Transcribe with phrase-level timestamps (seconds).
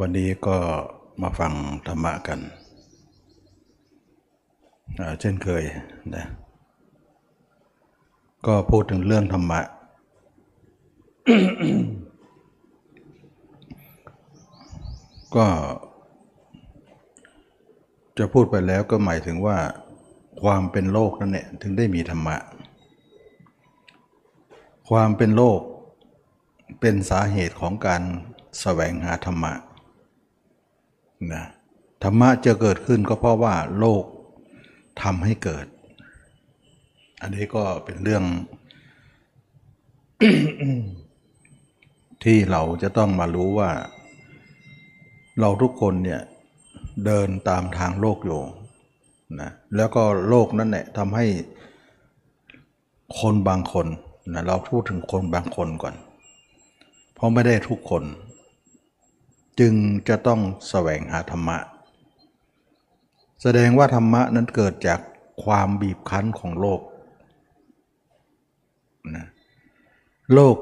[0.00, 0.56] วันนี้ก็
[1.22, 1.52] มาฟัง
[1.86, 2.40] ธรรมะกัน
[5.20, 5.64] เช่นเคย
[6.14, 6.24] นะ
[8.46, 9.60] ก็พูดถึงเรื่องธรรมะ
[15.36, 15.46] ก็
[18.18, 19.58] จะพูดไปแล้วก็หมายถึงว่า
[20.42, 22.36] ความเป็นโลกนั่นแหละถึงได้มีธรรมะ
[24.90, 25.60] ความเป็นโลก
[26.80, 28.02] เป็นสาเหตุของการ
[28.60, 29.52] แสวงหาธรรมะ
[31.32, 31.44] นะ
[32.02, 34.04] ธรรมะจะเกิดขึ้นก็เพราะว่าโลก
[35.02, 35.66] ทำให้เกิด
[37.20, 38.24] อันนี้ก็เป็นเรื่อง
[42.24, 43.70] ที่เราจะต้องมารู้ว่า
[45.40, 46.20] เราทุกคนเนี่ย
[47.04, 48.42] เดินตามทางโลกอยู่
[49.40, 51.26] นะแล้วก็โลกนั่นแหละทำให้
[53.20, 53.86] คนบางคน
[54.32, 55.94] นะเราพูดถึงคนบางคนก่อน
[57.14, 58.02] เพราะไม่ได้ทุกคน
[59.60, 59.74] จึง
[60.08, 61.58] จะต้องแสวงหาธรรมะ
[63.42, 65.00] แสดงว่าธรรมะนั้นเกิดจาก
[65.44, 66.80] ความบีบคั้นของโลก
[69.16, 69.26] นะ
[70.34, 70.56] โลก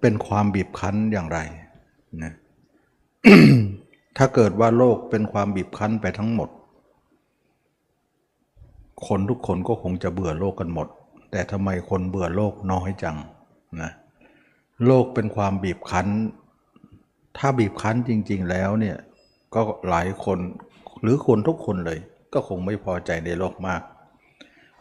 [0.00, 1.38] เป็นความบีบคั้นอย่างไร
[2.22, 2.32] นะ
[4.16, 6.48] ถ้าเกิดว่าโลกเป็นความบีบคั้นไปทั้งหมด
[9.06, 10.88] คนทุกคนก็คงจะเบื่อโลกกันหมด
[11.30, 13.16] แต่ทำไมคนเบื่อโลกน้อยจัง
[13.82, 13.90] นะ
[14.86, 16.06] โลกเป็นความบีบคั้น
[17.38, 18.96] ถ้าบีบคั้นจริง ๆ แล้วเนี่ย
[19.54, 20.38] ก็หลายคน
[21.02, 21.98] หรือคนทุกคนเลย
[22.32, 23.82] ก็คงไม่พอใจในโลกมาก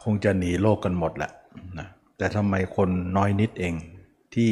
[0.04, 1.32] คงจะหนีโลกกันหมดแหละ
[1.80, 3.74] นะแต่ทำไมคนน้อยนิดเอง
[4.36, 4.52] ที่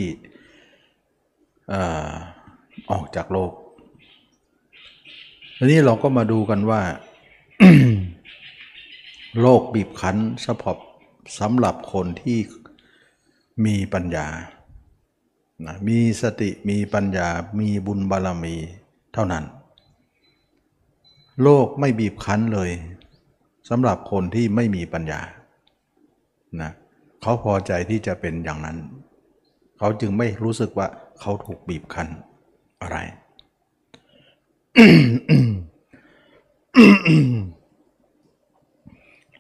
[2.91, 3.51] ออกจากโลก
[5.57, 6.81] ทีนี้เราก็มาดูกันว่า
[9.41, 10.77] โลกบีบคั้นสำหรับ
[11.39, 12.37] สำหรับคนที่
[13.65, 14.27] มีปัญญา
[15.63, 17.27] นะมีสติมีปัญญา
[17.59, 18.55] มีบุญบารมี
[19.13, 19.43] เท่านั้น
[21.41, 22.71] โลกไม่บีบคั้นเลย
[23.69, 25.21] สำหรับคนที่ไม่มีปัญญา
[26.61, 26.71] นะ
[27.21, 28.77] เขาพอใจที่จะเป็นอย่างนั้น
[29.77, 30.87] เขาจึงไม่รู้สึกว่า
[31.19, 32.07] เขาถูกบีบคั้น
[32.81, 32.97] อะไร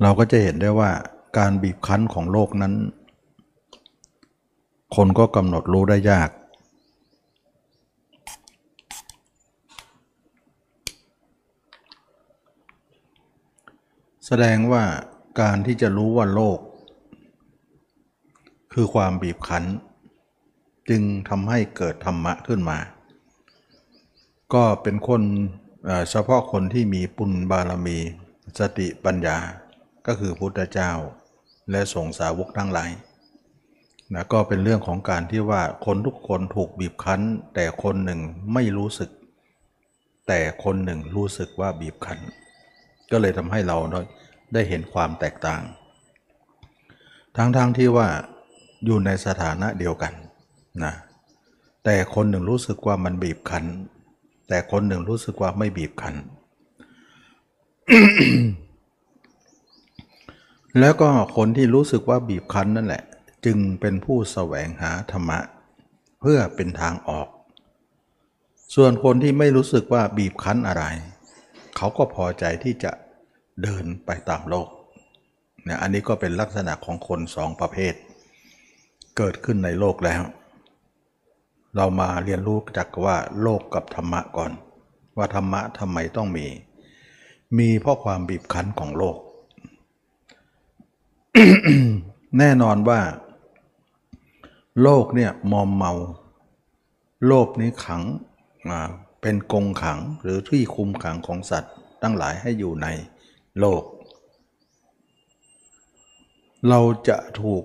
[0.01, 0.91] เราก็จะเห็นได้ว่า
[1.37, 2.73] การบีบคั้นของโลกนั้น
[4.95, 6.29] คนก็กำหนดรู้ได้ยาก
[14.25, 14.83] แสดงว่า
[15.41, 16.59] การที่จะรู้ว่าโลก
[18.73, 19.65] คือความบีบคั้น
[20.89, 22.77] จึงทำให้เกิดธรรมะขึ้นมา
[24.53, 25.23] ก็เป็นคน
[26.09, 27.97] เฉพาะคนที่มีปุญบารมี
[28.59, 29.37] สติปัญญา
[30.07, 30.91] ก็คือพุทธเจ้า
[31.71, 32.91] และสงสาวกทั้งหลาย
[34.13, 37.21] นะก็เป็นเรื่องของการที่ว่าคนทุกคนถูกบีบคั้น
[37.55, 38.19] แต่คนหนึ่ง
[38.53, 39.09] ไม่รู้สึก
[40.27, 42.19] แต่คนหนึ่งรู้สึกว่าบีบคั้น
[43.11, 43.77] ก็เลยทำให้เรา
[44.53, 45.61] ได้เห็นความแตกต่าง
[47.37, 48.07] ทั้งๆทที่ว่า
[48.85, 50.13] อยู่ในสถานะเดียวกัน
[50.83, 50.93] นะ
[51.85, 53.65] แต่คนหนึ่งรู้สึกว่ามันบีบคั้น
[54.49, 56.15] แต่คนหนึ่งรู้สึกว่าไม่บีบคั้น
[60.79, 63.03] แล้วก็คนที่รู้สึกว่าบีบคั้นนั่นแหละ
[63.45, 65.39] จึงเป็นผู้แสวงหาธรรมะ
[66.21, 67.27] เพื่อเป็นทางออก
[68.75, 70.83] ส่วนคนที่ไม่รู้สึกว่าบีบคั้นอะไร
[71.75, 72.91] เขาก็พอใจที่จะ
[73.61, 74.69] เดินไปตามโลก
[75.63, 77.93] เนี่ยอันนี้ก็เป็นลักษณะของคนสองประเภท
[79.17, 80.21] เกิดขึ้นในโลกแล้ว
[81.75, 84.51] เรามาเรียนรู้จักว่าโลกกับธรรมะก่อน
[85.17, 86.47] ว่าธรรมะทำไมต้องมี
[87.57, 89.17] มีเพราะความบีบคั้นของโลก
[92.39, 92.99] แน่นอนว่า
[94.81, 95.93] โลกเนี่ยมอมเมา
[97.25, 98.03] โลภนี้ขัง
[99.21, 102.87] เป็นกงขังหรือที่คุมขังของสัตว์ตั้งหลายให้อยู่ใน
[103.59, 103.83] โลก
[106.69, 107.63] เราจะถูก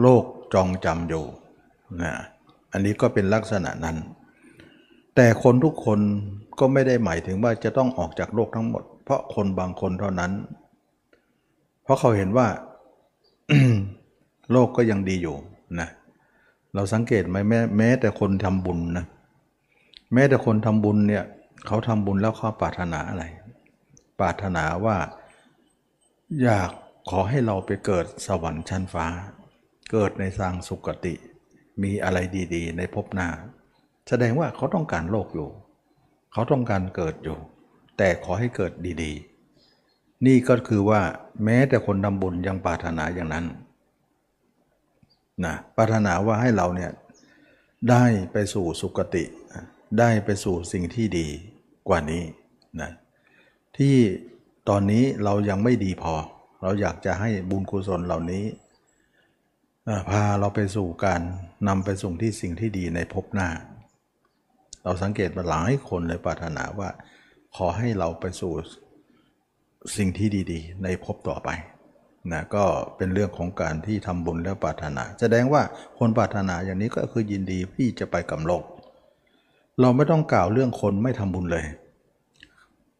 [0.00, 1.24] โลกจองจำอยู่
[2.02, 2.12] นะ
[2.72, 3.96] อันนี้ก็เป็นลักษณะนั้น
[5.14, 6.00] แต่คนทุกคน
[6.58, 10.32] ก็ไม่ได้หมายถึงว่าจะต้องออกจากโลกทั้งหมด เพราะคนบางคนเท่านั้น
[11.82, 12.48] เพราะเขาเห็นว่า
[14.52, 15.36] โลกก็ยังดีอยู่
[15.80, 19.06] นะเเราสังเกตไหมแม้แม้แต่คนทำบุญนะ
[20.12, 21.24] แม้แต่คนทำบุญเนี่ย
[21.66, 23.24] เขาทำบุญแล้วเขาปรารถนาอะไร
[24.20, 24.96] ปรารถนาว่า
[26.42, 26.70] อยาก
[27.10, 29.06] ขอให้เราไปเกิดสวรรค์ชั้นฟ้า
[29.92, 31.14] เกิดในสางสุคติ
[31.82, 32.18] มีอะไร
[32.54, 33.28] ดีๆ ในภพหน้า
[34.08, 35.48] แสดงว่าเขาต้องการโลกอยู่
[36.32, 37.38] เขาต้องการเกิดอยู่
[37.98, 38.72] แต่ขอให้เกิด
[39.02, 41.00] ดีๆ นี่ก็คือว่า
[41.44, 43.46] แม้แต่คนทำบุญยังปรารถนาอย่างนั้น
[45.44, 46.90] นะปรารถนาว่าให้เราเนี่ย
[47.90, 49.24] ได้ไปสู่สุคติ
[49.98, 51.26] ได้ไปสู่สิ่งที่ดี
[51.88, 52.22] กว่านี้
[52.80, 52.90] นะ
[53.76, 53.96] ที่
[54.68, 56.14] ตอนนี้เรายังไม่ดีพอ
[56.62, 58.44] เราอยากจะให้บุญกุศลเหล่านี้
[60.10, 61.20] พาเราไปสู่การ
[61.68, 63.48] นำไปสู่ที่สิ่งที่ดีในภพหน้า
[64.84, 66.88] เราสังเกตมาหลายคนเลยปรารถนาว่า
[67.56, 68.52] ขอให้เราไปสู่
[69.96, 71.48] สิ่งที่ดี ๆ ในภพต่อไป
[72.30, 72.64] นะก็
[72.96, 75.62] เป็นเรื่องของการที่ทำบุญแล้วปรารถนา แสดงว่า
[75.98, 78.64] คนปรารถนาอย่างนี้ก็คือยินดีที่จะไปกับโลก
[79.80, 81.64] เราไม่ต้องกล่าวเรื่องคนไม่ทำบุญเลย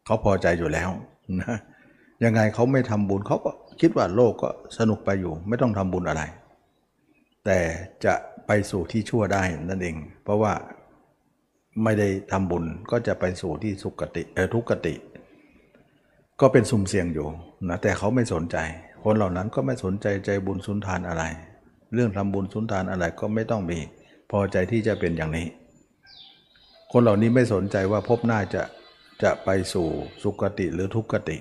[0.05, 0.91] เขาพอใจอยู่แล้ว
[1.41, 1.57] นะ
[2.25, 4.49] ยังไงเขาไม่ทำบุญเขาก็คิดว่าโลกก็
[4.79, 6.23] สนุกไปอยู่ ไม่ต้องทำบุญอะไร
[7.45, 7.59] แต่
[8.05, 8.15] จะ
[8.47, 10.53] ไปสู่ที่ชั่วได้นั่นเอง เพราะว่า
[11.85, 14.95] ไม่ได้ทำบุญก็จะไปสู่ที่สุกติเออทุกติ
[16.41, 17.29] ก็เป็นสุ่มเสี่ยงอยู่
[17.69, 18.57] นะแต่เขาไม่สนใจ
[19.05, 21.25] คนเหล่านั้นก็ไม่สนใจใจบุญสุนทานอะไร
[21.95, 23.79] เรื่องทำบุญสุนทานอะไรก็ไม่ต้องมี
[24.31, 25.47] พอใจที่จะเป็นอย่างนี้
[26.93, 28.63] คนเหล่านี้ไม่สนใจว่าพบหน้าจะ
[29.23, 29.89] จะไปสู่
[30.23, 31.37] สุคติหรือทุกขติ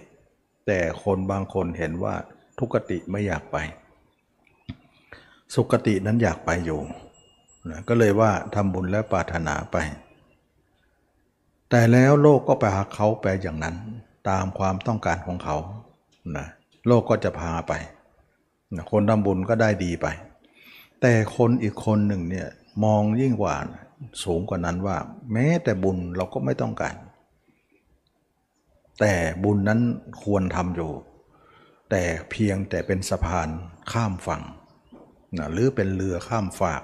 [0.68, 2.16] แต่คนบางคนเห็นว่า
[2.60, 3.58] ทุกติไม่อยากไป
[5.56, 6.80] สุคตินั้นอยากไปอยู่
[7.70, 9.78] นะก็เลยว่าทำบุญและปรารถนาไป
[11.70, 13.76] แต่แล้วโลกก็ไปหาเขาไปอย่างนั้น
[14.30, 15.58] ตามความต้องการของเขา
[16.38, 16.48] นะ
[16.88, 17.74] โลกก็จะพาไป
[18.92, 20.08] คนทำบุญก็ได้ดีไป
[21.02, 22.48] แต่คนอีกคนหนึ่งเนี่ย
[22.84, 23.56] มองยิ่งกว่า
[24.24, 24.98] สูงกว่านั้นว่า
[25.34, 26.96] แม้แต่บุญเราก็ไม่ต้องการ
[29.00, 29.14] แต่
[29.44, 29.80] บุญนั้น
[30.24, 30.92] ควรทำอยู่
[31.90, 33.50] แต่เพียงแต่เป็นสะพาน
[33.92, 34.44] ข้ามฝั่ง
[35.38, 36.82] นะหรือเป็นเรือข้ามฝาก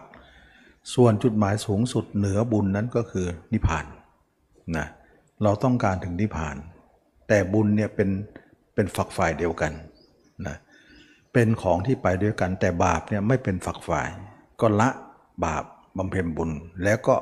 [0.93, 3.85] ส่วนจุดหมายสูงสุดเหนือบุญนั้นก็คือนิพพาน
[4.77, 4.87] นะ
[5.43, 6.55] เราต้องการถึงนิพพาน
[7.27, 8.09] แต่บุญเนี่ยเป็น
[8.77, 9.71] เป็นฝักฝ่ายเดียวกัน
[10.47, 10.57] นะ
[11.33, 14.09] เป็นของที่ไปด้วยกันแต่บาปเนี่ยไม่เป็นฝักฝ่าย
[14.61, 14.89] ก็ละ
[15.45, 15.63] บาป
[15.97, 16.49] บำเพ็ญบุญ
[16.83, 17.15] แล้วก็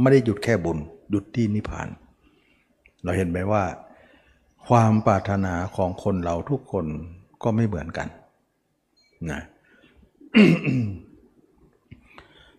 [0.00, 0.78] ไม่ได้หยุดแค่บุญ
[1.10, 1.88] หยุดที่นิพพาน
[3.02, 3.64] เราเห็นไหมว่า
[4.66, 6.86] ความปรารถนาของคนเราทุกคน
[7.42, 8.08] ก็ไม่เหมือนกัน
[9.30, 9.40] นะ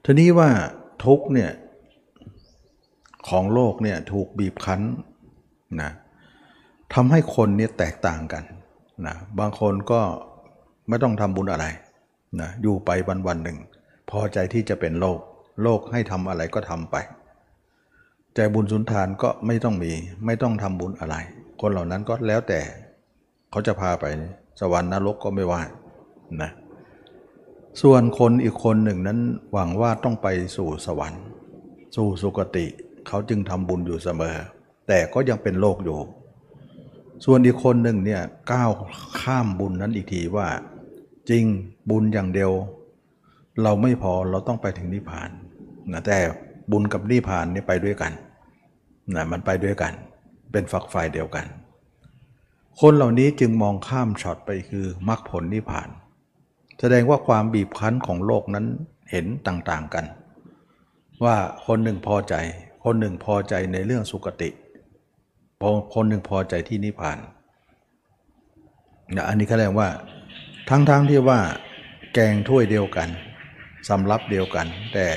[0.04, 0.50] ทีนี้ว่า
[1.06, 1.52] ทุกเนี่ย
[3.30, 4.82] ของโลกเนี่ยถูกบีบคั้น
[5.82, 5.92] นะ
[6.94, 8.44] ทำให้คนเนี่ยแตกต่างกัน
[9.06, 10.02] นะบางคนก็
[10.90, 11.66] ไม่ต้องทำบุญอะไร
[12.42, 13.58] นะอยู่ไปวันวันหนึ่ง
[14.10, 15.20] พอใจที่จะเป็นโลก
[15.64, 16.96] โลกให้ทำอะไรก็ทำไป
[18.36, 19.92] ใจบุญสุนทานก็ไม่ต้องมี
[20.26, 21.16] ไม่ต้องทำบุญอะไร
[21.62, 22.60] คนเหล่านั้นก็แล้วแต่
[23.52, 24.06] เขาจะพาไป
[24.60, 25.62] สวรรค์นรกก็ไม่ว่า
[26.42, 26.52] นะ
[27.82, 29.20] ส่วนคนอีกคนหนึ่งนั้น
[29.54, 30.28] หวังว่าต้องไป
[30.58, 31.24] สู่สวรรค์
[31.96, 32.66] สู่สุคติ
[33.08, 34.36] เขาจึงทำบุญอยู่เสมอ
[34.88, 36.00] แต่ก็ยังเป็นโลกอยู่
[37.26, 38.22] ส่วนอีกคนหนึ่งเนี่ย
[38.52, 38.72] ก้าว
[39.22, 40.48] ข้ามบุญนั้นอีกทีว่า
[41.30, 41.46] จริง
[41.90, 42.52] บุญอย่างเดียว
[43.64, 45.30] เราไม่พอเราต้องไปถึงนิพพาน
[45.92, 46.18] นะแต่
[46.72, 48.12] บุญกับนิพพานนี่ไปด้วยกัน
[49.16, 49.94] นะมันไปด้วยกัน
[50.52, 51.46] เป็นฝักฝ่ายเดียวกัน
[52.82, 55.90] คนเหล่านี้จึงมองข้ามช็อตไปคือมรรคผลนิพพาน
[56.80, 58.66] แสดงว่าความบีบคั้นของโลกนั้น
[59.12, 60.06] เห็นต่างๆกัน
[61.24, 61.36] ว่า
[61.66, 62.36] คนหนึ่งพอใจ
[62.84, 64.50] คนหนึ่งพอใจในเรื่องสุคติ
[65.62, 67.18] พอคนหนึ่งพอใจที่นิพพาน
[69.16, 69.90] นะอันนี้เขาเรียกว่า
[70.70, 71.40] ทั้งๆทที่ว่า
[72.14, 73.10] แกงถ้วยเดียวกัน
[73.90, 75.08] สำรับเดียวกัน แต่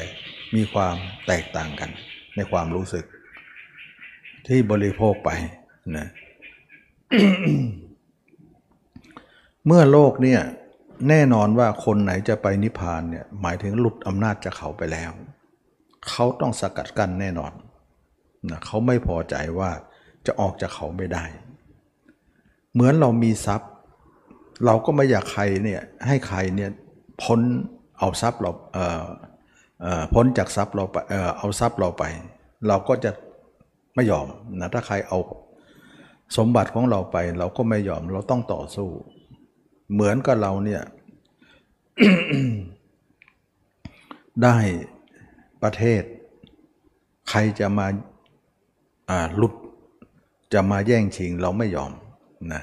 [0.54, 0.94] มีความ
[1.26, 1.90] แตกต่างกัน
[2.36, 3.04] ในความรู้สึก
[4.46, 5.30] ที่บริโภคไป
[5.96, 6.08] นะ
[9.66, 10.40] เมื่อโลกเนี่ย
[11.08, 15.10] แน่นอนว่าคนไหนจะไปนิพพานเนี่ยหมายถึงหลุดอำนาจจากเขาไปแล้ว
[16.08, 17.52] เขาต้องสกัดกั้นแน่นอน
[18.50, 19.70] นะเขาไม่พอใจว่า
[20.26, 21.24] จะออกจากเขาไม่ได้
[22.72, 23.70] เหมือนเรามีทรัพย์
[24.64, 26.70] เราก็ไม่อยากใครเนี่ยให้ใครเนี่ย
[27.22, 27.40] พ้น
[27.98, 29.04] เอาทรัพย์เราเอ่อ
[29.82, 32.04] เอ่อพ้นจากทรัพย์เราไปเอ่อเอาทรัพย์เราไป
[32.68, 33.10] เราก็จะ
[33.94, 34.26] ไม่ยอม
[34.60, 35.18] นะถ้าใครเอา
[36.36, 38.88] สมบัติของเราไป เราก็ไม่ยอมเราต้องต่อสู้
[39.92, 40.82] เหมือนกับเราเนี่ย
[44.42, 44.56] ได้
[45.62, 46.02] ประเทศ
[47.30, 47.86] ใครจะมา
[49.36, 49.54] หลุด
[50.54, 51.92] จะมาแย่งชิงเราไม่ยอม
[52.52, 52.62] นะ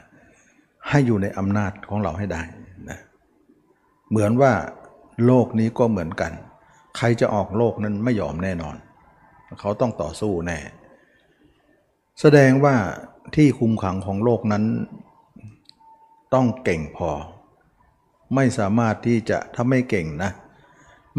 [0.90, 2.42] ให้อยู่ในอำนาจของเราให้ได้
[2.90, 3.00] นะ
[4.10, 4.54] เหมือนว่า
[5.26, 6.32] โลกนี้ก็เหมือนกัน
[6.98, 8.76] ใครจะออกโลกนั้นไม่ยอมแน่นอน
[9.60, 10.60] เขาต้องต่อสู้แน่
[12.20, 12.76] แสดงว่า
[13.36, 14.64] ที่คุมขังของโลกนั้น
[16.34, 17.10] ต้องเก่งพอ
[18.36, 20.32] ไม่สามารถที่จะถ้าไม่เก่งนะ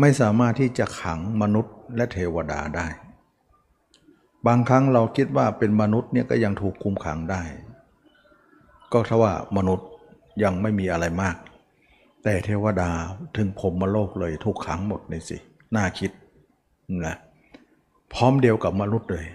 [0.01, 2.87] ไม่สามารถที่จะขังมนุษย์และเทวดาได้
[4.47, 7.43] บางครั้งเราคิดว่าเป็นมนุษย์เนี่ยก็ยังถูกคุมขังได้
[8.93, 9.89] ก็เพราะว่ามนุษย์
[10.43, 11.37] ยังไม่มีอะไรมาก
[12.23, 12.91] แต่เทวดา
[13.37, 15.37] ถึงผมมาโลกเลยถูกขังหมดเลยสิ
[15.77, 16.11] น่าคิด
[17.07, 17.17] นะ
[18.13, 19.27] พร้อมเดียวกับมนุษย์เลย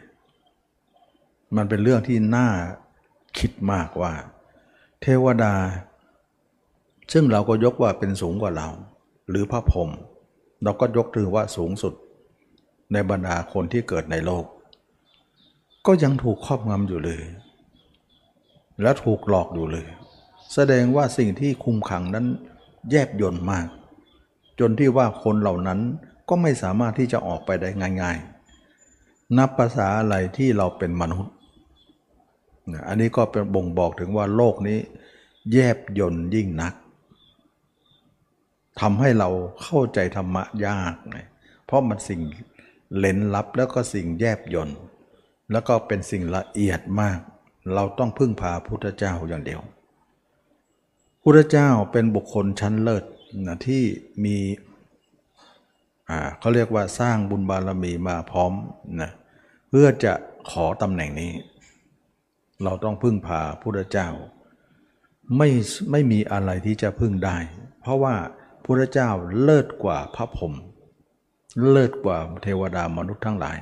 [1.56, 2.48] มันเป็นเรื่องที่น่า
[3.40, 4.14] คิดมากว่า
[5.02, 5.54] เทวดา
[7.14, 8.68] ซึ่งเราก็ยกว่าเป็นสูงกว่าเรา
[9.30, 9.90] หรือพระพรหม
[10.64, 11.94] เราก็ยกถือว่าสูงสุด
[12.94, 14.46] ในบรรดาคนที่เกิดในโลก
[15.86, 17.24] ก็ยังถูกครอบงำอยู่เลย
[18.82, 19.88] และถูกหลอกอยู่เลย
[20.54, 22.26] แสดงว่าสิ่งที่คุมขังนั้น
[22.90, 23.68] แยบยนต์มาก
[24.60, 25.80] จนที่ว่าคนเหล่านั้น
[26.30, 27.70] ก็ไม่สามารถที่จะออกไปได้
[28.02, 31.34] ง่ายๆ นับภาษาอะไรที่เราเป็นมนุษย์
[32.88, 34.80] อันนี้ก็เป็นบ่งบอกถึงว่าโลกนี้
[35.54, 36.74] แยบยนต์ยิ่งนัก
[38.82, 39.30] ทำให้เรา
[39.64, 40.96] เข้าใจธรรมะยาก
[41.66, 42.22] เพราะมันสิ่ง
[42.98, 44.78] เล่นลับแล้วก็สิ่งแยบยนต์
[45.52, 47.20] แล้วก็เป็นสิ่งละเอียดมาก
[47.74, 49.62] เราต้องพึ่งพาพุทธเจ้าอย่างเดียว
[51.24, 53.04] พุทธเจ้าเป็นบุคคลชั้นเลิศ
[53.48, 53.84] นะที่
[54.24, 54.38] มี
[56.10, 58.54] อ่าเขาเรียกว่าสร้างบุญบารมีมาพร้อม
[59.02, 59.12] นะ
[59.70, 60.14] เพื่อจะ
[60.52, 61.32] ขอตำแหน่งนี้
[62.64, 64.10] เราต้องพึ่งพาพุทธเจ้า
[65.38, 65.50] ไม่
[65.92, 67.38] ไม่มีอะไรที่จะพึ่งได้
[67.82, 68.16] เพราะว่า
[68.66, 69.10] พุทธเจ้า
[69.44, 70.54] เลิศกว่าพระพรหม
[71.72, 73.58] เลิศกว่าเทวดามนุษย์ทั้งหลาย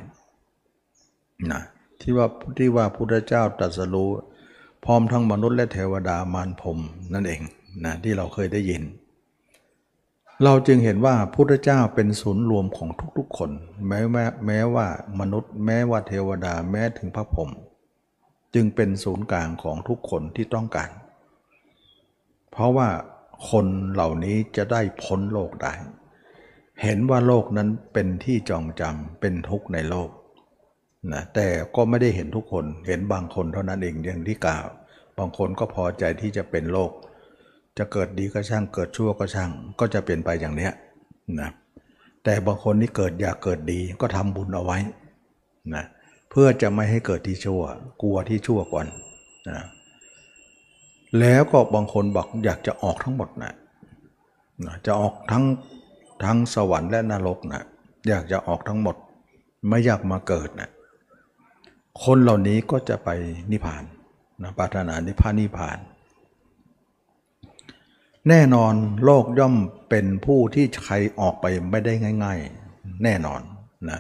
[1.52, 1.62] นะ
[2.08, 4.10] ที่ว่าที่ว่าพุทธเจ้าตรัสรู้
[4.86, 6.80] พร้อมทั้งมนุษย์และเทวดามารพรม
[7.14, 7.42] นั่นเอง
[7.86, 8.84] นะที่เราเคยได้ยิน
[10.44, 13.52] เราจึงเห็นว่าพุทธเจ้าเป็นศูนย์รวมของทุกๆคน
[13.88, 14.88] แม้แม้แม้ว่า
[15.20, 17.50] มนุษย์ แม้ว่าเทวดาแม้ถึงพระพรหม
[18.54, 20.90] จึงเป็นศูนย์กลางของทุกคนที่ต้องการ
[22.52, 22.90] เพราะว่า
[23.50, 25.74] คนเหล่านี้จะได้พ้นโลกได้
[26.84, 30.10] เห็นว่าโลกนั้นเป็นที่จองจำเป็นทุกข์ในโลก
[31.14, 34.66] นะแต่ก็ไม่ได้เห็นทุกคนเห็นบางคนเท่านั้นเองอย่างที่กล่าว
[35.18, 36.92] บางคนก็พอใจที่จะเป็นโลก
[37.78, 40.74] จะเกิดดีก็ช่างเกิดชั่วก็ช่างก็จะเป็นไปอย่างเนี้ย
[41.40, 41.50] นะ
[42.24, 44.78] แต่บางคนที่เกิดอยากเกิดดีก็ทำบุญเอาไว้
[45.76, 45.86] นะ
[46.30, 47.62] เพื่อจะไม่ให้เกิดที่ชั่ว
[48.02, 48.88] กลัวที่ชั่วก่อน
[49.50, 49.66] นะ
[51.20, 53.54] แล้วก็บางคนบอกอยากจะออกทั้งหมดนะ
[54.86, 55.44] จะออกทั้ง
[56.24, 57.64] ทั้งสวรรค์และนรกนะ
[58.08, 58.96] อยากจะออกทั้งหมด
[59.68, 60.70] ไม่อยากมาเกิดนะ
[62.04, 63.10] คนเหล่านี้ก็จะไป
[63.52, 63.84] นิพพาน
[64.42, 65.78] นะปรารถนานิพพานนิพพาน
[68.30, 68.74] แน่นอน
[69.06, 69.56] โลกย่อม
[69.90, 72.40] เป็นผู้ที่ใครออกไปไม่ได้ง่าย
[72.72, 73.42] ๆ แน่นอน
[73.90, 74.00] นะ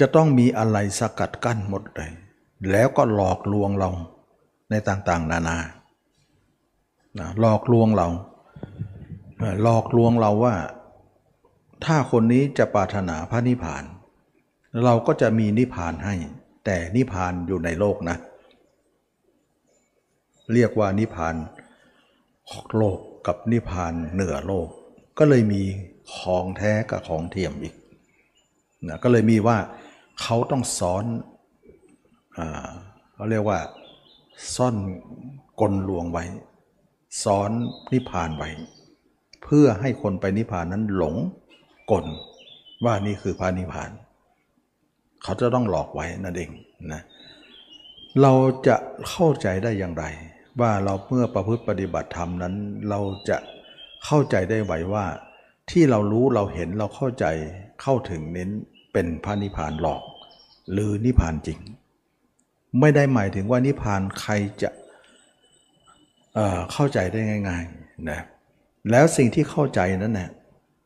[0.00, 2.10] จะต้องมีอะไรสกัดกั้นหมดเลย
[2.70, 3.90] แล้วก็หลอกลวงเรา
[4.70, 5.58] ในต่างๆ นานา
[7.18, 8.08] นะหลอกลวงเรา
[9.62, 10.54] หลอกลวงเราว่า
[11.84, 13.84] ถ้าคนนี้จะปรารถนาพระนิพพาน
[14.84, 16.14] เราก็จะมีนิพพานให้
[16.64, 18.16] แต่นิพพานอยู่ในโลกนะ
[20.52, 21.34] เรียกว่านิพพาน
[22.76, 24.68] โลกกับนิพพานเหนือโลก
[25.18, 25.62] ก็เลยมี
[26.16, 27.74] ของแท้กับของเทียมอีก
[28.88, 29.58] นะก็เลยมีว่า
[30.20, 31.04] เขาต้องซ้อน
[32.38, 32.40] อ
[33.14, 33.58] เขาเรียกว่า
[34.54, 34.76] ซ่อน
[35.60, 36.24] กลลวงไว้
[37.22, 37.50] ซ้อน
[37.92, 38.50] นิพพานไว้
[39.44, 41.14] เพื่อให้คนไปนิพพานนั้นหลง
[41.90, 42.06] กล
[42.84, 43.90] ว่านี่คือพระนิพพาน
[45.24, 46.50] เขาจะต้องหลอกไว้นั่นเอง
[46.92, 47.02] นะ
[48.22, 48.32] เรา
[48.66, 48.76] จะ
[49.08, 50.04] เข้าใจได้อย่างไร
[50.60, 52.54] ว่าเราเมื่อประพฤติปฏิบัติธรรมนั้น
[52.88, 53.36] เราจะ
[54.04, 55.04] เข้าใจได้ไหวว่า
[55.70, 57.24] ที่เรารู้เราเห็นเราเข้าใจ
[57.82, 58.50] เข้าถึงเน้น
[58.92, 60.02] เป็นพระนิพพานหลอก
[60.72, 61.58] หรือนิพพานจริง
[62.80, 64.70] ไม่ได้หมายถึงว่านิพพานใครจะ
[66.72, 68.20] เข้าใจได้ง่ายๆนะ
[68.90, 70.30] แล้วสิ่งที่เข้าใจนั้นนะ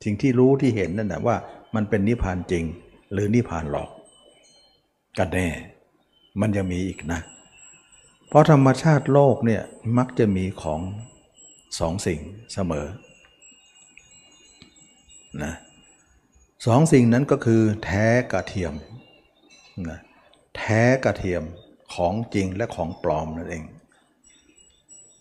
[0.05, 1.37] สิ่งที่รู้ที่เห็นนั่นนะว่า
[1.75, 2.65] มันเป็นนิพพานจริง
[3.13, 3.91] หรือนิพพานหลอก
[5.19, 5.49] กันแน่
[6.41, 7.21] มันยังมีอีกนะ
[8.29, 9.63] เพราะธรรมชาติโลกเนี่ย
[9.99, 10.81] มักจะมีของ
[11.79, 12.21] สองสิ่ง
[12.53, 12.87] เสมอ
[15.43, 15.53] นะ
[16.67, 18.75] สองสิ่งนั้นก็คือแท้กับเทียม
[19.89, 19.99] นะ
[20.57, 21.43] แท้กับเทียม
[21.95, 23.65] ของจริงและของปลอมนั่นเอง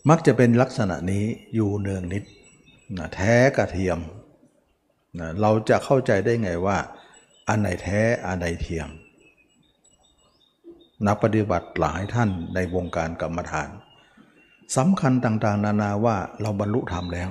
[0.10, 1.26] มักจะเป็นลักษณะนี้
[1.56, 2.24] อยู่เนืองนิด
[2.98, 4.00] นะแท้กระเทียม
[5.20, 6.78] นะเราจะเข้าใจได้ไงว่า
[7.48, 8.90] อันไหนแท้อันไหนเทียม
[11.06, 13.70] นักปฏิบัติหลายท่านในวงการกรรมฐาน
[14.78, 17.30] สำคัญต่างๆ นานาว่าเราบรรลุธรรมแล้ว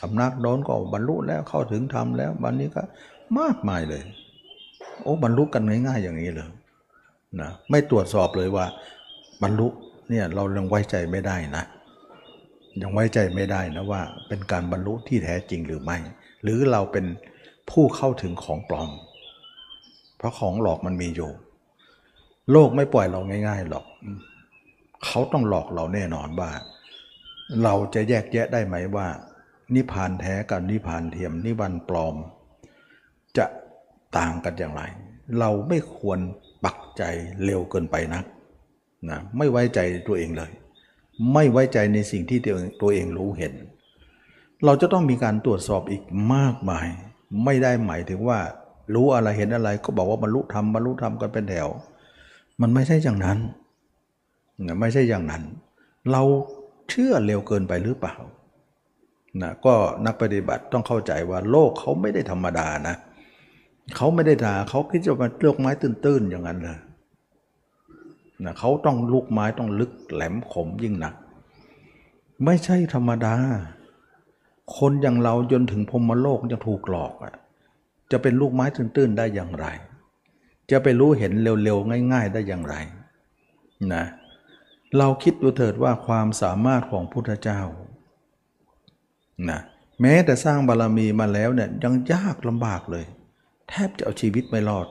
[0.00, 2.82] สำนักโน้นก็บรรลุแล้วเข้าถึงธรรมแล้ววันนี้ก็
[3.38, 4.02] มากมายเลย
[5.02, 6.48] โอ้บรรลุกันง่ายๆอย่างนี้เลย
[7.40, 8.66] นะไม่ตรวจสอบเลยว่า
[9.42, 9.68] บรรลุ
[10.10, 11.64] เนี่ยเรายังไว้ใจไม่ได้นะ
[12.82, 15.98] ยังไว้ใจไม่ได้นะว่า เป็นการบรรลุที่แท้จริงหรือไม่
[16.42, 17.06] หรือเราเป็น
[17.70, 18.90] ผู้เข้าถึงของปลอม
[20.16, 21.30] เพราะของหลอกมันมีอยู่
[22.52, 23.84] โลกไม่ปล่อยเราง่าย ๆ หรอก
[25.04, 26.50] เขาต้องหลอกเราแน่นอนว่า
[27.62, 29.06] เราจะแยกแยะได้ไหมว่า
[29.74, 32.14] นิพานแท้กับนิพานเทียม นิพพานปลอม
[33.36, 33.46] จะ
[34.16, 34.82] ต่างกันอย่างไร
[35.38, 36.18] เราไม่ควร
[36.64, 37.02] ปักใจ
[37.44, 38.24] เร็วเกินไปนัก
[39.10, 40.50] นะไม่ไว้ใจตัวเองเลย
[41.32, 42.38] ไม่ไว้ใจในสิ่งที่
[42.82, 43.52] ตัวเองรู้เห็น
[44.64, 46.02] เราจะต้องมีการตรวจสอบอีก
[46.34, 46.86] มากมาย
[47.44, 48.38] ไม่ได้หมายถึงว่า
[48.94, 51.68] รู้อะไรเห็นอะไรก็บอกว่าบรรลุธรรมบรรลุธรรมกันเป็นแถว
[52.60, 53.38] มันไม่ใช่อย่างนั้น
[54.66, 55.42] นะไม่ใช่อย่างนั้น
[56.12, 56.22] เรา
[56.90, 58.14] เชื่อเร็วเกินไปหรือเปล่า
[59.42, 59.74] นะก็
[60.06, 62.96] นักปฏิบัติต้องเข้าใจว่าโลกเขาไม่ได้ธรรมดานะ
[63.96, 66.78] เขาไม่ได้ด่าเขาคิดจะมาเลือกไม้ตื้นๆอย่างนั้นเลย
[68.44, 71.14] นะเขาต้องลูกไม้ต้องลึกแหลมคมยิ่งหนัก
[72.44, 73.34] ไม่ใช่ธรรมดา
[74.78, 77.34] คนอย่างเราจนถึงพรมโลกจะถูกหลอกอะ
[78.10, 79.66] จะเป็นลูกไม้ตื้นๆได้อย่างไร
[80.70, 82.74] จะไปรู้เห็นเร็วๆ ง่าย ๆ ได้อย่างไร
[83.94, 84.04] นะ
[84.98, 87.60] เราคิดดูเถิดว่าความสามารถของพุทธเจ้า
[89.50, 89.60] นะ
[90.00, 93.04] แม้แต่สร้างบารรมีมาแล้วเนี่ยยังยากลำบากเลย
[93.68, 94.86] แทบจะเอาชีวิตไม่รอด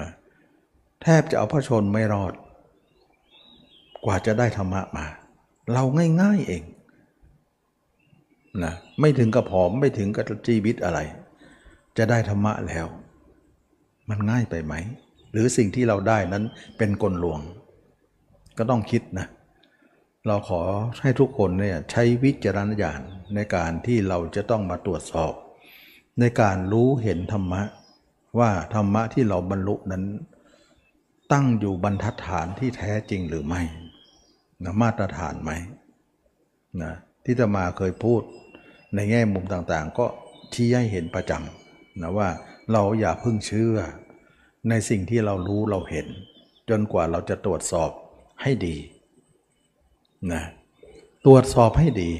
[0.00, 0.10] นะ
[1.02, 2.32] แทบจะเอาพระชนไม่รอด
[4.04, 5.06] กว่าจะได้ธรรมะมา
[5.72, 5.84] เรา
[6.22, 6.62] ง่ายๆเอง
[8.64, 10.98] นะไม่ถึงกับผอมไม่ถึงกับชีวิตอะไร
[11.98, 12.86] จะได้ธรรมะแล้ว
[14.08, 14.74] มันง่ายไปไหม
[15.32, 16.44] หรือสิ่งที่เราได้นั้น
[16.78, 17.40] เป็นกลลวง
[18.58, 19.26] ก็ต้องคิดนะ
[20.26, 20.62] เราขอ
[21.02, 23.00] ให้ทุกคนเนี่ยใช้วิจารณญาณ
[23.34, 25.32] ในการที่เราจะต้องมาตรวจสอบ
[26.20, 27.62] ในการรู้เห็นธรรมะ
[28.38, 30.04] ว่าธรรมะที่เราบรรลุนั้น
[31.32, 33.62] ตั้งอยู่บรรทัดฐานที่แท้จริงหรือไม่
[34.64, 35.50] นะมาตรฐานไหม
[36.82, 36.92] นะ
[37.24, 38.22] ที่จะมาเคยพูด
[38.94, 40.06] ในแง่มุมต่างๆ ก็
[40.54, 42.28] ชี้ให้เห็นประจำนะว่า
[42.72, 43.76] เราอย่าพึ่งเชื่อ
[44.68, 46.06] ในสิ่งที่เรารู้เราเห็น
[46.68, 47.90] จนกว่าเราจะตรวจสอบ
[48.42, 48.76] ให้ดี
[50.32, 50.42] นะ
[51.26, 52.10] ตรวจสอบให้ดี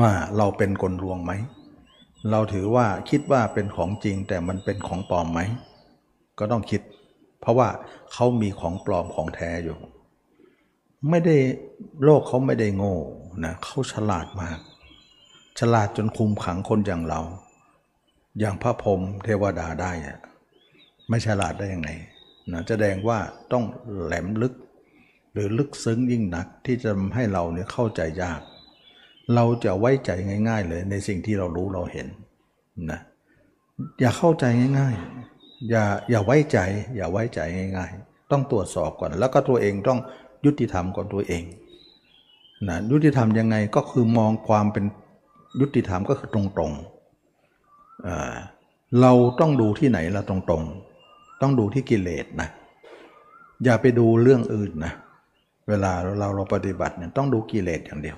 [0.00, 1.32] ว่าเราเป็นกลลวงไหม
[2.30, 5.40] เราถือว่าคิดว่าเป็นของจริงแต่มันเป็นของปลอมไหม
[6.38, 6.80] ก็ต้องคิด
[7.40, 7.68] เพราะว่า
[8.12, 9.78] เขามีของปลอมของแท้อยู่
[11.10, 11.36] ไม่ได้
[12.02, 12.96] โลกเขาไม่ได้โง่
[13.44, 14.58] นะเขาฉลาดมาก
[15.58, 17.20] ฉลาดจนคุมขังคนอย่างเรา
[18.40, 20.18] อย่างพระพรหมเทวดาได้อะ
[21.08, 21.90] ไม่ฉลาดได้ยังไง
[22.52, 23.18] นะแสดงว่า
[23.52, 23.64] ต้อง
[24.04, 24.54] แหลมลึก
[25.32, 28.40] หรือลึกซึ้งยิ่งนักที่จะทำให้เราเนี่ยเข้าใจยาก
[29.34, 30.10] เราจะไว้ใจ
[30.48, 32.06] ง่าย ๆ เลยในสิ่งที่เรารู้เราเห็น
[32.90, 33.00] นะ
[34.00, 34.44] อย่าเข้าใจ
[34.78, 34.94] ง่าย
[35.32, 36.58] ๆ อย่าอย่าไว้ใจ
[36.96, 37.40] อย่าไว้ใจ
[37.76, 40.00] ง่าย ๆ ต้องตรวจสอบก่อน แล้วก็ตัวเองต้อง
[40.44, 41.42] ยุติธรรมก่อนตัวเอง
[42.68, 44.84] นะยุติธรรมยังไงก็คือมองความเป็น
[45.60, 46.95] ยุติธรรมก็คือตรงๆ
[49.00, 52.48] เราต้องดูที่ไหนละตรงๆ ต้องดูที่กิเลสนะ
[53.64, 54.92] อย่าไปดูเรื่องอื่นนะ
[55.68, 58.16] เวลาเราเราปฏิบัติเนี่ยต้องดูกิเลสอย่างเดียว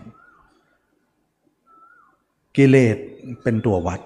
[2.56, 2.96] กิเลส
[3.42, 4.00] เป็นตัววัด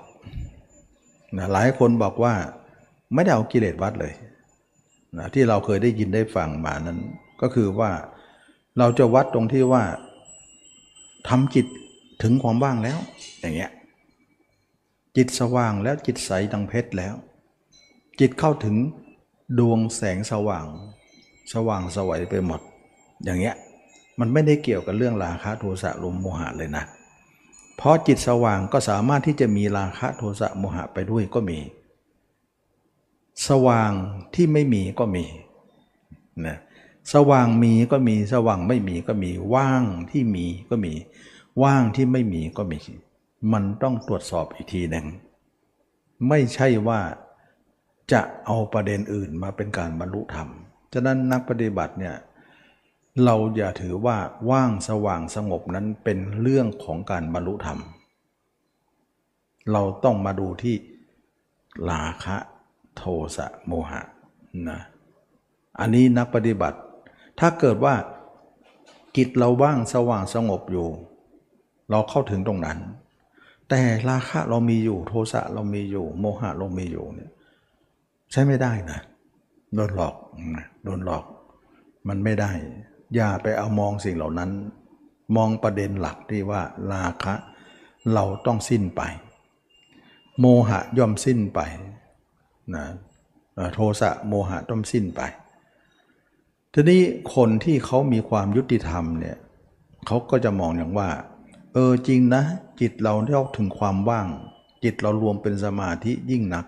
[1.39, 2.35] นะหลายคนบอกว่า
[3.15, 4.15] ไม่ได้เอากิเลสวัดเลย
[5.19, 6.99] นะที่เราเคยได้ยินได้ฟังมานั้น
[7.41, 7.91] ก็คือว่า
[8.79, 9.83] เราจะวัดตรงที่ว่า
[11.29, 11.67] ทำจิต
[12.23, 12.99] ถึงความว่างแล้ว
[13.41, 13.71] อย่างเงี้ย
[15.17, 17.15] จิตสว่างแล้วจิตใสดังเพชรแล้ว
[18.21, 18.77] จิตเข้าถึง
[19.59, 20.67] ดวงแสงสว่าง
[21.53, 22.61] สว่างสวัยไปหมด
[23.25, 23.57] อย่างเงี้ย
[24.21, 26.85] มันไม่ได้เกี่ยวกับเรื่องราคะโทสะลมโมหะเลยนะ
[27.77, 31.59] เพราะจิตสว่างก็สามารถที่จะมีราคะโทสะโมหะไปด้วยก็มี
[33.49, 33.93] สว่าง
[34.35, 35.25] ที่ไม่มีก็มี
[36.47, 36.57] นะ
[37.15, 40.93] สว่างมีก็มีสว่างไม่มีก็มีว่างที่มีก็มี
[41.63, 42.81] ว่างที่ไม่มีก็มี
[43.53, 45.07] มันต้องตรวจสอบอีกทีหนึ่ง
[46.29, 47.01] ไม่ใช่ว่า
[48.13, 50.49] จะเอาประเด็นอื่นมาเป็นการบรรลุธรรม
[50.93, 52.17] ฉะนั้นนักปฏิบัติเนี่ย
[53.25, 54.19] เราอย่าถือว่า
[54.51, 57.79] ว่างสว่างสงบนั้นเป็นเรื่องของการบรรลุธรรม
[59.73, 60.77] เราต้องมาดูที่
[61.91, 62.37] ลาคะ
[62.97, 63.03] โท
[63.37, 64.01] สะโมหะ
[64.69, 64.81] นะ
[65.81, 66.79] อันนี้นักปฏิบัติ
[67.41, 67.95] ถ้าเกิดว่า
[69.17, 70.89] จิตเราว่างสว่างสงบอยู่
[71.91, 72.79] เราเข้าถึงตรงนั้น
[73.75, 77.31] แต่ราคะเรามีอยู่โทสะเรามีอยู่ โมหะเรามีอยู่เนี่ย
[78.33, 79.01] ใช้ไม่ได้นะ
[79.75, 80.15] โดนหลอก
[80.85, 81.25] โดนหลอก
[82.09, 82.51] มันไม่ได้
[83.15, 84.51] อย่าไปเอามองสิ่งเหล่านั้น
[85.37, 87.35] มองประเด็นหลักที่ว่าราคะ
[88.15, 89.03] เราต้องสิ้นไป
[90.41, 91.61] โมหะย่อมสิ้นไป
[92.75, 92.85] นะ
[93.75, 95.21] โทสะโมหะต้องสิ้นไป
[96.73, 97.03] ทีนี้
[97.35, 99.37] คนที่เขามีความยุติธรรมเนี่ย
[100.07, 101.09] เขาก็จะมองอย่างว่า
[101.73, 102.43] เออจริงนะ
[102.83, 104.29] จิตเราเข้าถึงความว่าง
[104.85, 106.67] จิตเรารวมเป็นสมาธิยิ่งนัก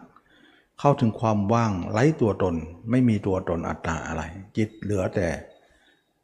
[0.80, 2.54] เข้าถึงความว่างไร้ตัวตน
[2.90, 4.22] ไม่มีตัวตนอัตตาอะไร
[4.56, 5.28] จิตเหลือแต่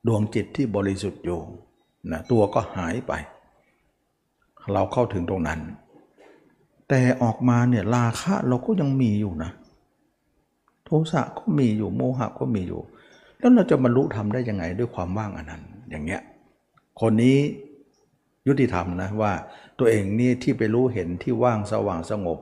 [0.07, 1.41] ดวงจิตที่บริสุทธิ์อยู่
[2.11, 3.13] นะตัวก็หายไป
[4.73, 5.61] เราเข้าถึงตรงนั้น
[6.89, 9.51] แต่ออกมาเนี่ยราคะเราก็ยังมีอยู่นะ
[10.85, 12.81] โทสะก็มีอยู่โมหะก็มีอยู่
[13.39, 16.23] แล้วเราจะบรรลุธรรมได้ยังไงด้วยความว่างอันนั้น อย่างเงี้ย
[17.01, 17.39] คนนี้
[18.49, 19.33] ยุติธรรมนะว่า
[19.81, 22.39] ตัวเองนี่ที่ไปรู้เห็นที่ว่างสว่างสงบ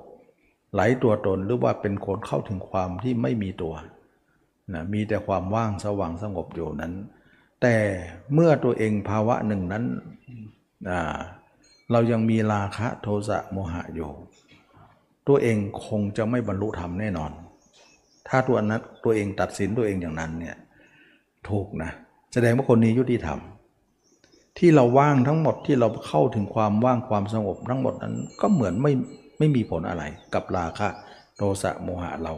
[0.72, 3.74] ไหลตัวตนหรือว่าเป็นคนเข้าถึงความที่ไม่มีตัว
[4.74, 6.94] นะมีแต่ความว่างสว่างสงบอยู่นั้น
[7.62, 7.76] แต่
[8.34, 9.84] เมื่อตัวเองภาวะหนึ่งนั้น
[11.92, 14.10] เรายังมีราคะโทสะโมหะอยู่
[15.28, 17.30] ตัวเองคงจะไม่บรรลุธรรมแน่นอน
[18.28, 20.56] ถ้าตัวนั้นตัวเองตัดสินตัวเองอย่างนั้นเนี่ย
[21.48, 21.90] ถูกนะ
[22.32, 23.38] แสดงว่าคนนี้ยุติธรรม
[24.58, 28.92] ที่เราว่างทั้งหมดที่เราเข้าถึงความว่างความสงบทั้งหมดนั้นก็เหมือนไม่
[29.38, 30.02] ไม่มีผลอะไร
[30.34, 30.88] กับราคะ
[31.36, 32.34] โทสะโมหะเรา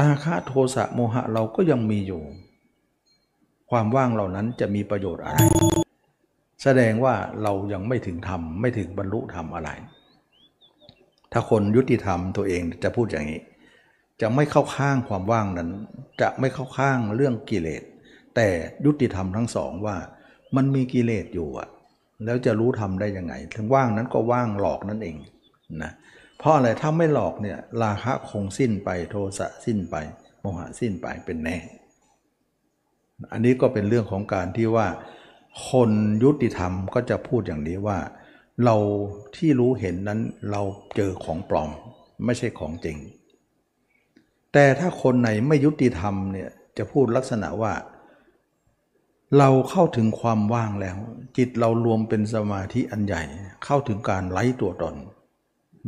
[0.00, 2.22] ราคะโทสะโมหะเราก็ยังมีอยู่
[3.70, 5.38] ความว่างเหล่านั้นจะมีประโยชน์อะไร
[6.62, 9.70] แสดงว่าเรายังไม่ถึงธรรมไม่ถึงบรรลุธรรมอะไร
[11.32, 13.42] ถ้าคนยุติธรรมตัวเองจะพูดอย่างนี้
[14.20, 15.70] จะไม่เข้าข้างความว่างนั้น
[16.20, 17.82] จะไม่เข้าข้างเรื่องกิเลส
[18.36, 18.48] แต่
[18.84, 19.96] ยุติธรรมทั้งสองว่า
[20.56, 21.68] มันมีกิเลสอยู่อะ
[22.24, 25.16] แล้วจะรู้ธรรมได้ยังไง ถึงว่างนั้นก็ว่างหลอกนั่นเอง
[25.82, 25.92] นะ
[26.38, 29.96] เพราะอะไรถ้าไม่หลอกเนี่ยราคะคงสิ้นไปโทสะสิ้นไป
[30.40, 31.56] โมหะสิ้นไปเป็นแน่
[33.32, 34.86] อันนี้ก็เป็นเรื่องของการที่ว่า
[35.68, 35.90] คน
[36.24, 37.98] ยุติธรรมก็จะพูดอย่างนี้ว่า
[38.64, 38.76] เรา
[39.36, 40.62] ที่รู้เห็นนั้นเรา
[40.96, 41.70] เจอของปลอม
[42.24, 42.96] ไม่ใช่ของจริง
[44.52, 47.72] แต่ถ้าคนไหนไม่ยุติธรรมเนี่ยจะพูดลักษณะว่า
[49.38, 50.98] เราเข้าถึงความว่างแล้ว
[51.36, 53.22] จิตเรารวมเป็นสมาธิอันใหญ่
[53.64, 54.94] เข้าถึงการไล่ตัวตน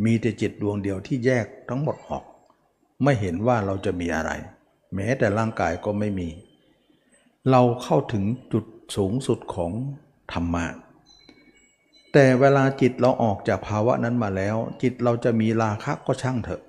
[0.04, 2.24] มีแต่จิตดวงเดียวที่แยกทั้งหมดออก
[3.02, 4.30] ไม่เห็นว่าเราจะมีอะไร
[4.94, 6.28] แม้แต่ร่างกายก็ไม่มี
[7.50, 8.64] เราเข้าถึงจุด
[8.96, 9.72] สูงสุดของ
[10.32, 10.66] ธรรมะ
[12.12, 16.62] แต่เวลาจิตเราออกจากภาวะนั้นมาแล้ว จิตเราจะมีราคะก็ช่างเถอะ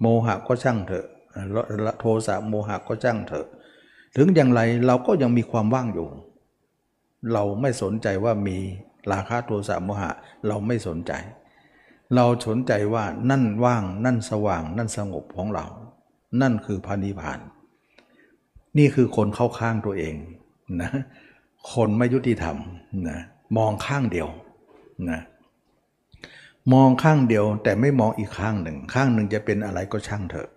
[0.00, 1.06] โมหะก็ช่างเถอะ
[2.00, 3.46] โทสะโมหะก็ช่างเถอะ
[4.16, 6.08] ถึงอย่างไรเราก็ยังมีความว่างอยู่
[7.32, 8.56] เราไม่สนใจว่ามี
[9.12, 10.10] ราคะโทสะโมหะ
[10.48, 11.12] เราไม่สนใจ
[12.14, 15.66] เราสนใจว่านั่นว่าง นั่นสว่าง นั่นสงบของเรา
[16.40, 17.40] นั่นคือพานิพาน
[18.78, 20.14] นี่คือคนเข้าข้างตัวเอง
[20.80, 20.90] นะ
[21.72, 22.56] คนไม่ยุติธรรม
[23.08, 23.18] นะ
[23.56, 24.28] มองข้างเดียว
[25.10, 25.20] นะ
[26.72, 30.48] มองข้างเดียวแต่ไม่มองอีกข้างหนึ่ง ข้างหนึ่งจะเป็นอะไรก็ช่างเถอะ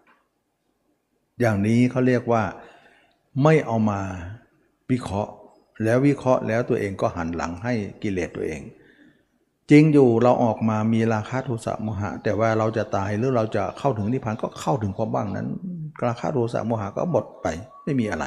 [1.39, 2.43] อย่างนี้เขาเรียกว่า
[3.43, 3.99] ไม่เอามา
[4.91, 5.31] วิเคราะห์
[5.83, 8.61] แล้ววิเคราะห์แล้วตัวเองก็หันหลังให้กิเลสตัวเอง
[9.71, 15.47] จริงอยู่เราออกมามีราคะโทสะโมหะ แต่ว่าเราจะตายหรือเราจะเข้าถึงนิพพานก็เข้าถึงความบ้างนั้น
[16.05, 17.47] ราคะโทสะโมหะก็หมดไป
[17.83, 18.25] ไม่มีอะไร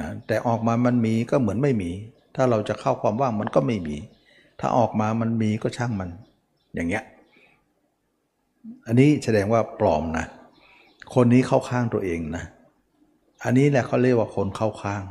[0.00, 1.90] นะแต่ออกมามันมีก็เหมือนไม่มี
[2.36, 3.96] ถ้าเราจะเข้าความว่างมันก็ไม่มี
[4.60, 6.10] ถ้าออกมามันมีก็ช่างมัน
[6.74, 7.04] อย่างเงี้ย
[8.86, 10.26] อันนี้แสดงว่าปลอมนะ
[11.14, 12.44] คนนี้เข้าข้างตัวเองนะ
[13.44, 15.02] อันนี้แหละเขาเรียกว่าคนเข้าข้าง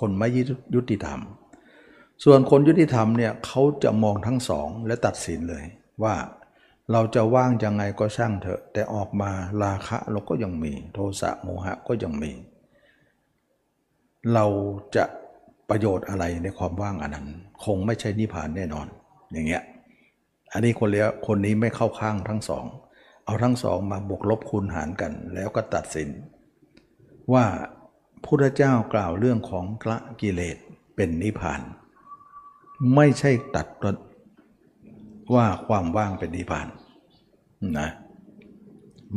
[0.00, 0.28] คนไม่
[0.74, 1.20] ยุติธรรม
[2.24, 5.64] ส่วนคนยุติธรรมเนี่ยเขาจะมองทั้งสองและตัดสินเลย
[6.02, 6.14] ว่า
[6.92, 9.30] เราจะว่างยังไงก็ช่างเถอะ แต่ออกมา
[9.62, 12.32] ราคะเราก็ยังมี โทสะโมหะก็ยังมี
[14.34, 14.46] เรา
[14.96, 15.04] จะ
[15.68, 17.28] ประโยชน์อะไรในความว่างอันนั้น
[17.64, 18.86] คงไม่ใช่นิพพานแน่นอน
[19.32, 19.62] อย่างเงี้ย
[20.52, 22.64] อันนี้คนเลี้ยคนนี้ไม่เข้าข้างทั้งสอง
[23.24, 26.08] เอาทั้งสองมาบวกลบคูณหารกัน แล้วก็ตัดสิน
[27.32, 27.46] ว่า
[28.24, 30.56] พุทธเจ้ากล่าวเรื่องของกละกิเลส
[30.96, 31.60] เป็นนิพพาน
[32.94, 33.66] ไม่ใช่ตัด
[35.34, 36.66] ว่าความว่างเป็นนิพพาน
[37.78, 37.88] นะ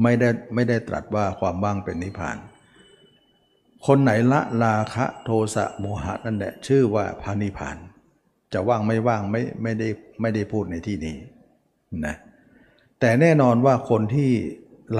[0.02, 2.38] ไม่ได้ไม่ได้ตรัสว่าความว่างเป็นนิพพาน
[3.88, 7.78] คนไหนละราคะโทสะโมหะนั่นแหละชื่อว่าพานิพาน
[8.54, 9.88] จะว่างไม่ว่างไม่ไม่ได้
[10.22, 11.18] ไม่ได้พูดในที่นี้
[12.06, 12.16] นะ
[13.00, 14.32] แต่แน่นอนว่าคนที่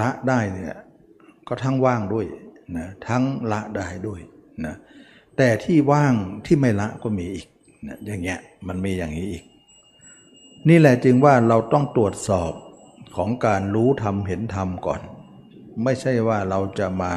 [0.00, 0.76] ละได้เนี่ย
[1.48, 2.26] ก็ทั้งว่างด้วย
[2.76, 4.20] นะทั้งละได้ด้วย
[4.64, 4.74] นะ
[5.36, 6.14] แต่ที่ว่าง
[6.46, 7.46] ที่ไม่ละก็มีอีก
[7.86, 9.44] นะอย่างเงี้ยมันมีอย่างนี้อีก
[10.68, 12.52] นี่แหละจึงว่าเราต้องตรวจสอบ
[13.16, 15.00] ของการรู้ธรรมเห็นธรรมก่อน
[15.84, 17.12] ไม่ใช่ว่าเราจะมา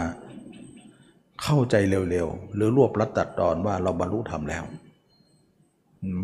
[1.44, 4.64] เข้าใจเร็วๆ หรือรวบรัดตัดตอนว่าเราบรรลุธรรมแล้ว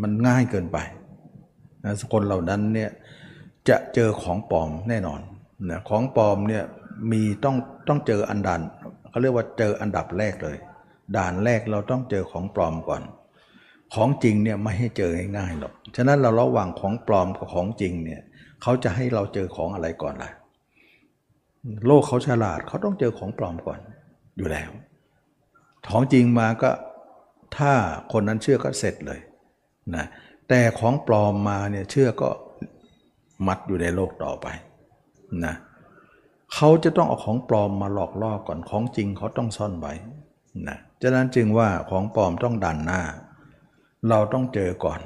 [0.02, 0.78] มันง่ายเกินไป
[1.84, 2.92] นะคนเหล่านั้นเนี่ย
[3.70, 5.20] จะเจอของปลอมแน่นอน
[5.70, 6.64] นะของปลอมเนี่ย
[7.12, 7.56] มีต้อง
[7.88, 8.62] ต้องเจออันดัน
[9.18, 10.58] เขาเรียกว่าเจออันดับแรกเลย
[11.18, 13.04] ด่านแรกเราต้องเจอของปลอมก่อน
[13.94, 18.22] ของจริงเนี่ยไม่ให้เจอง่ายๆหรอกฉะนั้นเราระหว่างของปลอมกับของจริงเนี่ย
[18.62, 20.32] เขาจะให้เราเจอของอะไรก่อนล่ะ
[21.86, 23.80] โลกเขาฉลาดเขาต้องเจอของปลอมก่อน
[24.38, 24.70] อยู่แล้ว
[25.90, 26.72] ของจริงมาก็
[27.58, 27.74] ถ้า
[28.12, 29.20] คนนั้นเชื่อก็เสร็จเลย
[29.96, 30.06] นะ
[30.50, 32.30] แต่ของปลอมมาเนี่ยเชื่อก็
[33.48, 34.48] มัดอยู่ในโลกต่อไป
[35.46, 39.94] นะเเขาจะต้องเอาของปลอมมาหลอกล่อก่อนของจริงเขาต้องซ่อนไว้
[40.68, 43.02] นะฉะนั้นจึงว่าของปลอมต้องดันหน้า
[44.10, 45.00] เราต้องเจอก่อน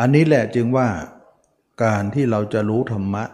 [0.00, 0.88] อันนี้แหละจึงว่า
[1.84, 3.24] การที่เราจะรู้ธรรมะ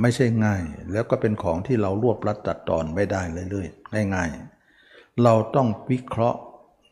[0.00, 6.40] ไม่ใช่ง่าย แล้วก็เป็นของที่เรารวบรัดตัดตอนไม่ได้เรื่อยๆง่ายๆ เราต้องวิเคราะห์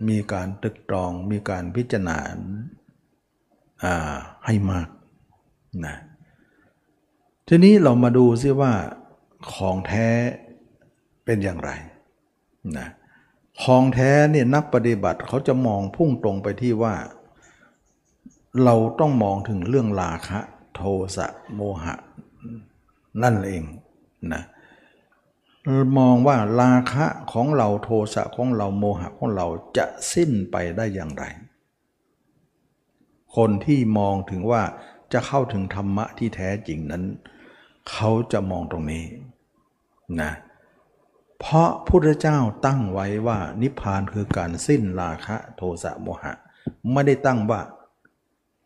[0.09, 2.19] มีการตึกตรอง มีการพิจารณา
[4.47, 4.89] ให้มาก
[5.87, 5.97] นะ
[7.49, 8.73] ทีนี้เรามาดูซิว่า
[9.53, 10.09] ของแท้
[11.25, 11.71] เป็นอย่างไร
[12.79, 12.89] นะ
[13.63, 16.95] ของแท้เนี่ยนักปฏิบัติเขาจะมองพุ่งตรงไปที่ว่า
[18.65, 20.39] เราต้องมองถึงเรื่องราคะ
[20.75, 20.83] โท
[21.17, 21.95] สะโมหะ
[23.23, 23.65] นั่นเอง
[24.33, 24.43] นะ
[25.99, 31.25] มองว่าราคะของเราโทสะของเราโมหะของเราจะสิ้นไปได้อย่างไร
[33.37, 34.63] คนที่มองถึงว่า
[35.13, 37.05] จะเข้าถึงธรรมะที่แท้จริงนั้น
[37.91, 39.05] เขาจะมองตรงนี้
[40.23, 40.33] นะ
[41.41, 46.33] เพราะพุทธเจ้าตั้งไว้ว่านิพพานคือการสิ้นราคะโทสะโมหะ
[46.93, 47.61] ไม่ได้ตั้งว่า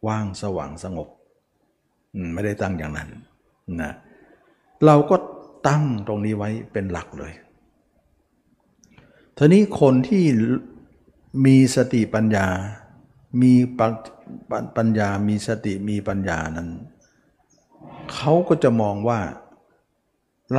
[0.07, 1.09] ว่างสว่างสงบ
[2.33, 3.09] ไม่ได้ตั้งอย่างนั้น
[3.83, 3.93] นะ
[4.85, 5.17] เราก็
[5.69, 7.33] ตั้งตรงนี้ไว้เป็นหลักเลย
[9.37, 10.25] ทีนี้คนที่
[11.47, 12.47] มีสติปัญญา
[13.43, 13.53] มี
[14.77, 16.69] ปัญญา มีสติ มีปัญญานั้น
[18.15, 19.21] เขาก็จะมองว่า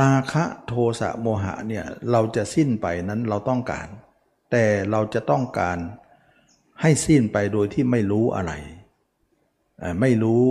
[0.00, 3.88] ราคะโทสะโมหะเนี่ยเราจะสิ้นไปนั้นเราต้องการ
[4.50, 5.78] แต่เราจะต้องการ
[6.80, 8.52] ให้สิ้นไปโดยที่ไม่รู้อะไร
[10.00, 10.44] ไม่รู้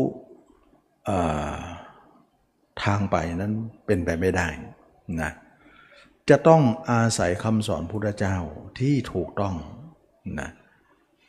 [2.84, 3.54] ทางไปนั้น
[3.86, 4.48] เป็นไปไม่ได้
[5.22, 5.32] นะ
[6.30, 8.38] จะต้องอาศัยคำสอนพุทธเจ้า
[8.80, 9.56] ที่ถูกต้อง
[10.40, 10.50] นะ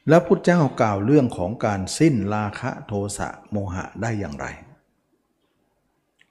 [0.08, 4.46] แล้วพุทธเจ้ากล่าวเรื่องของการสิ้นราคะโทสะโมหะได้อย่างไร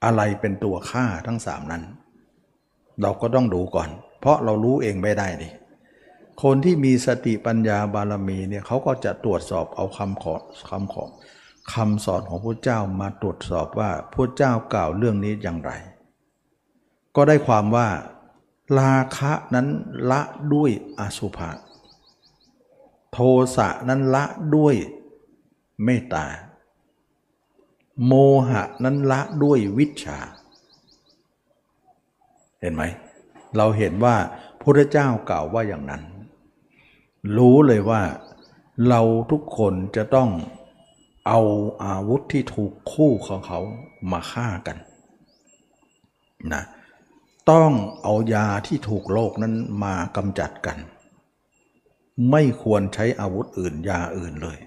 [0.05, 1.83] อะไรเป็นตัวฆ่าทั้งสามนั้น
[3.01, 5.49] เราก็ต้องดูก่อน เพราะเรารู้เองไม่ได้ดิ
[6.43, 10.35] คนที่มีสติปัญญาบารมีเนี่ยเขาก็จะตรวจสอบเอาคำขอ
[10.69, 11.03] คำขอ
[11.73, 15.71] คำสอนของพระเจ้ามาตรวจสอบว่าพระเจ้ากล่าวเรื่องนี้อย่างไร
[17.15, 17.87] ก็ได้ความว่า
[18.79, 19.67] ราคะนั้น
[20.11, 20.21] ละ
[20.53, 21.51] ด้วยอสุภะ
[23.11, 23.17] โท
[23.55, 24.75] สะนั้นละด้วย
[25.83, 26.25] เมตตา
[28.05, 28.13] โม
[28.49, 30.19] หะนั้นละด้วยวิชา
[32.61, 32.83] เห็นไหม
[33.57, 34.15] เราเห็นว่า
[34.61, 36.03] พระเจ้ากล่าวว่าอย่างนั้น
[37.37, 38.01] รู้เลยว่า
[38.89, 40.29] เราทุกคนจะต้อง
[41.27, 41.39] เอา
[41.83, 43.59] อาวุธที่ถูกคู่ของเขา
[44.11, 44.77] มาฆ่ากัน
[46.53, 46.63] นะ
[47.51, 47.71] ต้อง
[48.03, 50.77] เอายาที่ถูกโลกนั้นมากำจัดกัน
[52.31, 54.59] ไม่ควรใช้อาวุธอื่นยาอื่นเลย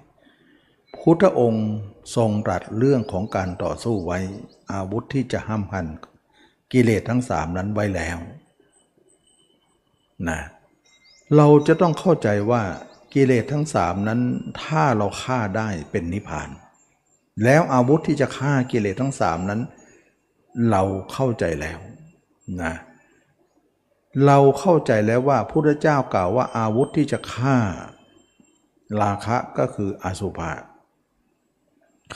[0.96, 1.68] พุทธองค์
[2.16, 4.18] ทรงตรัสเรื่องของการต่อสู้ไว้
[4.72, 5.86] อาวุธที่จะห้ามหัน
[6.72, 8.18] กิเลสทั้งสามนั้นไว้แล้ว
[10.28, 10.40] นะ
[11.36, 12.62] เราจะต้องเข้าใจว่า
[13.14, 14.20] กิเลสทั้งสามนั้น
[14.62, 16.48] ถ้าเราฆ่าได้เป็นนิพพาน
[17.44, 19.60] แล้วอาวุธที่จะฆ่ากิเลสทั้งสามนั้น
[20.70, 21.78] เราเข้าใจแล้ว
[22.62, 22.74] นะ
[24.26, 27.58] เราเข้าใจแล้วว่าพุทธเจ้ากล่าวว่าอาวุธที่จะฆ่า
[29.02, 30.52] ราคะก็คืออสุภะ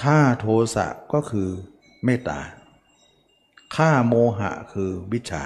[0.02, 1.48] ฆ่าโทสะก็คือ
[2.04, 2.38] เมตตา
[3.76, 5.42] ฆ่าโมหะคือวิชา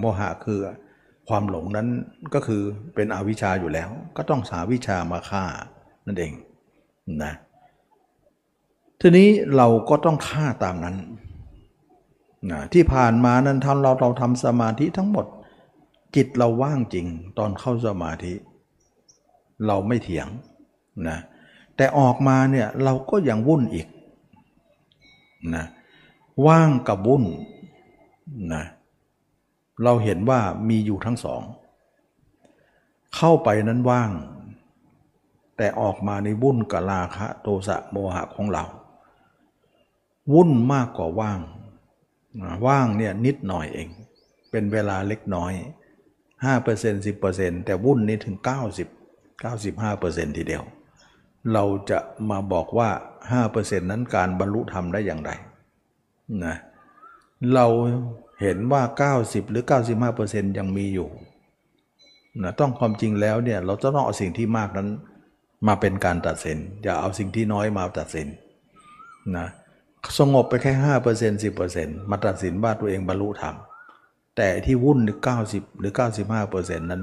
[0.00, 0.60] โมหะคือ
[1.28, 1.88] ความหลงนั้น
[2.34, 2.62] ก็คือ
[2.94, 5.44] เป็นอวิชชาอยู่แล้ว ก็ต้องสาวิชามาฆ่า
[6.06, 6.32] นั่นเอง
[7.24, 7.32] นะ
[9.00, 10.96] ทีนี้เราก็ต้องฆ่าตามนั้น
[12.50, 15.26] นะที่ผ่านมานั้นท่านเราเราทำสมาธิทั้งหมด
[16.16, 17.06] จิตเราว่างจริง
[17.38, 18.34] ตอนเข้าสมาธิ
[19.66, 20.28] เราไม่เถียง
[21.08, 21.18] นะ
[21.80, 23.86] แต่ออกมาเนี่ยเราก็ยังวุ่นอีก
[25.54, 25.66] นะ
[26.46, 27.24] ว่างกับวุ่น
[28.54, 28.64] นะ
[29.84, 31.42] เราเห็นว่ามีอยู่ทั้งสอง
[33.16, 34.10] เข้าไปนั้นว่าง
[35.56, 38.64] แต่ออกมาในวุ่นกับราคะโทสะโมหะของเรา
[40.32, 41.40] วุ่นมากกว่าว่าง
[42.66, 43.88] ว่างเนี่ยนิดหน่อยเอง
[44.50, 45.52] เป็นเวลาเล็กน้อย
[46.44, 48.36] 5% 10%แต่วุ่นนี่ถึง
[49.06, 50.64] 90 95%ทีเดียว
[51.52, 51.98] เราจะ
[52.30, 52.90] มาบอกว่า
[53.40, 55.30] 5%นั้นการบรรลุธรรมได้อย่างไร
[56.44, 56.56] นะ
[57.54, 57.66] เรา
[58.40, 59.64] เห็นว่า 90 หรือ
[60.10, 61.08] 95%ยังมีอยู่
[62.42, 64.88] นะต้องความจริงแล้วเนี่ยเราจะต้องเอาสิ่งที่มากนั้น
[65.66, 68.28] มาเป็นการตัดสิน อย่าเอาสิ่งที่น้อยมาตัดสิน
[69.36, 69.46] นะ
[70.18, 73.54] สงบไปแค่ห้าเปอร์เซ็นต์สิบเปอร์เซ็นต์มาตัดสินว่าตัวเองบรรลุธรรม
[74.36, 77.02] แต่ที่วุ่นหรือเก้าสิบหรือเก้าสิบห้าเปอร์เซ็นต์นั้น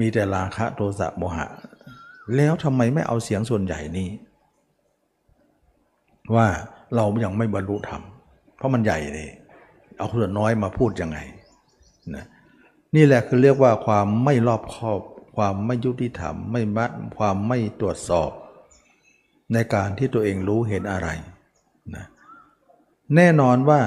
[0.00, 1.46] มีแต่ราคะโทสะโมหะ
[2.36, 4.10] แล้วทำไมไม่เอาเสียงส่วนใหญ่นี้
[6.34, 6.46] ว่า
[6.96, 8.02] เรายังไม่บรรลุธรรม
[8.56, 9.28] เพราะมันใหญ่เลย
[9.96, 11.18] เอาส่วนน้อยมาพูดยังไง
[12.14, 12.24] นะ
[12.94, 15.00] นี่แหละคือเรียกว่าความไม่รอบคอบ
[15.36, 18.30] ความไม่ยุติธรรม ไม่มัดความไม่ตรวจสอบ
[19.52, 21.08] ในการที่ตัวเองรู้เห็นอะไร
[21.94, 22.06] นะ
[23.16, 23.80] แน่นอนว่า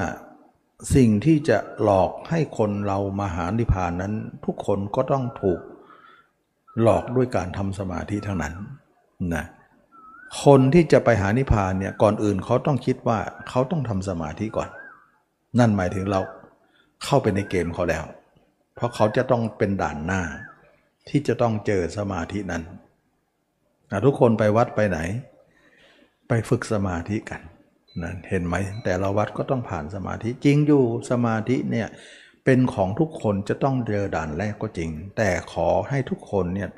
[0.96, 4.14] สิ่งที่จะหลอกให้คนเรามาหานิพพานนั้น
[4.46, 5.60] ทุกคนก็ต้องถูก
[6.82, 8.54] หลอกด้วยการทำสมาธิทั้งนั้น
[9.36, 9.46] นะ
[10.44, 14.70] คนที่จะไปหานิพพานเนี่ยก่อนอื่นเขาต้องคิดว่าเขาต้องทำสมาธิก่อน
[15.60, 16.22] นั่นหมายถึงเรา
[17.04, 18.04] เข้าไปในเกมเขาแล้ว
[18.76, 20.22] เพราะเขาจะต้องเป็นด่านหน้า
[21.10, 22.64] ที่จะต้องเจอสมาธินั้น
[24.06, 25.00] ทุกคนไปวัดไปไหน
[26.28, 27.42] ไปฝึกสมาธิกัน
[28.04, 31.88] นะเห็นไหมแต่ละวัดก็ต้องผ่านสมาธิจริงอยู่สมาธิเนี่ย
[32.46, 36.70] เป็นของทุกคนจะต้องเจอด่านแรกก็จริง แต่ขอให้ทุกคนเนี่ย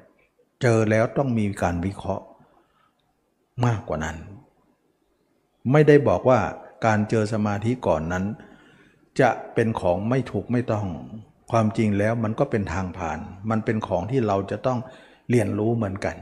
[0.62, 2.26] เจอแล้วต้องมีการวิเคราะห์
[3.66, 4.18] มากกว่านั้น
[5.72, 6.40] ไม่ได้บอกว่า
[6.86, 8.26] การเจอสมาธิก่อนนั้น
[9.22, 10.88] จะเป็นของไม่ถูกไม่ต้อง
[11.52, 14.80] ความจริงแล้วมันก็เป็นทางผ่าน มันเป็นของที่เราจะต้อง
[15.30, 16.16] เรียนรู้เหมือนกัน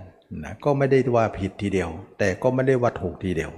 [0.44, 3.52] นะก็ไม่ได้ว่าผิดทีเดียว แต่ก็ไม่ได้ว่าถูกทีเดียว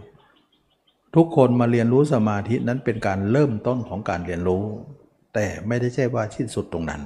[1.15, 4.63] ทุกคนมาเรียนรู้สมาธินั้นเป็นการเริ่มต้นของการเรียนรู้
[5.35, 7.01] แต่ไม่ได้ใช่ว่าสิ้นสุดตรงนั้น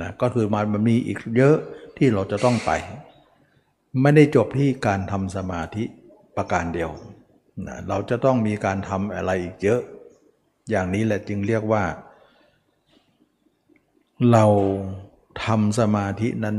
[0.00, 1.56] นะก็คือมันมีอีกเยอะ
[1.96, 2.70] ที่เราจะต้องไป
[4.02, 5.84] ไม่ได้จบที่การทำสมาธิ
[6.36, 6.90] ประการเดียว
[7.66, 9.80] นะเราจะต้องมีการทำอะไรอีกเยอะ
[10.70, 11.84] อย่างนี้แหละจึงเรียกว่า
[14.32, 14.44] เรา
[15.44, 16.56] ทำสมาธินั้น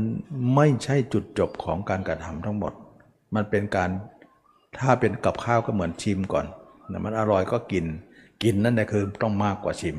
[0.54, 2.72] ไม่ใช่จุดจบของการกระทำทั้งหมด
[3.34, 3.90] มันเป็นการ
[4.78, 6.46] ถ้าเป็นกับข้าวก็เหมือนชิมก่อน
[6.90, 7.84] นะมันอร่อยก็กิน
[8.42, 9.96] กินนั่นแหละคือต้องมากกว่าชิม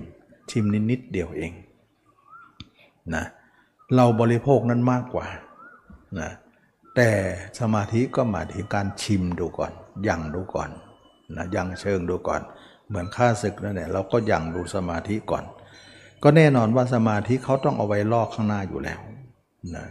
[0.51, 1.51] ชิมนิดนิดเดียวเอง
[3.15, 3.25] นะ
[3.95, 5.27] เราบริโภคนั้นมากกว่า
[6.19, 6.31] นะ
[6.95, 7.09] แต่
[7.59, 9.71] สมาธิก็หมายถึงการชิมดูก่อน
[10.07, 10.69] ยังดูก่อน
[11.35, 12.41] นะยังเชิงดูก่อน
[12.87, 15.43] เหมือนค่าศึกนั่นแหละเราก็ยังดูสมาธิก่อน
[16.23, 18.99] ก็แน่นอนว่าสมาธิเขาต้องเอาไว้ลอกข้างหน้าอยู่แล้ว
[19.75, 19.85] นะ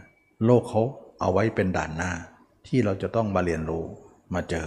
[0.45, 0.83] โลกเขา
[1.21, 2.13] เอาไว้เป็นด่านหน้า
[2.67, 3.85] ที่เราจะต้องมาเรียนรู้
[4.35, 4.67] มาเจอ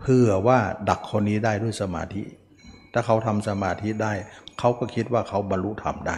[0.00, 0.58] เพื่อว่า
[0.88, 2.22] ดักคนนี้ได้ด้วยสมาธิ
[2.92, 4.12] ถ้าเขาทำสมาธิได้
[4.58, 6.16] เขาก็คิดว่าเขาบรรลุธรรมได้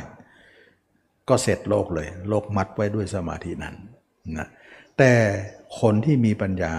[1.28, 3.74] ก็เสร็จโลกเลย โลกมัดไว้ด้วยสมาธินั้น
[4.38, 4.48] นะ
[4.98, 5.12] แต่
[5.80, 6.72] คนที่มีปัญญา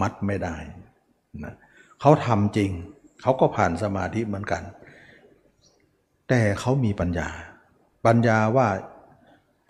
[0.00, 0.56] มัดไม่ได้
[1.44, 1.54] นะ
[2.00, 2.70] เขาทำจริง
[3.22, 4.62] เขาก็ผ่านสมาธิเหมือนกัน
[6.28, 7.28] แต่เขามีปัญญา
[8.06, 8.68] ปัญญาว่า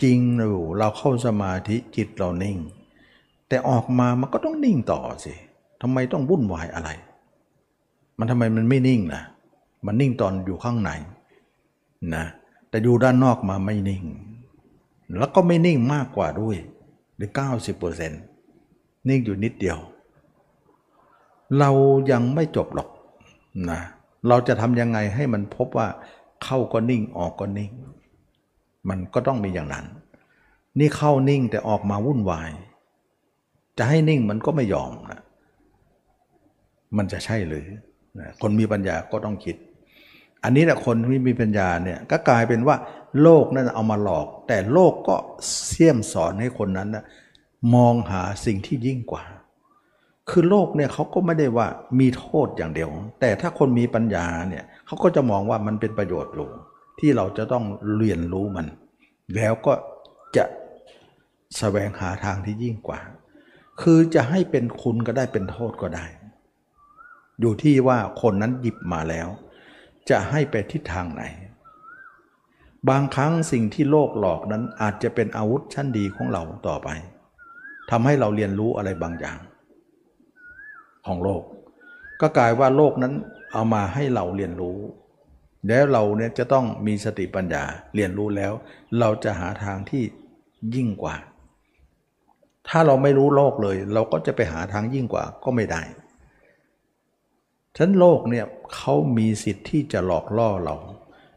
[0.03, 2.59] จริงหรือเราเข้าสมาธิจิตเรานิ่ง
[3.49, 5.35] แต่ออกมามันก็ต้องนิ่งต่อสิ
[5.83, 6.91] ทำไมต้องวุ่นวายอะไร
[8.19, 9.23] มันทำไมมันไม่นิ่งนะ
[9.87, 10.91] มันนิ่งตอนอยู่ข้างใน
[12.15, 12.25] นะ
[12.69, 14.05] แต่อยู่ด้านนอกมาไม่นิ่ง
[15.17, 16.57] แล้วก็ไม่นิ่งมากกว่าด้วย
[17.17, 17.31] หรือ
[17.99, 19.79] 90%นิ่งอยู่นิดเดียว
[21.59, 21.71] เรา
[22.11, 22.89] ยังไม่จบหรอก
[23.71, 23.81] นะ
[24.29, 25.89] เราจะทำยังไงให้มันพบว่า
[26.45, 27.73] เข้าก็นิ่งออกก็นิ่ง
[28.89, 29.87] มันก็ต้องมีอย่างนั้น
[30.79, 32.51] นี่เข้านิ่งแต่ออกมาวุ่นวาย
[33.79, 35.21] จะให้นิ่งมันก็ไม่ยอมนะ
[36.97, 37.67] มันจะใช่หรือ
[38.41, 39.57] คนมีปัญญาก็ต้องคิด
[40.45, 42.77] อันนี้แหละคนที่มีปัญญาเนี่ยก็กลายเป็นว่า
[43.23, 45.17] โลกนั่นเอามาหลอก แต่โลกก็
[45.67, 47.05] เสี่ยมสอนให้คนนั้นนะ
[47.75, 49.25] มองหาสิ่งที่ยิ่งกว่า
[50.31, 51.67] คือโลกเนี่ยเขาก็ไม่ได้ว่า
[52.01, 52.89] มีโทษอย่างเดียว
[53.21, 56.49] แต่ถ้าคนมีปัญญาเนี่ยเขาก็จะมองว่ามันเป็นประโยชน์อยู่
[56.99, 57.65] ที่เราจะต้อง
[57.97, 58.67] เรียนรู้มัน
[59.37, 59.73] แล้วก็
[60.37, 60.49] จะส
[61.59, 63.01] แสวงหาทางที่ยิ่งกว่า
[63.81, 66.07] คือจะให้เป็นคุณก็ได้เป็นโทษก็ได้
[67.41, 69.29] อยู่ที่ว่าคนนั้นหยิบมาแล้ว
[70.11, 71.23] จะให้ไปทิศทางไหน
[72.89, 76.89] บางครั้งสิ่งที่โลกหลอกนั้นอาจจะเป็นอาวุธชั้นดีของเราต่อไป
[77.91, 79.39] ทำให้เราเรียนรู้อะไรบางอย่าง
[81.07, 81.43] ของโลก
[82.21, 83.15] ก็กลายว่าโลกนั้น
[83.53, 84.79] เอามาให้เราเรียนรู้
[85.69, 88.53] แล้วเราเนี่ยจะต้องมีสติปัญญาเรียนรู้แล้ว
[88.99, 90.03] เราจะหาทางที่
[90.75, 91.17] ยิ่งกว่า
[92.69, 95.83] ถ้าเราไม่รู้โลกเลย เราก็จะไปหาทางยิ่งกว่าก็ไม่ได้
[97.79, 100.77] ฉันโลกเนี่ยเขามีสิทธิ์ที่จะหลอกล่อเรา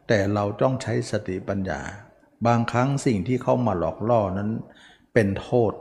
[0.08, 1.82] แต่เราต้องใช้สติปัญญา
[2.48, 4.50] บางครั้งสิ่งที่เข้ามาหลอกล่อนั้น
[5.14, 5.74] เป็นโทษ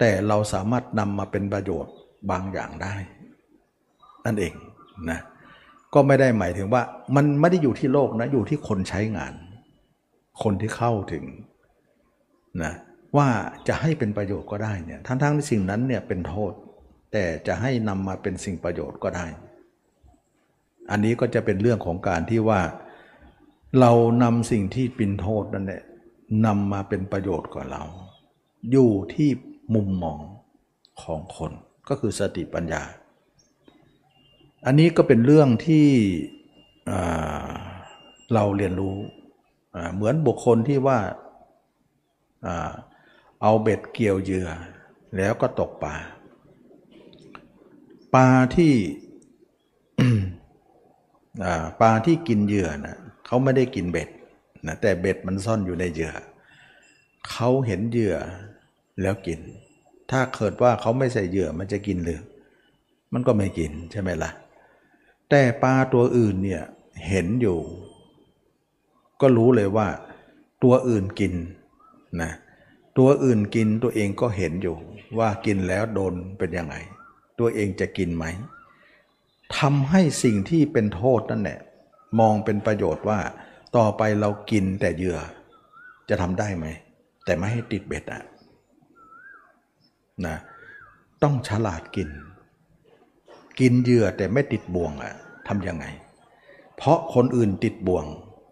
[0.00, 1.94] แต่เราสามารถนำมาเป็นประโยชน์
[2.30, 2.94] บางอย่างได้
[4.24, 4.54] นั่นเอง
[5.10, 5.20] นะ
[5.94, 6.82] ก็ไม่ได้หมายถึงว่า
[7.16, 9.34] มันไม่ได้อยู่ที่โลกนะอยู่ที่คนใช้งาน
[10.42, 11.24] คนที่เข้าถึง
[12.62, 12.72] นะ
[13.16, 13.28] ว่า
[13.68, 16.52] จะให้เป็นประโยชน์ก็ได้เนี่ยทั้งๆที่สิ่งนั้นเนี่ยเป็นโทษ
[17.12, 19.26] แต่จะให้นำมาเป็นสิ่งประโยชน์ก็ได้
[20.90, 22.60] อันนี้ก็จะเป็นเรื่องของการที่ว่า
[23.80, 25.82] เรานำสิ่งที่เป็นโทษนั่นแหละ
[26.46, 27.82] นำมาเป็นประโยชน์กับเรา
[28.70, 29.30] อยู่ที่
[29.74, 30.18] มุมมอง
[31.02, 31.52] ของคน
[31.88, 32.82] ก็คือสติปัญญา
[34.66, 35.86] อันนี้ก็เป็นเรื่องที่
[38.34, 38.96] เราเรียนรู้
[39.94, 40.98] เหมือนบุคคลที่ว่า
[43.42, 44.48] เอาเบ็ดเกี่ยวเหยื่อ
[45.16, 45.94] แล้วก็ตกปลา
[48.14, 48.74] ปลาที่
[51.80, 54.08] ปลาที่กินเหยื่อนะเขาไม่ได้กินเบ็ด
[54.66, 56.12] นะแต่เบ็ดมันซ่อนอยู่ในเหยื่อ
[57.30, 58.16] เขาเห็นเหยื่อ
[59.02, 59.40] แล้วกิน
[60.10, 62.20] ถ้าเกิดว่าเขาไม่ใส่เหยื่อมันจะกินหรือ
[63.12, 64.30] มันก็ไม่กินใช่ไหมละ่ะ
[65.30, 66.62] แต่ปลาตัวอื่นเนี่ย
[67.08, 67.58] เห็นอยู่
[69.20, 69.88] ก็รู้เลยว่า
[70.62, 71.34] ตัวอื่นกิน
[72.22, 72.32] นะ
[72.98, 74.76] ตัวอื่นกินตัวเองก็เห็นอยู่
[75.18, 76.74] ว่ากินแล้วโดนเป็นยังไง
[77.38, 78.24] ตัวเองจะกินไหม
[79.58, 81.58] ทำให้สิ่งที่เป็นโทษนั่นแหละ
[82.20, 83.20] มองเป็นประโยชน์ว่า
[83.76, 85.18] ต่อไปเรากินแต่เหยื่อ
[86.08, 86.66] จะทำได้ไหม
[87.24, 88.22] แต่ไม่ให้ติดเบ็ดอะ
[90.26, 90.36] นะ
[91.22, 92.08] ต้องฉลาดกิน
[93.60, 95.14] กินเหยื่อแต่ไม่ติดบ่วงอะ
[95.48, 95.84] ทำยังไง
[96.76, 98.04] เพราะคนอื่นติดบ่วง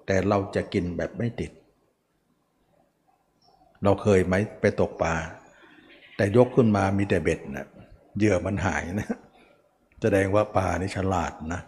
[0.07, 1.53] แต่เราจะกินแบบไม่ติด
[3.85, 5.15] เราเคยไหมไปตกปลา
[6.17, 7.67] แต่ยกขึ้นมามีแต่เบ็ดนะ
[8.17, 9.09] เหยื่อมันหายนะ
[10.03, 11.61] แสดงว่าปลานี่ฉลาดนะ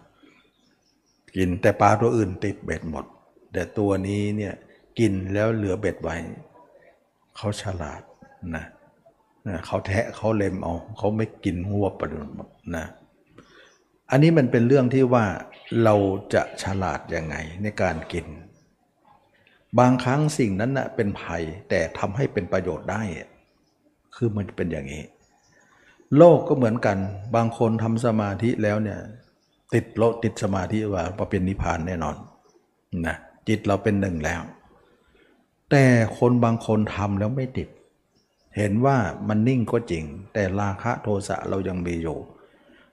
[1.37, 3.05] กินแต่ปลาตัวอื่นติดเบ็ดหมด
[3.53, 4.55] แต่ตัวนี้เนี่ย
[4.99, 6.17] กินแล้วเหลือเบ็ดไว้
[7.37, 8.03] เขาฉลาด
[8.57, 8.65] นะ
[9.47, 12.85] นะเขาแทะเขาเล็มเอาเขาไม่กินหัวประดุหมดนะ
[14.11, 15.25] อันนี้มันเป็นเรื่องที่ว่า
[15.85, 15.95] เรา
[16.35, 18.27] จะฉลาดยังไงในการกิน
[19.79, 23.03] บางครั้งสิ่งนั้นนะเป็นภัยแต่ทำให้เป็นประโยชน์ได้
[24.17, 25.05] คือมันเป็นอย่างนี้
[26.17, 26.99] โลกก็เหมือนกัน
[27.37, 29.01] บางคนทำสมาธิแล้วเนี่ย
[29.75, 32.17] ติดโลติดสมาธิว่าพอเป็นนิพพานแน่นอน
[33.07, 33.17] นะ
[33.49, 34.43] จิตเราเป็นหนึ่งแล้ว
[35.71, 35.85] แต่
[36.19, 37.69] คนบางคนทำแล้วไม่ติด
[38.57, 38.97] เห็นว่า
[39.29, 40.05] มันนิ่งก็จริง
[40.35, 42.19] แต่ราคะโทสะเรายังมีอยู่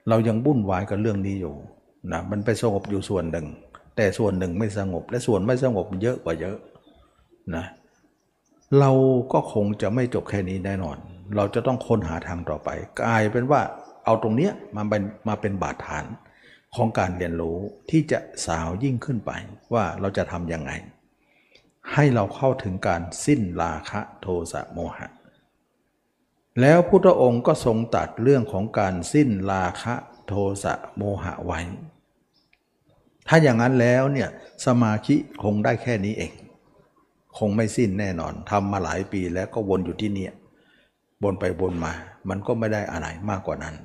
[0.10, 1.56] เรายังบุ่นวายกับเรื่องนี้อยู่
[2.12, 3.48] นะมันไปสงบอยู่ส่วนหนึ่ง
[3.96, 6.58] แต่ส่วนหนึ่งไม่สงบ และส่วนไม่สงบเยอะกว่าเยอะ
[7.56, 7.66] นะ
[8.80, 8.92] เรา
[9.34, 10.98] ก็คงจะไม่จบแค่นี้แน่นอน
[11.36, 12.70] เราจะต้องค้นหาทางต่อไป
[13.02, 13.62] กลายเป็นว่า
[14.06, 16.06] เอาตรงเนี้ยมาเป็นมาเป็นบาดฐาน
[16.76, 17.58] ของการเรียนรู้
[17.90, 19.32] ที่จะสาวยิ่งขึ้นไป
[19.74, 20.72] ว่าเราจะทำยังไง
[21.94, 25.08] ให้เราเข้าถึงการสิ้นราคะโทสะโมหะ
[26.62, 29.96] แล้วพุทธองค์ก็ทรงตัดเรื่องของการสิ้นราคะ
[30.28, 31.60] โทสะโมหะไว้
[33.28, 34.30] ถ้าอย่างนั้นแล้วเนี่ย
[34.66, 36.34] สมาธิคงได้แค่นี้เอง
[37.38, 40.34] คงไม่สิ้นแน่นอนทำมาหลายปีแล้วก็วนอยู่ที่เนี่ย
[41.24, 41.94] บนไปบนมา
[42.30, 43.76] มันก็ไม่ได้อะไรมากกว่านั้น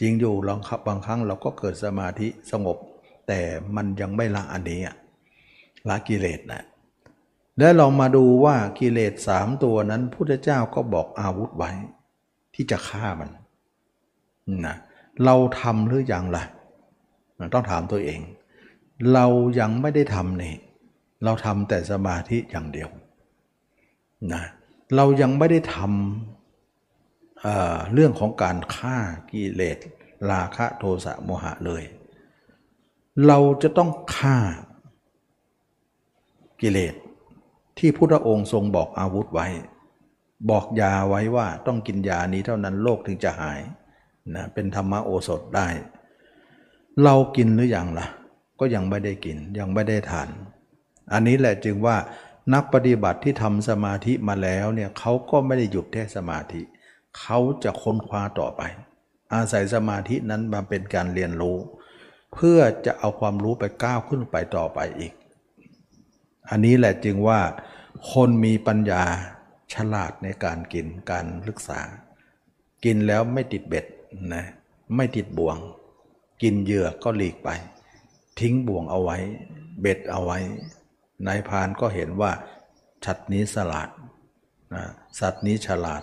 [0.00, 2.78] จริงอยู่ลองครับบางครั้งเราก็เกิดสมาธิสงบ
[3.28, 3.40] แต่
[3.76, 4.80] มันยังไม่ละอันนี้
[5.88, 6.62] ละกิเลสนะ
[7.58, 11.70] แล้วเรามาดูว่ากิเลสสามตัวนั้นพุทธเจ้าก็บอกอาวุธไว้
[12.54, 13.30] ที่จะฆ่ามัน
[14.66, 14.76] นะ
[15.24, 16.44] เราทำหรืออยังล่ะ
[17.54, 18.20] ต้องถามตัวเอง
[19.14, 19.26] เรา
[19.60, 20.54] ยังไม่ได้ทำนี่
[21.24, 22.88] เราทำแต่สมาธิอย่างเดียว
[24.32, 24.42] นะ
[24.96, 26.39] เรายังไม่ได้ทำ
[27.92, 28.98] เรื่องของการฆ่า
[29.30, 29.78] กิเลส
[30.30, 31.82] ราคะโทสะโมหะเลย
[33.26, 34.38] เราจะต้องฆ่า
[36.60, 36.94] กิเลส
[37.78, 39.48] ที่พุทธองค์ทรงบอกอาวุธไว้
[40.50, 43.60] บอกยาไว้ว่าต้องกินยานี้เท่านั้นโลกถึงจะหาย
[44.34, 45.68] นะเป็นธรรมโอสถได้
[47.02, 48.06] เรากินหรืออยังล่ะ
[48.60, 50.28] ก็ยังไม่ได้กินยังไม่ได้ทาน
[51.12, 51.96] อันนี้แหละจึงว่า
[52.54, 58.62] นักปฏิบัติที่ทำสมาธิมาแล้วเนี่ยเขาก็ไม่ได้หยุดแค่สมาธิเเขาจะค้นคว้าต่อไป
[59.34, 61.56] อาศัยสมาธินั้นมาเป็นการเรียนรู้
[62.34, 65.12] เพื่อจะเอาความรู้ไปก้าวขึ้นไปต่อไปอีก
[66.50, 67.40] อันนี้แหละจึงว่า
[68.12, 69.02] คนมีปัญญา
[69.74, 71.80] ฉลาดในการกินการศึกษา
[72.84, 73.86] กินแล้วไม่ติดเบ็ด
[74.34, 74.44] นะ
[74.96, 75.56] ไม่ติดบ่วง
[76.42, 77.48] กินเหยื่อก็หลีกไป
[78.40, 79.18] ทิ้งบ่วงเอาไว้
[79.80, 80.38] เบ็ดเอาไว้
[81.26, 82.32] นายพานก็เห็นว่า
[83.04, 83.88] ชัดนี้สลาด
[84.74, 84.84] นะ
[85.20, 86.02] สัตว์นี้ฉลาด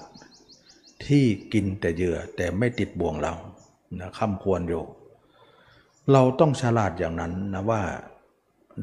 [1.05, 1.23] ที่
[1.53, 3.33] กินแต่เหยื่อแต่ไม่ติดบ่วงเรา
[3.99, 4.83] นะคำควรอยู่
[6.11, 7.81] เราต้องฉลาดอย่างนั้นนะว่า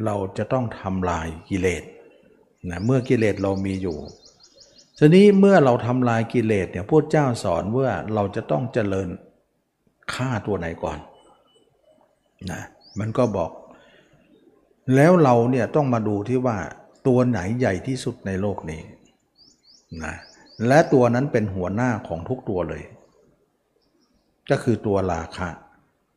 [0.05, 1.83] เราจะต้องทำลายกิเลส
[2.71, 3.97] นะเมื่อกิเลสเรามีอยู่
[4.99, 9.09] ทีนี้เมื่อเราทำลายกิเลสเนี่ยพระเจ้าสอนว่าเราจะต้องเจริญ
[10.15, 10.99] ฆ่าตัวไหนก่อน
[12.51, 12.63] นะ
[12.99, 13.51] มันก็บอก
[14.95, 16.59] แล้วเราเนี่ยต้องมาดูที่ว่า
[17.07, 18.83] ตัวไหนใหญ่ที่สุดในโลกนี้
[20.05, 20.15] นะ
[20.67, 22.83] และตัวนั้นเป็นหัวหน้าของทุกตัวเลย
[24.51, 25.49] ก็คือตัวราคะ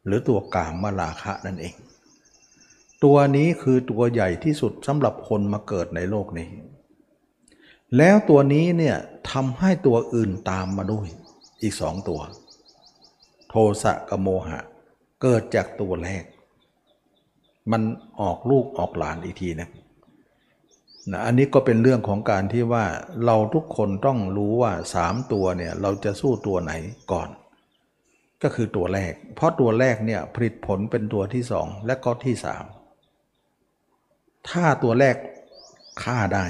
[0.06, 1.76] หรือตัวกามมาราคะนั่นเอง
[3.04, 6.50] ตัวนี้คือตัวใหญ่ที่สุดสำหรับคนมาเกิดในโลกนี้
[7.98, 8.98] แล้วตัวนี้เนี่ย
[9.32, 11.08] ทำให้ตัวอื่นตามมาด้วย
[11.62, 12.20] อีกสองตัว
[13.50, 14.60] โทสะกับโมหะ
[15.22, 16.24] เกิดจากตัวแรก
[17.72, 17.82] มัน
[18.22, 19.70] ออกลูกออกหลานอีกทีนะ
[21.12, 22.86] นะอันนี้ก็เป็นเรื่องของการที่ว่า
[23.26, 26.72] เราทุกคนต้องรู้ว่าสามตัวเนี่ยเราจะสู้ตัวไหน
[27.12, 27.30] ก่อน
[28.44, 32.64] ก็คือตัวแรก เพราะตัวแรกเนี่ยผลิตผลเป็นตัวที่สองและก็ที่สาม
[34.50, 35.16] ถ้าตัวแรก
[36.04, 36.46] ฆ่าได้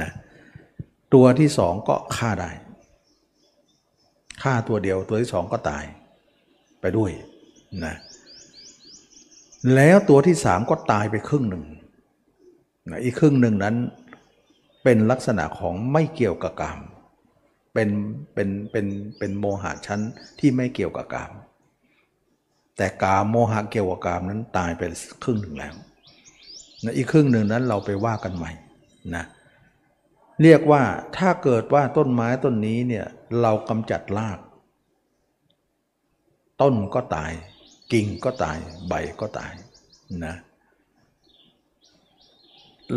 [0.00, 0.10] นะ
[1.14, 2.50] ตัวที่สองก็ฆ่าได้
[4.42, 5.84] ฆ่าตัวเดียวตัวที่สองก็ตาย
[6.80, 7.10] ไปด้วย
[7.84, 7.94] นะ
[9.74, 11.64] แล้วตัวที่สามก็ตายไปครึ่งหนึ่ง
[12.90, 13.76] นะอีกครึ่งหนึ่งนั้น
[14.84, 16.78] เป็นลักษณะของไม่เกี่ยวกับกรรม
[17.72, 17.88] เป็น
[18.34, 18.86] เป็นเป็น
[19.18, 20.00] เป็นโมหะชั้น
[20.38, 21.30] ที่ไม่เกี่ยวกับกรรม
[22.76, 24.82] แต่กามโมหะเกี่ยวกับกรรมนั้นตายไป
[25.24, 25.74] ครึ่งหนึ่งแล้ว
[26.84, 28.52] นะอีกครึ่งหนึ่งนั้นเราไปว่ากันใหม่
[29.14, 29.24] นะ
[30.42, 30.82] เรียกว่า
[31.16, 33.06] ถ้าเกิดว่าต้นไม้ต้นนี้เนี่ย
[33.42, 34.38] เรากำจัดราก
[36.62, 37.32] ต้นก็ตาย
[37.92, 38.58] กิ่งก็ตาย
[38.88, 39.52] ใบก็ตาย
[40.24, 40.53] นะเ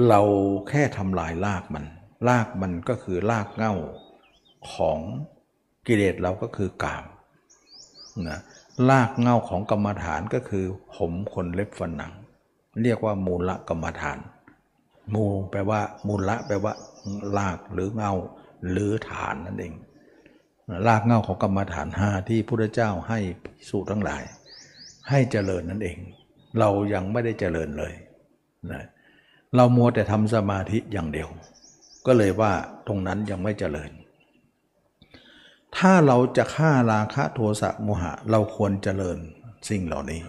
[0.10, 0.22] เรา
[0.70, 1.86] แค่ทำลายรากมัน
[2.30, 3.74] รากมันก็คือรากเง่า
[4.74, 5.00] ของ
[5.88, 7.06] กิเลสเราก็คือกาม
[8.30, 8.40] นะ
[8.90, 10.66] รากเง่าของกรรมฐานก็คือ
[10.96, 12.14] ผมขนเล็บฟันหนัง
[12.82, 14.20] เรียกว่ามูลกรรมฐาน
[15.14, 16.74] มูแปลว่า มูลละแปลว่า
[17.38, 18.14] รากหรือเงา
[18.72, 19.74] หรือฐานนั่นเอง
[20.88, 23.20] รากเงาของกรรมฐานห้าที่พระเจ้าให้
[23.70, 24.24] สู่ทั้งหลาย
[25.10, 25.98] ให้เจริญนั่นเอง
[26.60, 27.94] เรายังไม่ได้เจริญเลย
[28.72, 28.84] นะ
[29.56, 31.30] เรามัวแต่ทำสมาธิอย่างเดียว
[32.06, 32.54] ก็เลยว่า
[32.88, 33.92] ตรงนั้นยังไม่เจริญ
[35.78, 39.18] ถ้าเราจะฆ่าราคะโทสะโมหะ เราควรเจริญ
[39.70, 40.22] สิ่งเหล่านี้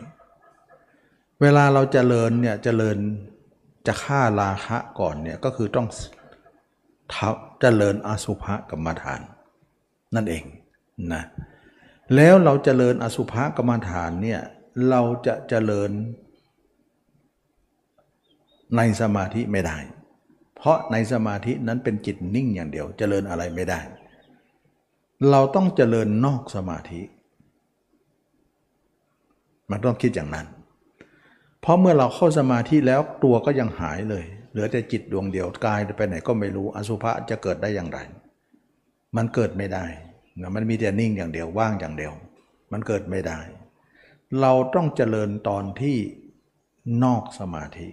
[1.41, 2.97] เวลาเราเจริญเนี่ยเจริญ
[3.87, 5.89] จะฆ่าราคะก่อนเนี่ยก็คือต้อง
[7.61, 9.21] เจริญอสุภกรรมฐาน
[10.15, 10.45] นั่นเอง
[11.13, 11.23] นะ
[12.15, 14.41] แล้วเราเจริญอสุภกรรมฐานเนี่ย
[14.91, 15.91] เราจะเจริญ
[18.77, 19.79] ในสมาธิไม่ได้
[20.57, 23.81] เพราะในสมาธินั้นเป็นจิตนิ่งอย่างเดียวจเจริญอะไรไม่ได้
[25.31, 27.01] เราต้องเจริญนอกสมาธิ
[29.71, 30.47] มันต้องคิดอย่างนั้น
[31.61, 37.99] เพราะเมื่อเราเข้าสมาธิแล้วตัวก็ยังหายเลย เหลือแต่จิตดวงเดียวกายไปไหนก็ไม่รู้อสุภะจะเกิดได้อย่างไร
[39.17, 39.85] มันเกิดไม่ได้
[40.55, 42.13] มันมีแต่นิ่งอย่างเดียวว่างอย่างเดียว
[42.73, 43.39] มันเกิดไม่ได้
[44.41, 45.99] เราต้องเจริญตอนที่
[47.05, 47.89] นอกสมาธิ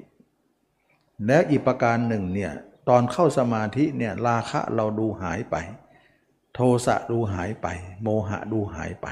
[1.28, 2.51] และอีกประการหนึ่งเนี่ย
[2.89, 5.55] ตอนเข้าสมาธิเนี่ยราคะเราดูหายไป
[6.53, 7.68] โทสะดูหายไป
[8.03, 9.07] โมหะดูหายไป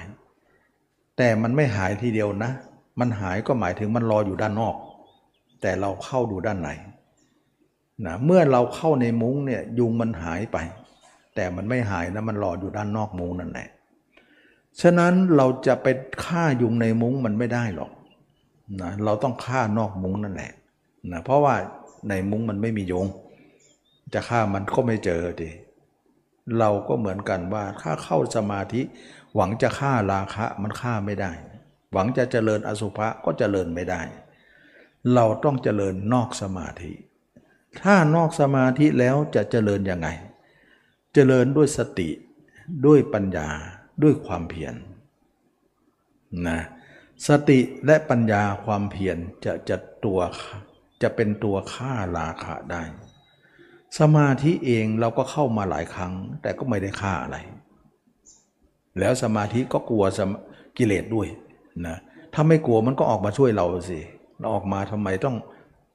[1.17, 2.51] แต่มันไม่หายทีเดียวนะ
[2.99, 4.75] มันหายก็หมายถึงมันรออยู่ด้านนอก
[5.61, 6.69] แต่เราเข้าดูด้านใน
[8.05, 10.57] นะเมื่อเราเข้าในมุ้งเนี่ยยุงมันหายไป
[11.35, 13.69] แต่มันไม่หายนะมันรออยู่ด้านนอกมุ้งนั่นแหละ
[14.81, 15.87] ฉะนั้นเราจะไป
[16.25, 17.91] ฆ่ายุงในมุ้งมันไม่ได้หรอก
[18.81, 20.51] นะเราต้องฆ่านอกมุ้งนั่นแหละ
[21.11, 21.55] นะเพราะว่า
[22.09, 23.07] ในมุ้งมันไม่มียง
[24.13, 25.49] จะฆ่ามันก็ไม่เจอดิ
[26.59, 28.81] เราก็เหมือนกันว่าถ้าเข้าสมาธิ
[29.35, 31.31] หวังจะฆ่าราคะมันฆ่าไม่ได้
[31.91, 34.01] หวังจะเจริญอสุภะก็เจริญไม่ได้
[35.13, 36.91] เราต้องเจริญนอกสมาธิ
[37.81, 40.07] ถ้านอกสมาธิแล้วจะเจริญยังไง
[41.13, 42.09] เจริญด้วยสติ
[42.85, 43.49] ด้วยปัญญา
[44.03, 44.75] ด้วยความเพียร
[46.47, 46.59] นะ
[47.27, 50.19] สติและปัญญาความเพียรจะจะตัว
[51.01, 52.83] จะเป็นตัวฆ่าราคะได้
[53.99, 57.37] สมาธิเองเราก็เข้ามาหลายครั้ง แต่ก็ไม่ได้ฆ่าอะไร
[58.99, 60.05] แล้วสมาธิก็กลัว
[60.77, 61.27] กิเลสด้วย
[61.87, 61.97] นะ
[62.33, 63.99] ถ้าไม่กลัวมันก็ออกมาช่วยเราสิ
[64.39, 65.35] เราออกมาทำไมต้อง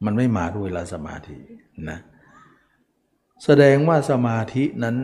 [0.04, 1.36] มันไม่มาด้วยละสมาธิ
[1.90, 1.98] นะ
[3.44, 4.96] แสดงว่าสมาธินั้น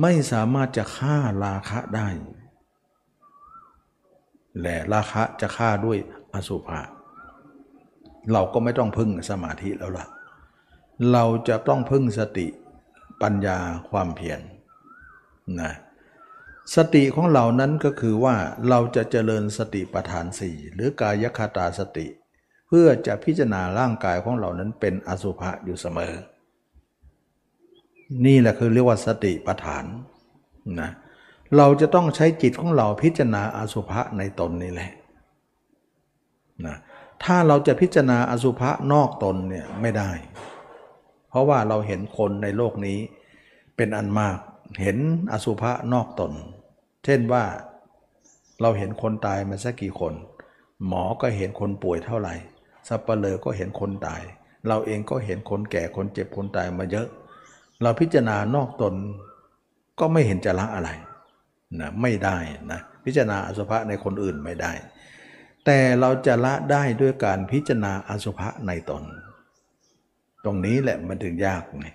[0.00, 2.08] ไม่สามารถจะฆ่าราคะได้
[4.60, 5.98] และราคะจะฆ่าด้วย
[6.34, 6.80] อสุภะ
[8.32, 10.06] เราก็ไม่ต้องพึ่งสมาธิแล้วล่ะ
[11.12, 12.46] เราจะต้องพึ่งสติ
[13.22, 13.58] ปัญญา
[13.90, 14.40] ความเพียร
[15.60, 15.72] นะ
[16.76, 18.36] สติของเรานั้นก็คือว่า
[18.68, 22.06] เราจะเจริญสติปัฏฐานสี่หรือกายคตาสติ
[22.68, 26.14] เพื่อจะพิจารณาร่างกายของเรานั้นเป็นอสุภะอยู่เสมอ
[28.26, 29.84] นี่แหละคือเรียกว่าสติปัฏฐาน
[30.80, 30.90] นะ
[31.56, 34.92] เราจะต้องใช้จิตของเราพิจารณาอสุภะในตนนี่แหละ
[36.66, 36.76] นะ
[37.24, 40.10] ถ้าเราจะพิจารณาอสุภะนอกตนเนี่ยไม่ได้
[41.30, 42.98] เพราะว่าเราเห็นคนในโลกนี้
[43.76, 44.38] เป็นอันมาก
[44.82, 44.98] เห็น
[45.32, 46.32] อสุภะนอกตน
[47.04, 47.44] เช่นว่า
[48.62, 50.14] เราเห็นคนตายมาสักกี่คน
[50.86, 52.34] หมอก็เห็นคนป่วยเท่าไหร่
[52.88, 54.22] สัปเหร่อก็เห็นคนตาย
[54.68, 57.08] เราเองก็เห็นคนแก่คนเจ็บคนตายมาเยอะ
[57.82, 58.94] เราพิจารณานอกตน
[60.00, 60.90] ก็ไม่เห็นจะละอะไร
[61.80, 62.36] นะไม่ได้
[62.72, 64.72] นะพิจารณาอสุภะในคนอื่นไม่ได้
[65.66, 69.02] แต่เราจะละได้ด้วยการพิจารณาอสุภะในตน
[70.44, 71.88] ตรงนี้แหละมันถึงยากไง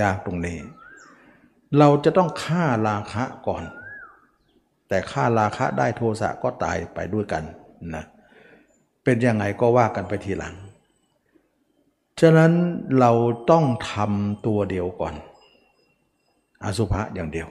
[0.00, 0.58] ยากตรงนี้
[1.78, 3.64] เราจะต้องฆ่าราคะก่อน
[4.88, 7.44] แต่ฆ่าราคะได้โทสะก็ตายไปด้วยกัน
[7.94, 8.04] นะ
[9.04, 10.54] เป็นยังไงก็ว่ากันไปทีหลัง
[12.20, 12.52] ฉะนั้น
[12.98, 13.12] เรา
[13.50, 15.14] ต้องทำตัวเดียวก่อน
[16.64, 17.48] อสุภะอย่างเดียว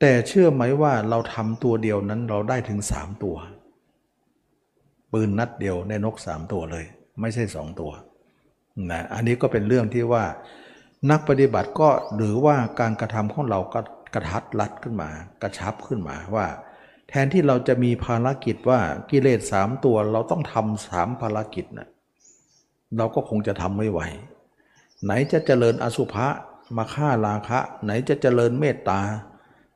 [0.00, 3.36] แต่เชื่อไหมว่าเราทำตัวเดียวนั้นเราได้ถึงสามตัว
[5.12, 6.84] ปืนนัดเดียวในนกสามตัวเลย
[7.20, 7.92] ไม่ใช่สองตัว
[8.90, 10.24] นะอันนี้ก็เป็นเรื่องที่ว่า
[11.10, 13.80] นักปฏิบัติก็หรือว่าการกระทำของเราก็
[14.14, 15.08] กระทัดรัดขึ้นมา
[15.42, 16.46] กระชับขึ้นมาว่า
[17.08, 18.80] แทนที่เราจะมีภารกิจว่า
[19.10, 21.88] กิเลสสามตัวเราต้องทำสามภารกิจนะ
[22.96, 24.00] เราก็คงจะทำไม่ไหว
[25.04, 26.28] ไหนจะเจริญอสุภะ
[26.76, 29.00] มาฆ่าราคะ ไหนจะเจริญเมตตา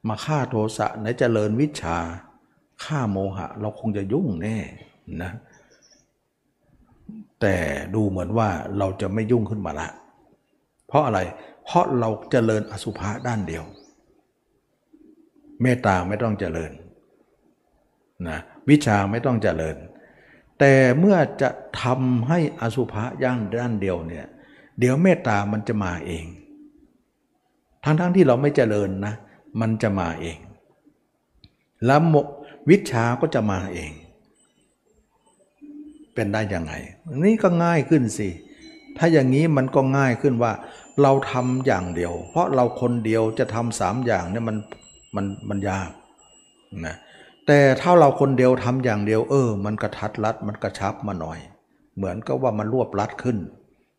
[0.09, 1.99] มาฆ่าโทสะไหนจเจริญวิชา
[2.85, 4.59] ฆ่าโมหะ เราคงจะยุ่งแน่
[5.23, 5.33] นะ
[7.41, 7.57] แต่
[7.95, 8.49] ดูเหมือนว่า
[8.79, 9.89] เราจะไม่ยุ่งขึ้นมาละ
[10.87, 11.21] เพราะอะไร
[11.65, 13.65] เพราะเราจเจริญอสุภะด้านเดียว
[15.63, 16.73] เมตตาไม่ต้องเจริญ
[18.29, 18.39] นะ
[18.71, 19.77] วิชาไม่ต้องเจริญ
[20.59, 21.51] แต่เมื่อจะ
[21.83, 24.27] ทำให้อสุภะย่างด้านเดียวเนี่ย
[24.79, 26.27] เดี๋ยวเมตตามันจะมาเอง
[27.85, 29.15] ทั้งๆทที่เราไม่เจริญนะ
[29.61, 30.39] มันจะมาเอง
[31.87, 32.01] แล้ว
[32.71, 33.93] วิชาก็จะมาเอง
[36.15, 36.73] เป็นได้ยังไง
[37.25, 38.29] นี่ก็ง่ายขึ้นสิ
[38.99, 40.53] ถ้าอย่างนี้มันก็ง่ายขึ้นว่า
[41.03, 44.57] เราทำอย่างเดียว เพราะเราคนเดียวจะทำสามอย่างเนี่ยมัน
[45.17, 45.91] มันมันยาก
[46.87, 46.97] นะ
[47.47, 51.39] แต่ถ้าเราคนเดียวทำอย่างเดียว เออ มันกระทัดรัดมันกระชับมาหน่อย
[51.97, 53.39] เหมือนก็ว่ามันรวบรัดขึ้น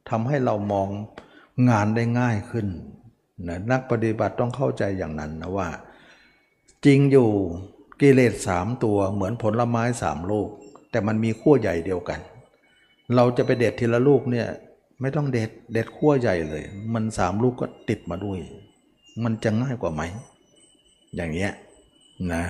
[0.09, 0.89] ทำให้เรามอง
[1.69, 2.67] งานได้ง่ายขึ้น
[3.47, 5.67] นะนักปฏิบัติต้องเข้าใจอย่างนั้นนะว่า
[6.85, 7.29] จริงอยู่
[8.01, 10.49] กิเลสสามตัวเหมือนผลไม้สามลูก
[10.93, 12.19] แต่มันมีขั้วใหญ่เดียวกัน
[13.15, 14.47] เราจะไปเด็ดทีละลูกเนี่ย
[15.01, 16.63] ไม่ต้องเด็ดเด็ดขั้วใหญ่เลย
[16.93, 18.37] มันสามลูกก็ติดมาด้วย
[19.23, 20.01] มันจะง่ายกว่าไหม
[21.15, 21.51] อย่างเงี้ย
[22.33, 22.43] นะ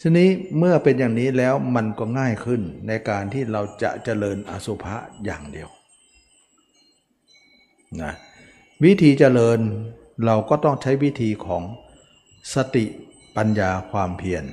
[0.00, 5.68] ทีนี้เมื่อเป็นอย่างนี้แล้วมันก็ง่ายขึ้นในการที่เราจะเจริญอสุภะอย่างเดียว
[8.02, 8.12] นะ
[8.84, 9.60] วิธีเจริญ
[10.26, 11.62] เราก็ต้องใช้วิธีของ
[12.54, 12.84] สติ
[13.36, 14.44] ปัญญาความเพียร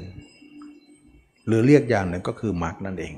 [1.48, 3.14] หรือเรียกอย่างหนึ่งก็คือมรรคนั่นเอง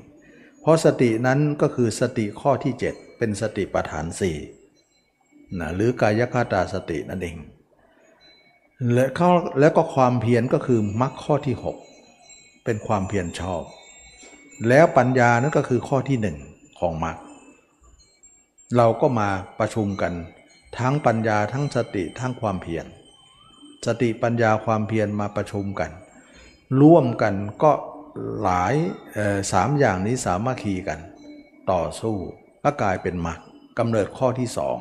[0.60, 4.36] เพราะสตินั้นก็คือสติข้อที่ 7 เป็นสติปัฏฐานสี่
[5.58, 7.36] นะหรือกายคตาสตินั่นเอง
[8.92, 11.56] และข้าแล้วก็ความเพียรก็คือมรรคข้อที่
[12.10, 13.62] 6 เป็นความเพียรชอบ
[14.68, 16.36] แล้วปัญญานั่นก็คือข้อที่หนึ่ง
[16.78, 17.16] ของมรรค
[18.76, 19.28] เราก็มา
[19.58, 20.12] ประชุมกัน
[20.78, 22.86] ทั้งปัญญาทั้งสติทั้งความเพียร
[23.86, 25.90] สติปัญญาความเพียรมาประชุมกัน
[26.80, 27.72] ร่วมกันก็
[28.42, 28.74] หลาย
[29.52, 30.98] สามอย่างนี้สามัคคีกัน
[31.72, 32.16] ต่อสู้
[32.64, 33.38] ก็กลายเป็นมรรค
[33.78, 34.76] กำเนิดข้อที่สอง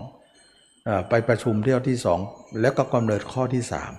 [1.09, 2.19] ไปประชุมเที่ยวที่สอง
[2.61, 3.93] แล้วก็กำเนิดข้อที่สาม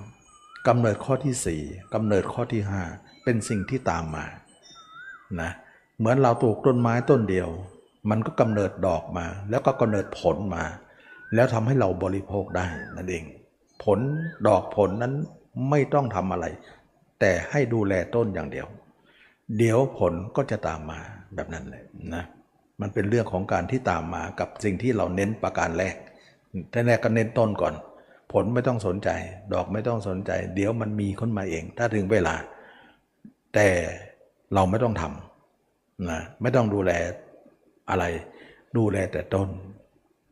[0.68, 1.62] กำเนิดข้อที่สี่
[1.95, 2.83] กำเนิดข้อที่ห้า
[3.24, 4.24] เป็นสิ่งที่ตามมา
[5.41, 5.51] นะ
[5.99, 7.49] เหมือนเราปลูกต้นไม้ต้นเดียว
[8.11, 10.64] มันก็กำเนิดดอกมา แล้วก็กำเนิดผลมา
[11.35, 12.66] แล้วทำให้เราบริโภคได้
[12.97, 13.24] นั่นเอง
[13.85, 13.99] ผล
[14.47, 15.14] ดอกผลนั้น
[15.70, 16.47] ไม่ต้องทำอะไร
[17.20, 18.66] แต่ให้ดูแลต้นอย่างเดียว
[19.57, 21.01] เดี๋ยวผลก็จะตามมา
[21.34, 21.84] แบบนั้นเลย
[22.14, 22.24] นะ
[22.80, 25.96] มันเป็นเรื่องของการที่ตามมากับสิ่งที่เราเน้นประการแรก
[26.70, 27.74] แต่แรกก็เน้นต้นก่อน
[28.32, 29.09] ผลไม่ต้องสนใจ
[29.53, 32.34] ดอกไม่ต้องสนใจ เดี๋ยวมันมีขึ้นมาเอง ถ้าถึงเวลา
[33.55, 33.68] แต่
[34.55, 36.92] เราไม่ต้องทำนะไม่ต้องดูแล
[37.90, 38.05] อะไร
[38.76, 39.48] ดูแลแต่ต้น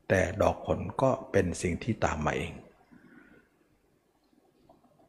[0.08, 2.52] แต่ดอกผลก็เป็นสิ่งที่ตามมาเอง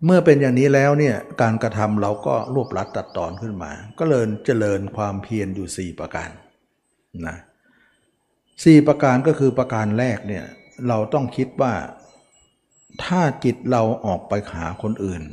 [0.06, 6.30] เมื่อเป็นอย่างนี้แล้วเนี่ยการกระทำเราก็รวบรัดตัดตอนขึ้นมา ก็เลยเจริญความเพียรอยู่ 4 ประการ
[7.28, 7.38] นะ
[8.64, 10.46] สี่ประการก็คือประการแรกเนี่ย
[10.88, 11.74] เราต้องคิดว่า
[13.04, 15.24] ถ้าจิตเราออกไปหาคนอื่น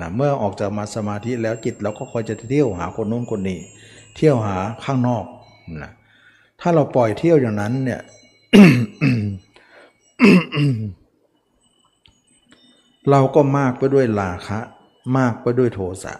[0.00, 3.58] นะเมื่อออกจากมาสมาธิแล้วจิตเราก็คอยจะเที่ยวหาคนโน้นคนนี้
[4.16, 5.24] เที่ยวหาข้างนอก
[5.82, 5.90] นะ
[6.60, 8.00] ถ้าเราปล่อยเที่ยวอย่างนั้นเนี่ย
[13.10, 14.58] เราก็มากไปด้วยราคะ
[15.18, 16.14] มากไปด้วยโทสะ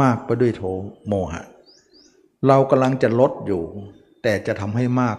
[0.00, 0.62] มากไปด้วยโท
[1.08, 1.42] โมหะ
[2.46, 3.62] เรากำลังจะลดอยู่
[4.22, 5.16] แต่จะทำให้มาก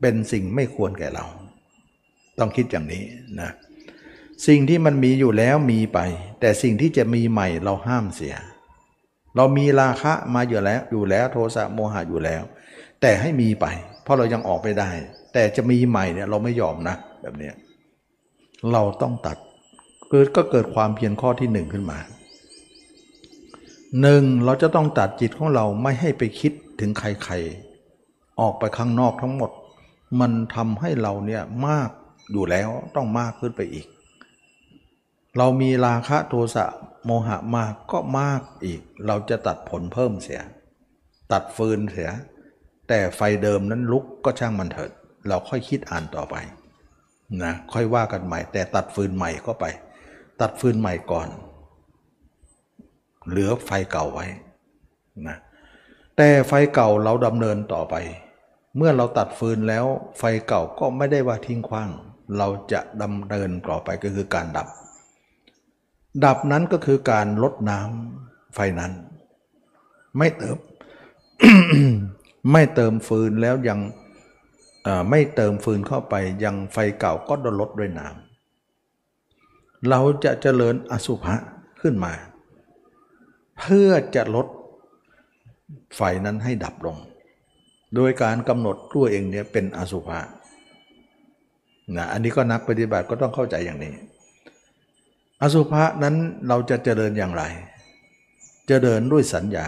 [0.00, 1.26] เป็นสิ่งไม่ควรแก่เรา
[2.38, 3.04] ต้องคิดอย่างนี้
[3.40, 3.50] นะ
[4.46, 5.98] สิ่งที่มันมีอยู่แล้วมีไป
[6.40, 8.34] แต่สิ่งที่จะมีใหม่เราห้ามเสีย
[9.36, 12.42] เรามีราคะมาอยู่แล้วอยู่แล้วโทสะโมหะอยู่แล้ว
[13.00, 13.66] แต่ให้มีไป
[14.02, 14.90] เพราะเรายังออกไปได้
[15.32, 17.50] แต่จะมีใหม่เนี่ยเราไม่ยอมนะ แบบนี้
[18.72, 19.38] เราต้องตัด
[20.10, 21.98] เกิดก็เกิดความเพียรข้อที่หนึ่งขึ้นมา
[24.00, 29.50] หนึ่งเราจะต้องตัดจิตของเราไม่ให้ไปคิดถึงใครๆ ออกไปข้างนอกทั้งหมด
[30.20, 31.90] มันทำให้เราเนี่ยมาก
[32.32, 33.86] อยู่แล้วต้องมากขึ้นไปอีก
[35.38, 36.64] เรามีราคะโทสะ
[37.04, 40.42] โมหะมากก็มากอีก เราจะตัดผลเพิ่มเสีย
[41.32, 42.10] ตัดฟืนเสีย
[42.88, 44.90] แต่ไฟเดิมนั้นลุกก็ช่างมันเถิด
[45.28, 46.34] เราค่อยคิดอ่านต่อไป
[47.42, 49.64] นะค่อยว่ากันใหม่ แต่ตัดฟืนใหม่ก็ไป
[50.40, 51.28] ตัดฟืนใหม่ก่อน
[53.28, 54.26] เหลือไฟเก่าไว้
[55.28, 55.38] นะ
[56.16, 57.94] แต่ไฟเก่าเราดำเนินต่อไป
[58.76, 59.84] เมื่อเราตัดฟืนแล้ว
[60.18, 61.90] ไฟเก่าก็ไม่ได้ว่าทิ้งขว้าง
[62.38, 64.68] เราจะดำเนินต่อไปก็คือการดับ
[66.24, 68.92] ดับนั้นก็คือการลดน้ำไฟนั้น
[70.18, 70.56] ไม่เติม
[72.52, 73.78] ไม่เติมฟืนแล้วยัง
[75.10, 76.14] ไม่เติมฟืนเข้าไป
[76.44, 78.23] ยังไฟเก่าก็ดลดด้วยน้ำ
[79.88, 81.34] เราจะเจริญอสุภะ
[81.80, 82.12] ขึ้นมา
[83.60, 84.46] เพื่อจะลด
[85.96, 86.96] ไฟนั้นให้ดับลง
[87.94, 90.18] โดยการกำหนดตัวเองเนี่ยเป็นอสุภะ
[91.96, 93.92] นะอันนี้ก็นักปฏิบัติก็ต้องเข้าใจอย่างนี้
[95.42, 96.14] อสุภะนั้น
[96.48, 97.42] เราจะเจริญอย่างไร
[98.68, 99.66] เจริญด้วยสัญญา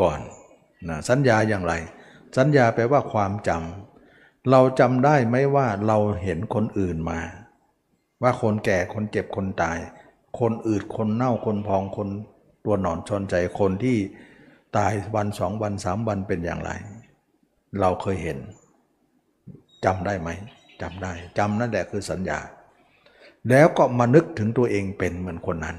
[0.00, 0.18] ก่อน
[0.88, 1.72] นะสัญญาอย่างไร
[2.36, 7.20] สัญญาแปลว่าความจำเราจำได้ไหมว่าเราเห็นคนอื่นมา
[8.24, 9.78] ว่าคนแก่คนเจ็บคนตาย
[10.38, 12.08] คนอืดคนเน่าคนพองคน
[12.64, 13.96] ตัวหนอนชนใจคนที่
[14.76, 16.70] ตายวันสองวันสามวันเป็นอย่างไร
[17.80, 18.38] เราเคยเห็น
[19.84, 20.28] จำได้ไหม
[20.82, 22.38] จำได้จำนั่นแหละคือสัญญา
[23.50, 25.76] แล้วก็มานึกถึงตัวเองเป็นเหมือนคนนั้น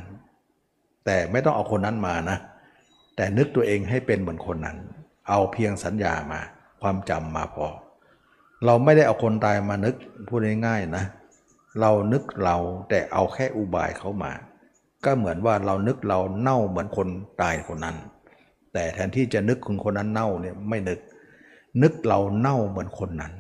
[1.06, 2.38] แต่ไม่ต้องเอาคนนั้นมานะ
[3.16, 4.78] แต่นึกตัวเองให้เป็นเหมือนคนนั้น
[5.30, 6.40] เอาเพียงสัญญามา
[6.82, 7.68] ความจำมาพอ
[8.66, 9.96] เราไม่ได้เอาคนตายมานึก
[10.28, 11.06] พูดง่ายๆนะ
[11.82, 12.58] เรานึกเรา
[12.90, 14.32] แต่เอาแค่อุบายเขามา
[15.04, 17.08] ก็เหมือนว่าเรานึกเราเน่าเหมือนคน
[17.42, 17.96] ตายคนนั้น
[18.74, 21.00] แต่แทนที่จะนึกคนคนนั้นเน่าเนี่ยไม่นึก
[21.82, 23.34] นึกเราเน่าเหมือนคนนั้น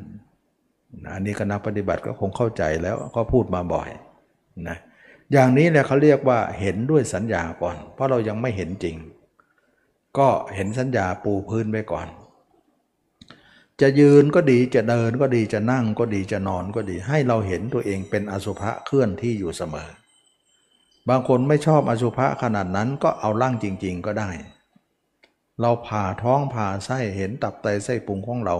[1.13, 3.89] อันนี้คณะปฏิบัติก็คงเข้าใจแล้วก็พูดมาบ่อย
[4.67, 4.77] นะ
[5.31, 8.95] อย่างนี้แหละเขาเรียกว่าเห็นด้วยสัญญาก่อน เพราะเรายังไม่เห็นจริง
[10.17, 12.07] ก็เห็นสัญญาปูพื้นไปก่อน
[13.81, 19.89] จะยืนก็ดีจะเดินก็ดีจะนั่งก็ดีจะนอนก็ดี ให้เราเห็นตัวเองเป็นอสุภะเคลื่อนที่อยู่เสมอ
[21.09, 24.29] บางคนไม่ชอบอสุภะขนาดนั้นก็เอาร่างจริง ๆก็ได้
[25.61, 28.55] เราผ่าท้องผ่าไส้เห็นตับไตไส้ปุงของเรา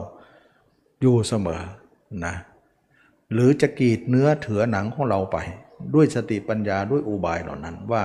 [1.01, 1.61] อยู่เสมอ
[2.26, 2.36] นะ
[3.34, 5.38] หรือจะกีดเนื้อเถือหนังของเราไป
[5.93, 8.03] ด้วยสติปัญญาด้วยอุบายเหล่านั้นว่า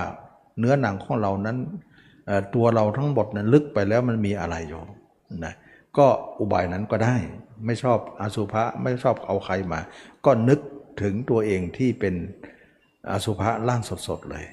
[0.59, 1.57] เนื้อหนังของเรานั้น
[2.55, 4.81] ตัวเราทั้งหมดนั้นลึกไปแล้วมันมีอะไรอยู่
[5.45, 5.53] นะ
[5.97, 6.07] ก็
[6.39, 7.15] อุบายนั้นก็ได้
[7.65, 9.79] ไม่ชอบอสุภะไม่ชอบเอาใครมา
[10.25, 10.59] ก็นึก
[11.01, 12.15] ถึงตัวเองที่เป็น
[13.11, 14.45] อสุภะร่างสดๆเลย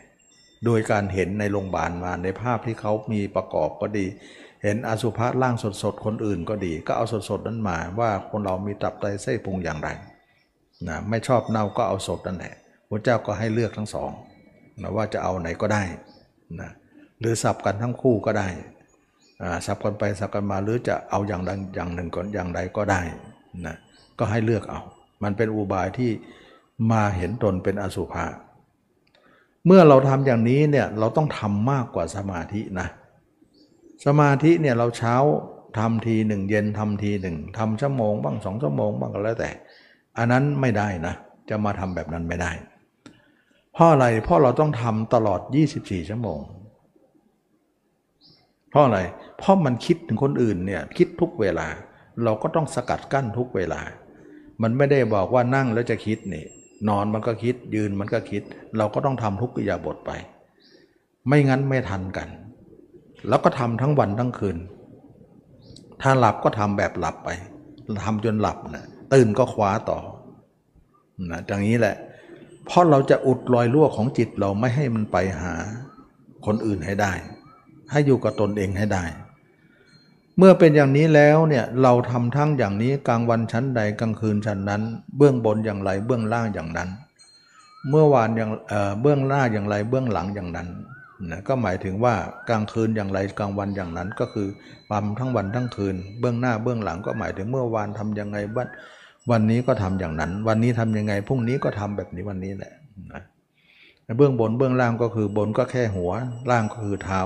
[0.65, 4.07] โดยการเห็นในโรงพยาบาลมาในภาพที่เขามีประกอบก็ดี
[4.63, 9.89] เห็นอสุภะร่างสดๆคนอื่นก็ดี ก็เอาสดๆนั้นมาว่าคนเรามีตับไตไส้พุงอย่างไร
[10.89, 12.55] นะไม่ชอบเน่าก็เอาสดนั่นแหละ
[12.89, 14.11] พระเจ้าก็ให้เลือกทั้งสอง
[14.83, 15.83] นะว่าจะเอาไหนก็ได้
[16.61, 16.71] นะ
[17.21, 18.49] หรือสับกันทั้งคู่ก็ได้
[19.67, 23.01] สับกันไปสับกันมาหรือจะเอาอย่างใดอย่างหนึ่งก่อนอย่างใดก็ได้
[23.67, 23.77] นะ
[24.19, 24.81] ก็ให้เลือกเอา
[25.23, 26.11] มันเป็นอุบายที่
[26.91, 28.27] มาเห็นตนเป็นอสุภะ
[29.67, 32.89] เมื่อเราทำอย่างนี้เนี่ยเราต้องทำมากกว่าสมาธินะ
[34.07, 35.15] สมาธิเนี่ยเราเช้า
[35.79, 39.51] ทำทีหนึ่งเย็นทำทีหนึ่งทำชั่วโมงบ้างสองชั่วโมงบ้างก็แล้วแต่
[40.19, 41.15] อันนั้นไม่ได้นะ
[41.49, 42.51] จะมาทำแบบนั้นไม่ได้
[43.73, 45.41] เพราะอะไรเพราะเราต้องทำตลอด
[45.75, 46.41] 24 ชั่วโมง
[48.71, 51.67] เพราะอะไรเเพราะมันคิดถึงคนอื่นเนี่ยคิดทุกเวลา
[52.25, 53.81] เราก็ต้องสกัดกั้นทุกเวลา
[54.63, 56.45] มันไม่ได้บอกว่านั่งแล้วจะคิดนี่
[56.89, 58.43] นอนมันก็คิดยืนมันก็คิด
[58.79, 60.11] เราก็ต้องทำทุกอิยาบทไป
[61.27, 62.29] ไม่งั้นไม่ทันกัน
[63.29, 64.59] แล้วก็ทำทั้งวันทั้งคืน
[66.01, 67.29] ถ้าหลับก็ทำแบบหลับไป
[68.05, 69.99] ทำจนหลับนะตื่นก็คว้าต่อ
[71.31, 71.97] นะอย่างนี้แหละ
[72.67, 75.53] เพราะเราจะอุดรอยรั่วของจิตเราไม่ให้มันไปหา
[76.47, 77.13] คนอื่นให้ได้
[77.91, 79.05] ให้อยู่กับตนเองให้ได้
[80.39, 84.83] เมื่อเป็นอย่างนี้แล้วเนี่ยเราทำทั้งอย่างนี้กลางวันชั้นใดกลางคืนชั้นนั้น
[85.17, 86.89] เบื้องบนอย่างไรเบื้องล่างอย่างนั้น
[87.91, 88.51] เมื่อวานอย่าง
[89.01, 90.69] เบื้องหน้าอย่างไรเบื้องหลังอย่างนั้น
[91.31, 92.15] นะก็หมายถึงว่า
[92.49, 94.49] กลางคืนอย่างไรกลางวันอย่างนั้นก็คือ
[94.89, 98.69] ความทั้งวันทั้งคืน เบื้องหน้าเบื้องหลังก็หมายถึงเมื่อวานทํำยังไงวัน
[99.31, 102.73] วันนี้ก็ทำอย่างนั้น วันนี้ทำยังไงพรุ่งนี้ก็ทำแบบนี้วันนี้แหละ
[103.15, 103.23] นะ
[104.17, 106.11] เบื้องบนเบื้องล่างก็คือบนก็แค่หัว
[106.51, 107.21] ล่างก็คือเท้า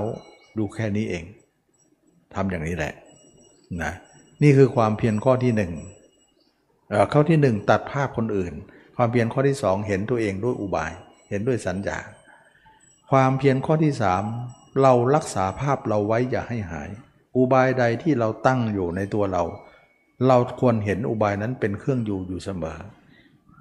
[0.59, 1.25] ดูแค่นี้เอง
[2.35, 2.93] ทำอย่างนี้แหละ
[3.83, 3.93] นะ
[4.43, 5.73] นี่คือความเพียรข้อที่หนึ่ง
[7.13, 8.53] ข้อที่หนึ่งตัดภาพคนอื่น
[8.97, 10.93] ความเพียรข้อที่สองเห็นตัวเองด้วยอุบาย
[11.29, 11.99] เห็นด้วยสัญญา
[13.11, 14.23] ความเพียรข้อที่สาม
[14.83, 16.91] เรารักษาภาพเราไว้อย่าให้หาย
[17.37, 19.43] อุบายใดที่เราตั้งอยู่ในตัวเรา
[20.27, 22.79] เราควรเห็นอุบายนั้นเป็นเครื่องอยู่อยู่เสมอ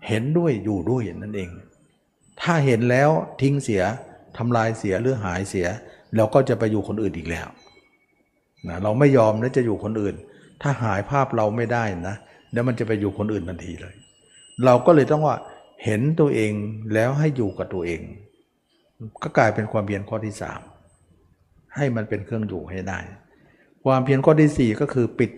[0.08, 1.50] เห็นด้วยอยู่ด้วยนั่นเอง
[2.42, 3.10] ถ้าเห็นแล้ว
[3.42, 3.84] ทิ้งเสีย
[4.38, 5.68] ทำลายเสียหรือหายเสีย
[6.16, 7.48] เราก็จะไปอยู่คนอื่นอีกแล้ว
[8.68, 10.16] นะเราไม่ยอมนะจะอยู่คนอื่น
[10.62, 12.16] ถ้าหายภาพเราไม่ได้นะ
[12.52, 13.96] เดี๋ยวมันจะไปอยู่คนอื่นทันทีเลย
[14.66, 15.36] เราก็เลยต้องว่า
[15.84, 16.54] เห็นตัวเอง
[16.94, 18.02] แล้วให้อยู่กับตัวเอง
[19.24, 20.62] ก็กลายเป็นความเพียรข้อที่สาม
[21.76, 23.00] ให้มันเป็นเครื่องอยู่ให้ได้
[23.86, 25.32] ความเพียรข้อที่สี่ก็คือปิด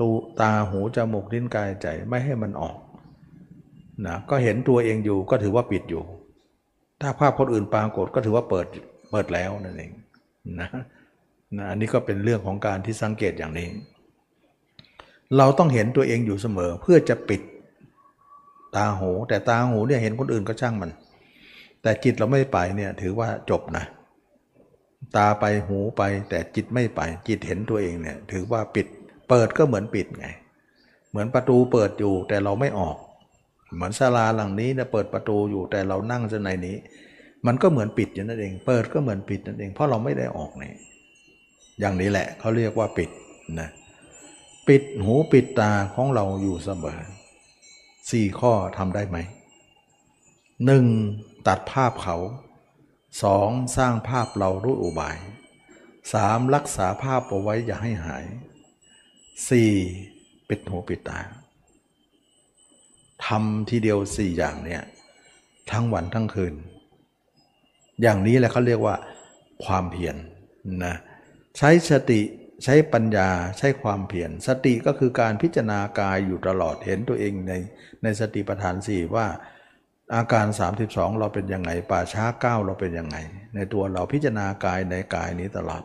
[0.00, 0.08] ตู
[0.40, 2.76] ตาหูจมูกลิ้นกายใจไม่ให้มันออก
[4.06, 6.02] นะก็เห็นตัวเองอยู่ก็ถือว่าปิดอยู่
[7.00, 8.66] ถ้าภาพคนอื่นปรากฏก็ถือว่าเปิด
[9.10, 9.92] เปิดแล้วนั่นเอง
[10.60, 10.68] นะ
[11.56, 13.68] นะอันนี้ก็เป็นเรื่องของการที่สังเกตอย่างนี้
[15.36, 17.42] เราต้องเห็นตัวเองอยู่เสมอเพื่อจะปิด
[18.76, 20.90] ตาหู แต่ตาหูเนี่ยเห็นคนอื่นก็ช่างมัน
[21.82, 23.84] แต่จิตเราไม่ไปเนี่ยถือว่าจบนะ
[25.16, 28.86] ตาไปหูไปแต่จิตไม่ไป จิตเห็นตัวเองเนี่ยถือว่าปิด
[29.28, 30.28] เปิดก็เหมือนปิดไง
[31.10, 32.96] เหมือนประตูเปิดอยู่แต่เราไม่ออก
[33.74, 36.76] เหมือนศาลาหลังนี้เนี่ยเปิดประตูอยู่แต่เรานั่งในนี้
[37.46, 40.74] มันก็เหมือนปิดอย่างนั้นเอง เปิดก็เหมือนปิดนั่นเองเพราะเราไม่ได้ออกเนี่ย
[41.80, 43.10] อย่างนี้แหละเขาเรียกว่าปิด
[43.60, 43.68] นะ
[44.68, 47.00] ปิดหูปิดตาของเราอยู่เสมอ
[48.10, 49.18] สี่ข้อทำได้ไหม
[50.66, 50.84] หนึ่ง
[51.46, 52.16] ตัดภาพเขา
[53.22, 55.16] สองสร้างภาพเราด้วยอุบาย
[56.12, 58.24] สามรักษาภาพเอาไว้อย่าให้หาย
[59.48, 59.70] สี่
[60.48, 61.20] ปิดหูปิดตา
[63.26, 64.82] ทำทีเดียวสี่อย่างเนี่ย
[65.70, 66.54] ทั้งวันทั้งคืน
[68.02, 68.96] อย่างนี้แหละเขาเรียกว่า
[69.64, 70.16] ความเพียรน
[70.84, 70.94] นะ
[71.58, 72.20] ใช้สติ
[72.64, 73.28] ใช้ปัญญา
[73.58, 77.52] ใช้ความเพียรสติก็คือการพิจารณากายอยู่ตลอดเห็นตัวเองใน
[78.02, 79.26] ในสติปัฏฐานสี่ว่า
[80.14, 80.46] อาการ
[80.82, 83.16] 32 เราเป็นยังไงป่าช้าเก้าเราเป็นยังไง
[83.54, 85.82] ในตัวเราพิจารณากายในกายนี้ตลอด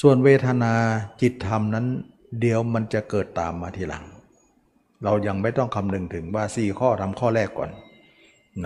[0.00, 0.74] ส่วนเวทนา
[1.22, 1.86] จิตธรรมนั้น
[2.40, 4.04] เดี๋ยวมันจะเกิดตามมาทีหลัง
[5.04, 7.70] เรายังไม่ต้องคำนึงถึงว่าสี่ข้อทำข้อแรกก่อน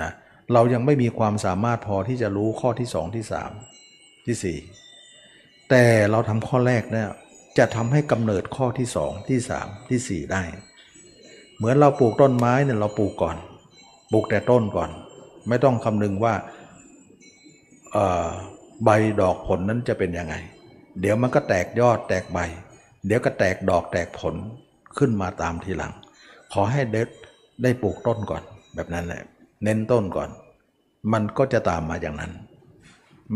[0.01, 0.11] นะ
[0.53, 3.51] เรายังไม่มีความสามารถพอที่จะรู้ข้อที่สองที่สาม
[4.26, 4.59] ที่สี่
[5.70, 7.08] แต่เราทำข้อแรกเนี่ย
[7.58, 10.42] จะทำให้กำเนิดข้อที่สองที่สามที่สี่ได้
[11.56, 13.36] เหมือนเราปลูกต้นไม้เนี่ยเราปลูกก่อน
[14.12, 14.90] ปลูกแต่ต้นก่อน
[15.48, 16.34] ไม่ต้องคำนึงว่า
[18.84, 18.90] ใบ
[19.20, 20.34] ดอกผลนั้นจะเป็นยังไง
[21.00, 22.38] เดี๋ยวมันก็แตกยอดแตกใบ
[23.06, 24.34] เดี๋ยวก็แตกดอกแตกผล
[24.98, 25.92] ขึ้นมาตามทีหลัง
[26.52, 27.08] ขอให้เด็ด
[27.62, 28.42] ได้ปลูกต้นก่อน
[28.74, 29.22] แบบนั้นแหละ
[29.64, 30.30] เน้นต้นก่อน
[31.12, 32.32] มันก็จะตามมาอย่างนั้น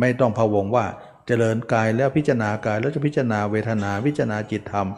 [0.01, 0.85] ไม่ต้องพะวงว่า
[1.27, 4.89] เจริญกายแล้วพิจารณากายแล้วจะพิจารณาเวทนาพิจารณาจิตธรรม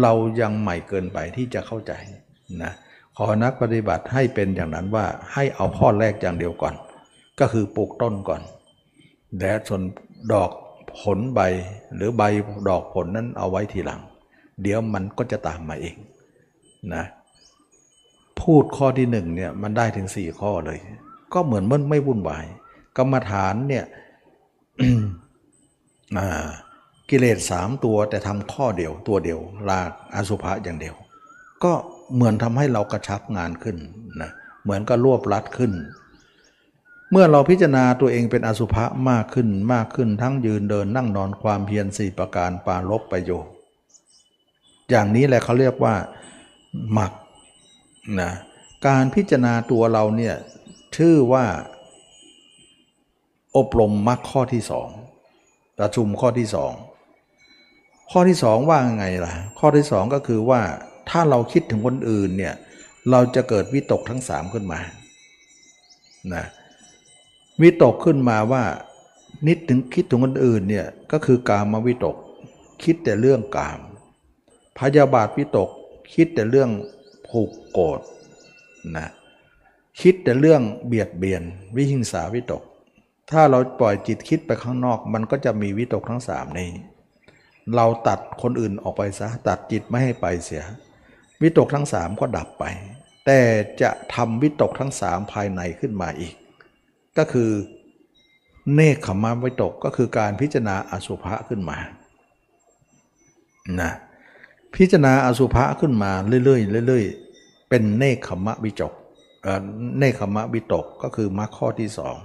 [0.00, 1.92] เรายังใหม่เกินไปที่จะเข้าใจ
[2.62, 2.72] นะ
[3.16, 6.74] ขอนักปฏิบัติให้เป็นอย่างนั้นว่าให้เอาข้อแรกอย่างเดียวก่อน
[7.40, 8.42] ก็คือปลูกต้นก่อน
[9.38, 9.82] และส่วน
[10.32, 10.50] ดอก
[11.00, 11.40] ผลใบ
[11.94, 12.22] หรือใบ
[12.68, 14.00] ดอกผลนั้นเอาไว้ทีหลัง
[14.62, 15.96] เดี๋ยวมันก็จะตามมาเอง
[16.94, 17.04] นะ
[18.40, 20.78] พูดข้อที่หนึ่งเนี่ยมันได้ถึงสี่ข้อเลย
[21.32, 22.44] ก็เหมือนมันไม่วุ่นวาย
[22.96, 23.84] กรรมฐานเนี่ย
[27.10, 29.40] กิเลสสามตัวแต่ทำข้อเดียวตัวเดียว
[29.70, 30.96] ลากอสุภะอย่างเดียว
[31.64, 31.72] ก็
[32.14, 33.76] เหมือนทำให้เรากระชับงานขึ้น
[34.22, 34.30] นะ
[34.62, 35.72] เหมือนก็รวบรัดขึ้น
[37.10, 43.52] เมื่อเราพิจารณาตัวเองเป็นอสุภะมากขึ้นมากขึ้นทั้งยืนเดินนั่งนอนความเพียรสี่ประการปาลบประโยชน์
[44.90, 45.94] อย่างนี้แหละเขาเรียกว่า
[46.92, 47.12] หมัก
[48.20, 48.32] นะ
[48.86, 50.34] การพิจารณาตัวเราเนี่ย
[50.96, 51.44] ชื่อว่า
[53.56, 54.88] อบรมมรรคข้อที่สอง
[55.80, 56.72] ประชุมข้อที่สอง
[58.10, 60.60] ข้อที่สองว่าไงล่ะ ข้อที่สองก็คือว่า
[61.10, 62.54] ถ้าเราคิดถึงคนอื่นเนี่ย
[63.10, 64.80] เราจะเกิดวิตกทั้งสามขึ้นมา
[66.34, 66.44] นะ
[67.62, 68.62] วิตกขึ้นมาว่า
[69.48, 72.16] นิดถึงคิดถึงคนอื่นเนี่ยก็คือกามวิตก
[72.82, 73.80] คิดแต่เรื่องกาม
[74.78, 75.70] พยาบาทวิตก
[76.14, 76.70] คิดแต่เรื่อง
[77.28, 78.00] ผูกโกรธ
[78.96, 79.08] นะ
[80.00, 81.42] คิดแต่เรื่องเบียดเบียน
[81.76, 82.62] วิหิงสาวิตก
[83.30, 86.70] ถ้าเราปล่อยจิตคิดไปข้างนอก มันก็จะมีวิตกทั้งสามนี้
[87.76, 90.64] เราตัดคนอื่นออกไปซะตัดจิตไม่ให้ไปเสีย
[91.42, 92.64] วิตกทั้งสามก็ดับไป
[93.26, 93.40] แต่
[93.82, 96.34] จะทำวิตกทั้งสามภายในขึ้นมาอีก
[97.18, 97.50] ก็คือ
[98.74, 101.78] เนคขมาวิตกก็คือการพิจารณาอสุภะขึ้นมา
[103.80, 103.92] นะ
[104.76, 106.12] พิจารณาอสุภะขึ้นมา
[106.44, 108.92] เรื่อยๆเรื่อยๆเป็นเนคขมะวิจก
[109.98, 112.16] เนคขมะวิตกก็คือมรรคข้อที่สอง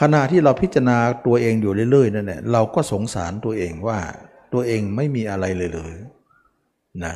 [0.00, 3.98] ขณะที่เราพิจารณาตัวเองอยู่เรื่อยๆนั่นแหละเราก็สงสารตัวเองว่า
[4.52, 5.94] ตัวเองไม่มีอะไรเลยเลย
[7.04, 7.14] นะ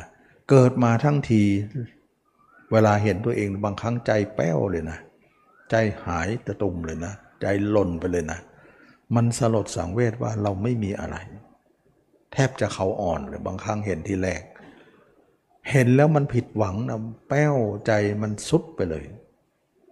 [0.49, 1.43] เกิดมาทั้งที
[2.71, 4.99] เวลาเห็นตัวเองบางครั้งใจแป้วเลยนะ
[5.69, 5.75] ใจ
[6.05, 8.39] หายตะตุ่มเลยนะ ใจหล่นไปเลยนะ
[9.15, 11.17] มันสลดสังเวชว่าเราไม่มีอะไร
[12.33, 14.41] แทบจะเขาอ่อนเลยบางครั้งเห็นทีแรก
[15.71, 17.55] เห็นแล้วมันผิดหวังนะแป้ว
[17.87, 19.05] ใจมันสุดไปเลย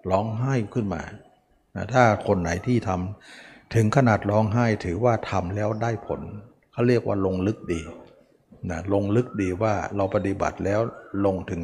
[0.09, 1.01] ร้องไห้ขึ้นมา
[1.75, 6.21] นะถ้าคนไหนที่ทำถึงขนาดร้องไห้ถือว่าทำแล้วได้ผล
[6.73, 7.81] เขาเรียกว่าลงลึกดี
[8.69, 10.79] นะลงลึกดีว่าเราปฏิบัติแล้ว
[11.25, 11.61] ลงถึง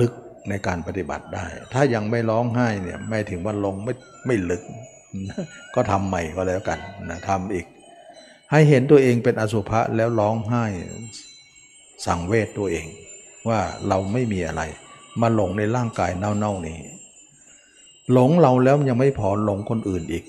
[0.00, 0.12] ลึก
[0.48, 3.94] ในการปฏิบัติได้ ถ้ายังไม่ร้องไห้เนี่ยไม่ถึงว่าลงไม่
[4.26, 4.62] ไม่ลึก
[5.74, 6.78] ก็ทำใหม่ก็แล้วกัน
[7.10, 7.66] นะทำอีก
[8.50, 10.64] ให้เห็นตัวเองเป็นอสุภะแล้วร้องไห้
[12.06, 12.86] สั่งเวทตัวเอง
[13.48, 14.62] ว่าเราไม่มีอะไร
[15.20, 16.78] มาหลงในร่างกายเน่าๆนี้
[18.12, 20.24] หลงเราแล้วยังไม่พอหลงคนอื่นอีก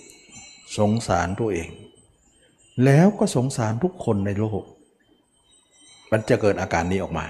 [0.77, 1.69] สงสารตัวเอง
[2.85, 4.63] แล้วก็สงสารทุกคนในโลก
[6.11, 7.25] มันจะเกิดอาการนี้ออกมา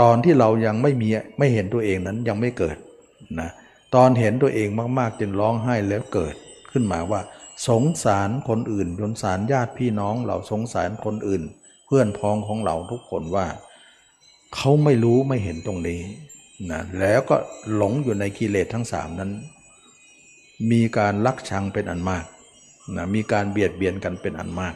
[0.00, 2.76] ตอนที่เรายังไม่มีไม่เห็นตัวเองนั้นยังไม่เกิด
[3.40, 3.50] นะ
[3.94, 4.68] ตอนเห็นตัวเอง
[4.98, 6.34] มากๆจนร้องไห้แล้วเกิด
[6.72, 7.20] ขึ้นมาว่า
[7.68, 11.42] สงสารคนอื่นสงสารญาติพี่น้องเราสงสารคนอื่น
[11.86, 13.46] เพื่อนพ้องของเราทุกคนว่า
[14.54, 16.00] เขาไม่รู้ไม่เห็นตรงนี้
[16.70, 17.36] นะแล้วก็
[17.74, 19.30] หลงอยู่ในกิเลสทั้งสามนั้น
[20.70, 22.24] มีการลักชังเป็นอันมาก
[22.96, 24.74] นะมีการเบียดเบียนกันเป็นอันมาก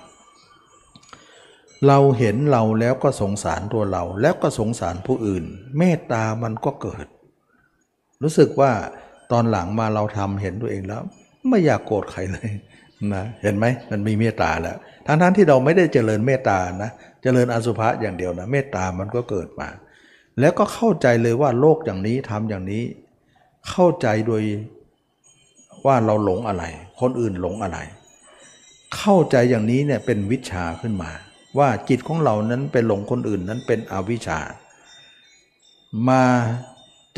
[1.86, 5.44] เราเห็นเราแล้วก็สงสารตัวเราแล้วก็สงสารผู้อื่น
[5.78, 7.06] เมตตามันก็เกิด
[8.22, 8.72] รู้สึกว่า
[9.32, 11.02] ตอนหลังมาเราทำเห็นตัวเองแล้ว
[11.48, 12.48] ไม่อยากโกรธใครเลย
[13.14, 14.76] นะเห็นไหมมันมีเมตตาแล้ว
[15.06, 16.90] ทั้งทั้งที่เราไม่ได้เจริญเมตตานะ
[17.22, 19.68] เจริญอสุภะอย่างเดียวนะ เมตตามันก็เกิดมา
[20.40, 22.82] แล้วก็เข้าใจเลยว่าโลกอย่างนี้ทำอย่างนี้
[23.70, 24.42] เข้าใจโดย
[25.86, 26.64] ว่าเราหลงอะไร
[27.00, 27.78] คนอื่นหลงอะไร
[28.96, 31.10] เข้าใจอย่างนี้เนี่ยเป็นวิชาขึ้นมา
[31.58, 34.40] ว่าจิตของเรานั้นเป็นหลงคนอื่นนั้นเป็นอวิชชา
[36.08, 36.24] มา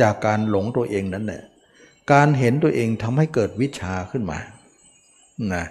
[0.01, 1.43] จากการหลงตัวเองนั้นเนี่ย
[2.12, 4.39] การเห็นตัวเองทำให้เกิดวิชาขึ้นมา
[5.55, 5.64] นะ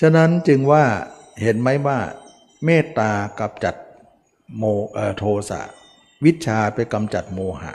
[0.00, 0.84] ฉะนั้นจึงว่า
[1.42, 1.98] เห็นไหมว่า
[2.64, 3.74] เมตตากับจัด
[4.56, 4.62] โม
[5.16, 5.60] โทสะ
[6.24, 7.72] วิชาไปกำจัดโมหะ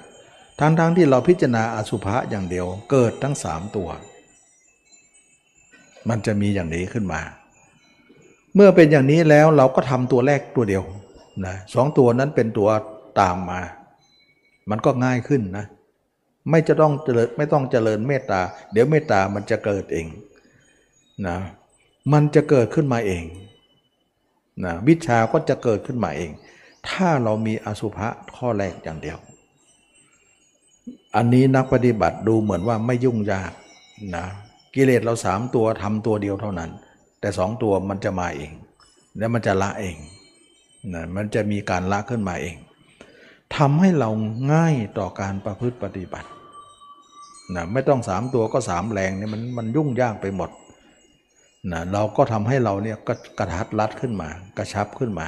[0.60, 3.90] ทั้งๆทที่เราพิจารณาอสุภะอย่างเดียวเกิดทั้งสามตัว
[6.10, 7.22] มันจะมีอย่างนี้ขึ้นมา
[8.56, 10.84] เมื่อเป็นอย่างนี้แล้วเราก็ทำตัวแรกตัวเดียว
[11.46, 12.70] นะสองตัวนั้นเป็นตัว
[13.20, 13.62] ตามมา
[14.70, 15.66] มันก็ง่ายขึ้นนะ
[16.50, 20.08] ไม่จะต้องเจริญไม่ต้องเจริญเมตตา เดี๋ยวเมตตามันจะเกิดเอง
[21.28, 21.38] นะ
[22.14, 23.24] มันจะเกิดขึ้นมาเอง
[24.66, 26.32] นะวิชาก็จะเกิดขึ้นมาเอง
[26.90, 29.18] ถ้าเรามีอสุภะข้อแรกอย่างเดียว
[31.16, 33.52] อันนี้นักปฏิบัติดูเหมือนว่าไม่ยุ่งยาก
[34.16, 34.26] นะ
[34.76, 36.72] กิเลสเราสามตัวทำตัวเดียวเท่านั้น
[37.20, 38.52] แต่สองตัวมันจะมาเอง
[39.18, 39.98] แล้วมันจะละเอง
[40.94, 42.56] นะมันจะมีการละขึ้นมาเอง
[43.58, 44.10] ทำให้เรา
[44.52, 46.30] ง่ายต่อการประพฤติปฏิบัติ
[47.56, 50.50] นะไม่ต้องสามตัวก็สามแรงเนี่ยมันมันยุ่งยากไปหมด
[51.72, 55.28] นะเราก็ทำให้เราเนี่ยก็กระทัดรัดขึ้นมา กระชับขึ้นมา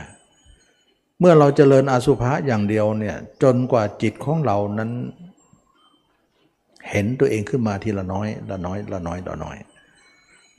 [1.23, 4.91] เมื่อเราจเจริญอสุภะอย่างเดียวเนี่ยจนกว่าจิตของเรานั้น
[6.89, 9.57] เห็นตัวเองขึ้นมาทีละน้อยละน้อยละน้อยละน้อย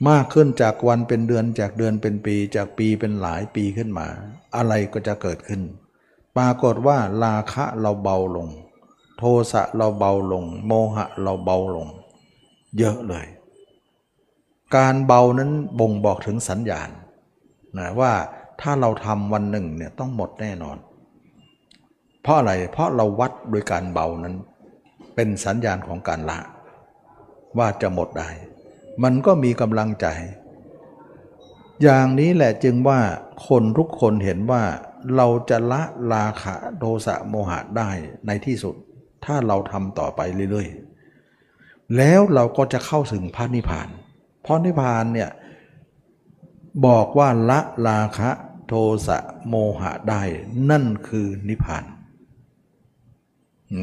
[0.09, 4.07] มากขึ้นจากวันเป็นเดือนจากเดือนเป็นปี จากปีเป็นหลายปีขึ้นมา
[4.55, 5.61] อะไรก็จะเกิดขึ้น
[6.37, 8.47] ปรากฏว่าราคะเราเบาลง
[9.17, 11.87] โทสะเราเบาลง โมหะเราเบาลง
[12.77, 13.27] เยอะเลย
[14.75, 16.89] การเบานั้นบ่งบอกถึงสัญญาณ
[17.77, 18.13] นะว่า
[18.63, 20.77] ถ้าเราทำวันหนึ่งเนี่ยต้องหมดแน่นอน
[22.21, 24.35] เพราะอะไรเพราะเราวัดโดยการเบานั้น
[25.15, 26.39] เป็นสัญญาณของการละ
[27.57, 28.29] ว่าจะหมดได้
[29.03, 30.07] มันก็มีกำลังใจ
[31.83, 32.99] อย่างนี้แหละจึงว่า
[33.47, 34.63] คนทุกคนเห็นว่า
[35.15, 35.81] เราจะละ
[36.13, 37.89] ราคะโทสะโมหะได้
[38.27, 38.75] ในที่สุด
[39.25, 43.89] ถ้าเราทำต่อไปเรื่อยๆ แล้วเราก็จะเข้าถึงพระนิพพาน
[44.41, 45.29] เพราะนิพพานเนี่ย
[46.87, 48.29] บอกว่าละราคะ
[48.67, 48.73] โท
[49.07, 50.21] สะโมหะได้
[50.69, 51.85] นั่นคือนิพพาน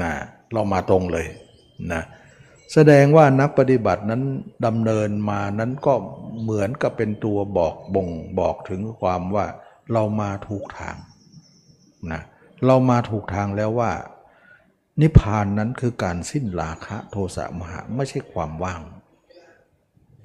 [0.02, 0.12] นะ
[0.52, 1.26] เรามาตรงเลย
[1.92, 2.02] นะ
[2.72, 4.22] แสดงว่านักปฏิบัตินั้น
[4.66, 5.94] ดำเนินมานั้นก็
[6.42, 8.08] เหมือนกับเป็นตัวบอกบ่ง
[8.38, 9.46] บอกถึงความว่า
[9.92, 10.96] เรามาถูกทาง
[12.12, 12.22] นะ
[12.66, 13.92] เรามาถูกทางแล้วว่า
[15.00, 18.80] นิพพานนั้นคือการสิ้นราคะโทสะโมหะไม่ใช่ความว่าง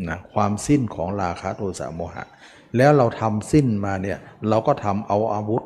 [0.07, 2.25] นะความสิ้นของราคะโทสะโมหะ
[2.77, 4.19] แล้วเราทำสิ้นมาเนี่ย
[4.49, 5.63] เราก็ทำเอาอาวุธ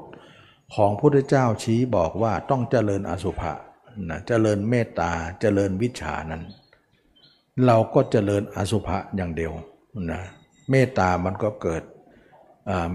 [0.76, 3.54] ของพระเจ้าชี้บอกว่าต้องเจริญอสุภะ
[4.10, 6.44] นะเจริญเมตตาเจริญวิชานั้น
[7.66, 9.54] เราก็เจริญอสุภะอย่างเดียว
[10.12, 10.22] นะ
[10.70, 11.84] เมตตามันก็เกิด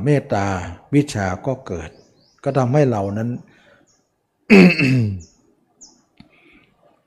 [0.04, 0.46] เมตตา
[0.94, 1.90] วิชาก็เกิด
[2.44, 3.30] ก็ทำให้เรานั้น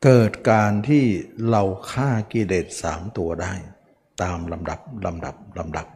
[0.03, 1.03] เกิดการที่
[1.49, 3.53] เราฆ่ากิเลสสามตัวได้
[4.21, 5.87] ตามลำดับลำดับลำดับ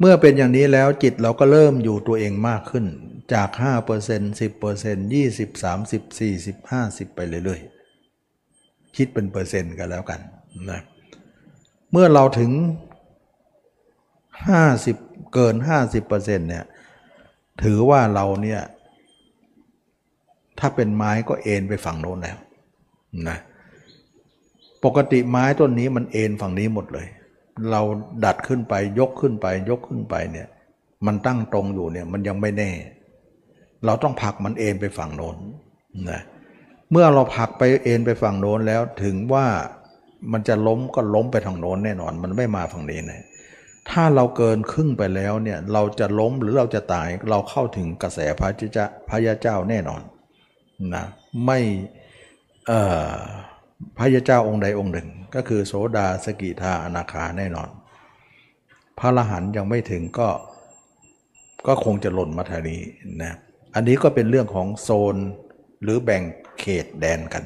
[0.00, 2.86] เมื่อเป็นอย่างนี้แล้วจิตเราก็เริ่มอยู่ตัวเองมากขึ้น
[3.32, 3.48] จาก
[3.94, 10.20] 5% 10% 20 30 40 50 ไปเรื่อยๆ คิดเป็นเปอร์เซ็นต์กันแล้วกัน
[10.70, 10.80] นะ
[11.90, 12.50] เมื่อเราถึง
[14.52, 15.54] 50 เกิน
[15.98, 16.64] 50%เนี่ย
[17.62, 18.60] ถือว่าเราเนี่ย
[20.58, 22.38] ถ้าเป็นไม้ก็เอ็นไปฝั่งโน้นแล้ว
[23.28, 23.38] นะ
[24.84, 27.06] ปกติไม้ต้นนี้มันเอ็นฝั่งนี้หมดเลย
[27.70, 27.80] เรา
[28.24, 30.48] ดัดขึ้นไปยกขึ้นไปยกขึ้นไปเนี่ย
[31.06, 32.70] มันตั้งตรงอยู่เนี่ยมันยังไม่แน่
[33.86, 35.36] เราต้องผลักมันเอ็นไปฝั่งโน้น
[36.10, 36.20] นะ
[36.90, 39.46] เมื่อเราผลักไปเอ็นไปฝั่งโน้นแล้วถึงว่า
[40.32, 43.22] มันจะล้มก็ล้มไปทางโน้นแน่นอน มันไม่มาฝั่งนี้นะ
[43.90, 50.00] ถ้าเราเกินครึ่งไปแล้วเนี่ยเราจะล้มหรือเราจะตายเราเข้าถึงกระแสพระเจ้าพระยาเจ้าแน่นอน
[50.94, 51.04] นะ
[51.44, 51.58] ไม่
[53.98, 57.68] พระยาเจ้าองค์ใดองค์หนึ่ง ก็คือโสดาสกิทาอนาคาแน่นอน
[58.98, 60.28] พระละหันยังไม่ถึงก็
[61.66, 62.80] ก็คงจะหล่นมาทางนี้
[63.22, 63.32] นะ
[63.74, 65.16] อันนี้ก็เป็นเรื่องของโซน
[65.82, 66.22] หรือแบ่ง
[66.60, 67.44] เขตแดนกัน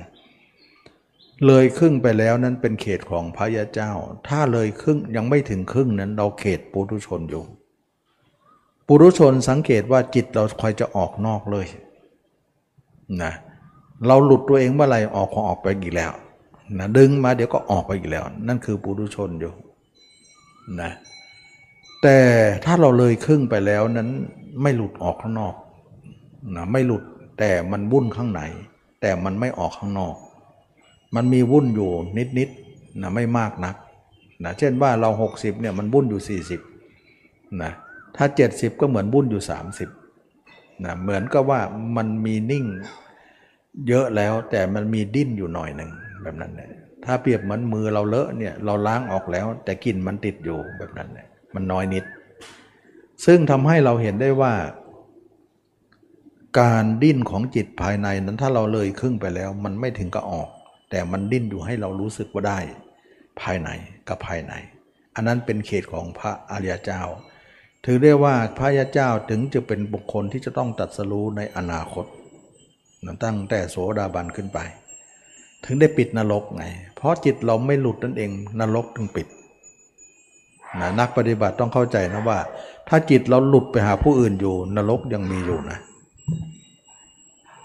[1.46, 3.92] เลยครึ่งไปแล้วนั้นเป็นเขตของพระยาเจ้า
[4.28, 7.42] ถ้าเลยครึ่งยังไม่ถึงครึ่งนั้นเราเขตปุถุชนอยู่
[8.86, 11.66] ปุถุชนสังเกตว่าจิตเราคอยจะออกนอกเลย
[13.22, 13.32] นะ
[14.06, 16.12] เราหลุดตัวเองเมื่อไรออกของออกไปอีกแล้ว
[16.78, 19.52] นะดึงมาเดี๋ยวก็ออกไปอีกแล้ว นั่นคือปุถุชนอยู่
[20.80, 20.90] นะ
[22.02, 22.18] แต่
[22.64, 24.10] ถ้าเราเลยครึ่งไปแล้วนั้น
[24.62, 25.54] ไม่หลุดออกข้างนอก
[26.56, 27.02] นะไม่หลุด
[27.38, 28.40] แต่มันวุ่นข้างใน
[29.00, 30.14] แต่มันไม่ออกข้างนอก
[31.14, 31.90] มันมีวุ่นอยู่
[32.38, 33.76] นิดๆนะไม่มากนัก
[34.44, 36.40] นะเช่นว่าเรา 60เนี่ยมันวุ่นอยู่
[36.94, 37.72] 40นะ
[38.16, 39.42] ถ้า 70 ก็เหมือนวุ่นอยู่
[40.12, 41.60] 30นะเหมือนกับว่า
[41.96, 42.64] มันมีนิ่ง
[43.88, 45.90] เยอะแล้วแต่มันมีดิ้นอยู่หน่อยหนึ่ง
[46.22, 46.70] แบบนั้นเนี่ย
[47.04, 52.04] ถ้าเปรียบเหมือนมือเราเลอะเนี่ยเราล้างออกแล้ว แต่กลิ่นมันติดอยู่แบบนั้นเนี่ยมันน้อยนิด
[53.26, 54.54] ซึ่งทำให้เราเห็นได้ว่า
[56.60, 60.48] การดิ้นของจิตภายในนั้นถ้าเราเลยครึ่งไปแล้ว มันไม่ถึงกับออก
[60.90, 62.58] แต่มันดิ้นอยู่ให้เรารู้สึกว่าได้
[63.40, 63.68] ภายใน
[64.08, 64.52] กับภายใน
[65.14, 67.02] อันนั้นเป็นเขตของพระอริยเจ้า
[67.84, 72.06] ถือได้ว่าพระยาเจ้าถึงจะเป็นบุคคลที่จะต้องตัดสรู้ในอนาคต
[73.24, 74.58] ตั้งแต่โสดาบันขึ้นไป
[75.64, 76.64] ถึงได้ปิดนรกไง
[76.96, 78.30] เพราะจิตเราไม่หลุดนั่นเอง
[78.60, 79.26] นรกถึงปิด
[80.80, 82.38] นะนักปฏิบัติต้องเข้าใจนะว่า
[82.88, 85.78] ถ้าจิตเราหลุดไปหาผู้อื่นอยู่ นรกยังมีอยู่นะ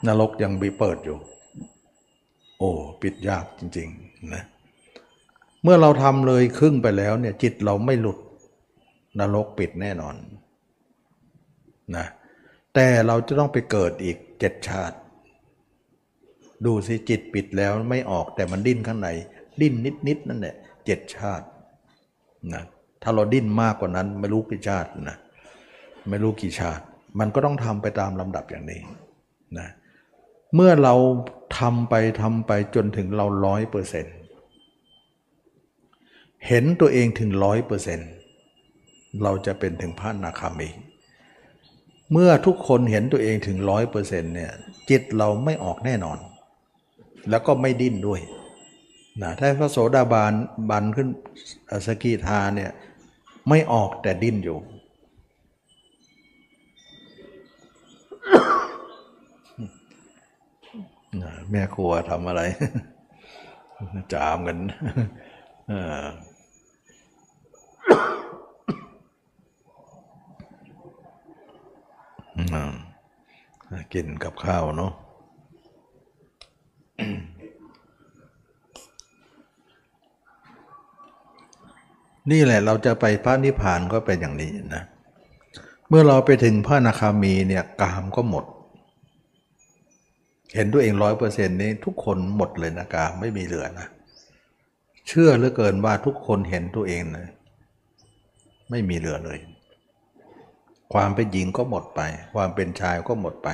[0.08, 1.18] นรกยังมีเปิดอยู่
[2.60, 2.70] โอ้
[3.02, 4.44] ปิดยากจริงๆนะ
[5.64, 8.18] เมื่อเราทำเลยครึ่งไปแล้วเนี่ยจิตเราไม่หลุด
[9.20, 10.16] นรกปิดแน่นอน
[11.96, 12.06] นะ
[12.74, 14.98] แต่เราจะต้องไปเกิดอีกเจ็ดชาติ
[16.66, 19.10] ดูสิจิตปิดแล้วไม่ออกแต่มันดิ้นข้างใน
[19.62, 19.74] ดิ้น
[20.08, 21.46] นิดๆนั่นแหละเจ็ดชาติ
[22.54, 22.64] นะ
[23.04, 25.18] ถ้าเราดิ้นมากกว่านั้นไม่รู้กี่ชาตินะ
[26.10, 26.84] ไม่รู้กี่ชาติ
[27.20, 28.82] มันก็ต้องทำไปตามลำดับอย่างนี้
[29.60, 29.70] นะ
[30.56, 30.96] เมื่อเรา
[31.60, 34.16] ทำไปทำไปจนถึงเราร้อยเปอร์เซ็นต์
[36.48, 38.10] เห็นตัวเองถึงร้อยเปอร์เซ็นต์
[39.24, 40.70] เราจะเป็นถึงพระนาคามี
[42.12, 44.52] เมื่อทุกคนเห็นตัวเองถึงร้อยเปอร์เซ็นต์เนี่ย
[44.90, 46.18] จิตเราไม่ออกแน่นอน
[47.30, 48.22] แล้วก็ไม่ดิ้นด้วย
[49.22, 50.34] นะถ้าพระโสดาบาล
[50.70, 51.08] บันขึ้น
[51.88, 52.72] สกีทาเนี่ย
[53.50, 54.58] ไม่ออกแต่ดิ้นอยู่
[61.52, 62.42] แม่ครัวทำอะไร
[64.14, 64.58] จามกัน
[73.94, 74.92] กินกับข้าวเนาะ
[82.32, 84.84] นี่แหละเราจะไปพระนิพพานก็เป็นอย่างนี้นะ
[85.90, 88.46] เมื่อเราไปถึงพระนาคามีเนี่ยกามก็หมด
[90.56, 93.88] เห็นตัวเองร้อยเปอร์เซ็นต์นี้ทุกคนหมดเลยนะกามไม่มีเหลือนะ
[95.08, 97.28] เชื่อเหลือเกินว่าทุกคนเห็นตัวเองเลย
[98.70, 99.40] ไม่มีเหลือเลย
[100.94, 102.02] ความเป็นหญิงก็หมดไป
[102.36, 103.50] ความเป็นชายก็หมดไป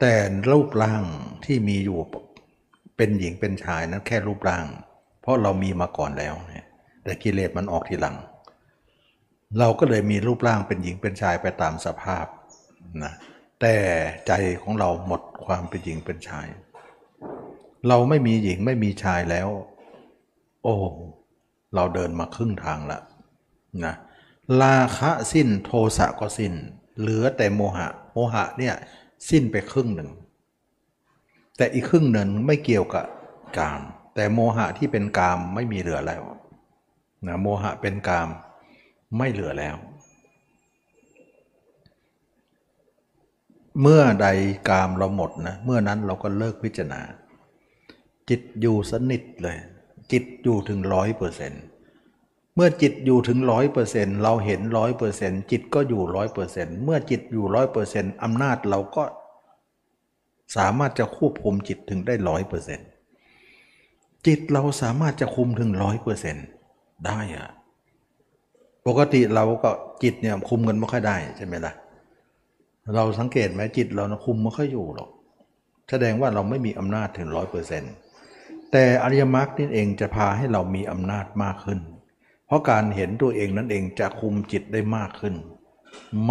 [0.00, 0.14] แต่
[0.50, 1.04] รูปร่าง
[1.44, 1.98] ที่มีอยู่
[2.98, 4.66] เป็นหญิงเป็นชายนั้นแค่รูปร่าง
[5.20, 6.66] เพราะเรามีมาก่อนแล้วเนี่ย
[7.04, 8.16] แต่กิเลสมันออกทีหลัง
[9.58, 12.26] เราก็เลยมีรูปร่างเป็นหญิงเป็นชายไปตามสภาพ
[13.04, 13.12] นะ
[13.60, 13.74] แต่
[14.26, 16.46] ใจของเราหมดความเป็นหญิงเป็นชาย
[17.88, 19.48] เราไม่มีหญิงไม่มีชายแล้ว
[20.62, 20.74] โอ้
[21.74, 23.00] เราเดินมาครึ่งทางละ
[23.84, 23.94] นะ
[24.60, 26.52] ลาคะสิ้นโทสะก็สิ้น
[26.98, 28.74] เหลือแต่โมหะ โมหะเนี่ย
[29.30, 30.10] สิ้นไปครึ่งหนึ่ง
[31.58, 33.06] แต่อีกครึ่งหนึ่งไม่เกี่ยวกับ
[33.58, 33.80] กาม
[34.14, 36.22] แต่โมหะที่เป็นกามไม่มีเหลือแล้ว
[37.26, 38.28] นะโมหะเป็นกาม
[39.18, 39.76] ไม่เหลือแล้ว
[43.82, 44.28] เมื่อใด
[44.68, 47.00] กามเราหมดนะเมื่อนั้นเราก็เลิกพิจารณา
[48.28, 49.58] จิตอยู่สนิทเลย
[50.12, 51.62] จิตอยู่ถึงร้อยเปอร์เซ็นต์
[52.54, 59.04] เมื่อจิตอยู่ถึงร้อยเปอร์เซ็นต์เราเห็นร้อยเปอร์เซ็นต์จิตก็อยู่ร้อยเปอร์เซ็นต์เมื่อจิตอยู่ร้อยเปอร์เซ็นต์อำนาจเราก็
[60.56, 62.88] สามารถจะควบคุมจิตถึงได้ร้อยเปอร์เซ็นต์
[64.26, 66.46] จิตเราสามารถจะคุมถึงร้อยเปอร์เซ็นต์
[67.06, 67.48] ได้อะ
[68.86, 69.70] ปกติเราก็
[70.02, 71.72] จิตเนี่ยคุมกันไม่ค่อยได้ใช่ไหมล่ะ
[72.94, 75.10] เราสังเกตไหมจิตเรานะคุมไม่ค่อยอยู่หรอก
[75.90, 77.92] แสดงว่าเราไม่มีอำนาจถึงร้อยเปอร์เซ็นต์
[78.72, 81.80] แต่อริยมรรคนี่เองจะพาให้เรามีอำนาจมากขึ้น
[82.46, 85.34] เพราะการเห็นตัวเองนั่นเองจะคุมจิตได้มากขึ้น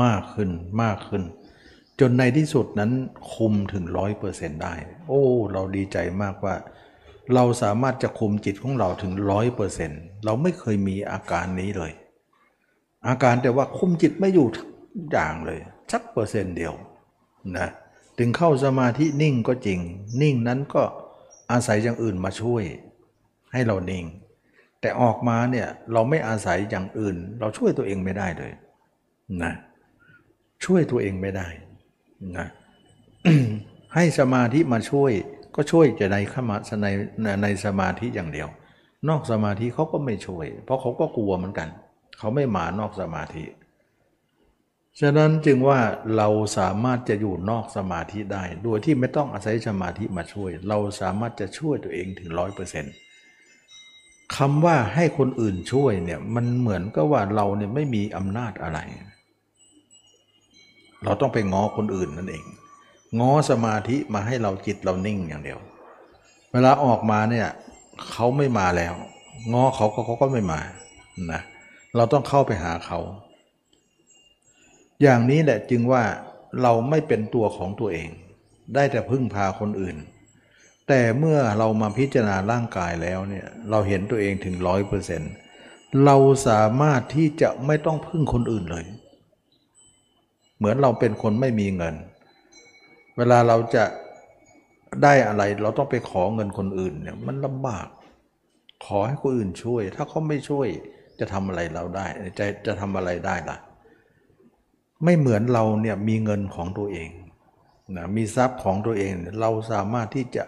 [0.01, 0.49] มากขึ้น
[0.81, 1.23] มากขึ้น
[1.99, 2.91] จนในที่สุดนั้น
[3.33, 4.73] คุมถึงร้อยเปอร์เซ็นต์ได้
[5.07, 6.55] โอ้ เราดีใจมากว่า
[7.33, 11.91] เราสามารถจะคุมจิตของเราถึงร้อยเปอร์เซ็นต์เราไม่เคยมีอาการนี้เลย
[13.07, 14.69] อาการแต่ว่าคุมจิตไม่อยู่ทุก
[15.11, 15.59] อย่างเลย
[15.91, 16.73] สักเปอร์เซ็นต์เดียว
[17.57, 17.67] นะ
[18.17, 19.79] ถึงเข้าสมาธินิ่งก็จริง
[20.21, 20.83] นิ่งนั้นก็
[21.51, 22.63] อาศัยอย่างอื่นมาช่วย
[23.51, 24.05] ให้เรานิ่ง
[24.81, 28.51] แต่ออกมาเนี่ยเราไม่อาศัยอย่างอื่น เราช่วยตัวเองไม่ได้เลย
[29.43, 29.53] นะ
[30.65, 31.47] ช่วยตัวเองไม่ได้
[32.37, 32.47] นะ
[33.95, 35.11] ให้สมาธิมาช่วย
[35.55, 36.87] ก็ช่วยจะในขมาใน
[37.43, 38.49] ในสมาธิอย่างเดียว
[39.09, 41.69] นอกสมาธิเขาก็ไม่ช่วย เพราะเขาก็กลัวเหมือนกัน
[42.17, 43.45] เขาไม่มานอกสมาธิ
[45.01, 45.79] ฉะนั้นจึงว่า
[46.17, 52.93] เราสามารถจะอยู่นอกสมาธิได้ โดยที่ไม่ต้องอาศัยสมาธิมาช่วย เราสามารถจะช่วยตัวเองถึงร้อยเปอร์เซ็นต์
[54.35, 58.79] คำว่าให้คนอื่นช่วยเนี่ยมันเหมือนก็ว่าเราเนี่ยไม่มีอำนาจอะไร
[61.03, 62.43] เราต้องไปง้อคนอื่นนั่นเอง
[63.19, 65.59] ง้อสมาธิมาให้เราจิตเรานิ่งอย่างเดียว
[66.51, 67.47] เวลาออกมาเนี่ย
[68.11, 68.93] เขาไม่มาแล้ว
[69.53, 70.59] ง้อเขาก็เขาก็ไม่มา
[71.31, 71.41] นะ
[71.95, 72.99] เราต้องเข้าไปหาเขา
[75.01, 76.03] อย่างนี้แหละจึงว่า
[76.61, 78.09] เราไม่เป็นตัวของตัวเอง
[78.75, 79.97] ได้แต่พึ่งพาคนอื่น
[80.87, 85.31] แต่เมื่อเรามาพิจารณาร่างกายแล้วเนี่ยเราเห็นตัวเองถึงร้อยเปอร์เซ็นต์
[86.05, 86.17] เรา
[86.47, 88.85] สามารถที่จะไม่ต้องพึ่งคนอื่นเลย
[90.57, 91.95] เหมือนเราเป็นคนไม่มีเงิน
[93.17, 93.85] เวลาเราจะ
[95.03, 97.87] ได้อะไรเราต้องไปขอเงินคนอื่นเนี่ยมันลำบาก
[98.85, 100.67] ขอให้คนอื่นช่วย ถ้าเขาไม่ช่วย
[101.19, 102.07] จะทำอะไรเราได้
[102.39, 103.57] จะจะทำอะไรได้ล่ะ
[105.03, 107.09] ไม่เหมือนเราเนี่ยมีเงินของตัวเอง
[107.97, 110.43] นะมีทรัพย์ของตัวเองเราสามารถที่จะ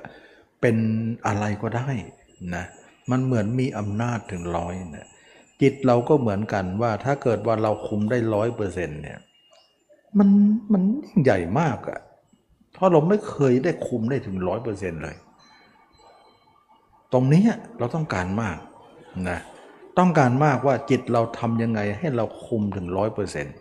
[0.61, 0.77] เป็น
[1.27, 1.89] อะไรก็ได้
[2.55, 2.65] นะ
[3.11, 5.07] มันเหมือนมีอำนาจถึงร้อยนะ
[5.61, 9.19] จิตเราก็เหมือนกันว่าถ้าเกิดว่าเราคุมได้ร้อยเปอร์เซ็นต์เนี่ย
[10.17, 10.29] มัน
[10.73, 11.99] มันยิ่งใหญ่มากอะ
[12.73, 15.15] เพราะเราไม่เคยได้คุมได้ถึงร้อยเปอร์เซ็นต์เลย
[17.13, 17.43] ตรงนี้
[17.79, 18.57] เราต้องการมาก
[19.29, 19.39] นะ
[19.99, 23.55] ต้องการมากว่าจิตเราทำยังไงให้เราคุมถึงร้อยเปอร์เซ็นต์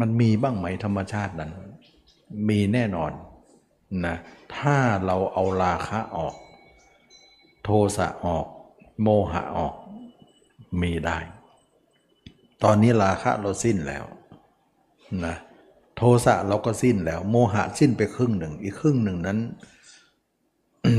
[0.00, 1.50] มันมีบ้างไหมธรรมชาตินั้น
[2.48, 3.12] มีแน่นอน
[4.06, 4.16] นะ
[4.56, 4.76] ถ้า
[5.06, 6.34] เราเอาราคะออก
[7.64, 8.46] โทสะออก
[9.02, 9.74] โมหะออก
[10.82, 11.18] มีได้
[12.64, 14.04] ตอนนี้ราคะเราสิ้นแล้ว
[15.26, 15.36] นะ
[15.96, 19.38] โทสะเราก็สิ้นแล้ว โมหะสิ้นไปครึ่งหนึ่ง อีกครึ่งหนึ่งนั้น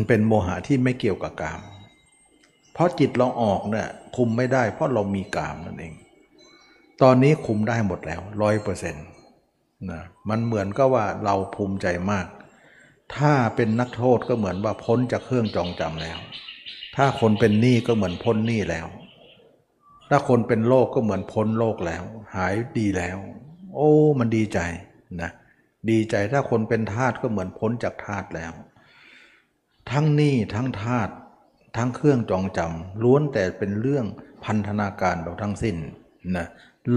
[0.07, 1.61] เป็นโมหะที่ไม่เกี่ยวกับกาม
[2.73, 5.93] เพราะจิตเราออกเนี่ยคุมไม่ได้ เพราะเรามีกามนั่นเอง
[7.01, 9.05] ตอนนี้คุมได้หมดแล้วร้อยเปอร์เซ็นต์
[9.91, 12.27] นะมันเหมือนก็ว่าเราภูมิใจมาก
[13.15, 16.17] ถ้าเป็นนักโทษก็เหมือนว่าพ้นจากเครื่องจองจำแล้ว
[16.95, 18.87] ถ้าคนเป็นหนี้ก็เหมือนพ้นหนี้แล้ว
[20.09, 22.03] ถ้าคนเป็นโรคก็เหมือนพ้นโรคแล้ว
[22.35, 23.17] หายดีแล้ว
[23.73, 23.89] โอ้
[24.19, 24.59] มันดีใจ
[25.21, 25.31] นะ
[25.89, 28.51] ดีใจถ้าคนเป็นทาสก็เหมือนพ้นจากทาสแล้ว
[29.91, 31.09] ทั้งนี้ทั้งทาส
[31.77, 34.05] ทั้งเครื่องจองจำล้วนแต่เป็นเรื่อง
[34.45, 35.75] พันธนาการเราทั้งสิ้น
[36.37, 36.47] นะ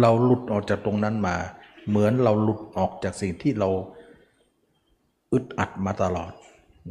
[0.01, 1.37] เราหลุดออกจากตรงนั้นมา
[1.89, 3.69] เหมือนเราหลุดออกจากสิ่งที่เรา
[5.33, 6.33] อึดอัดมาตลอด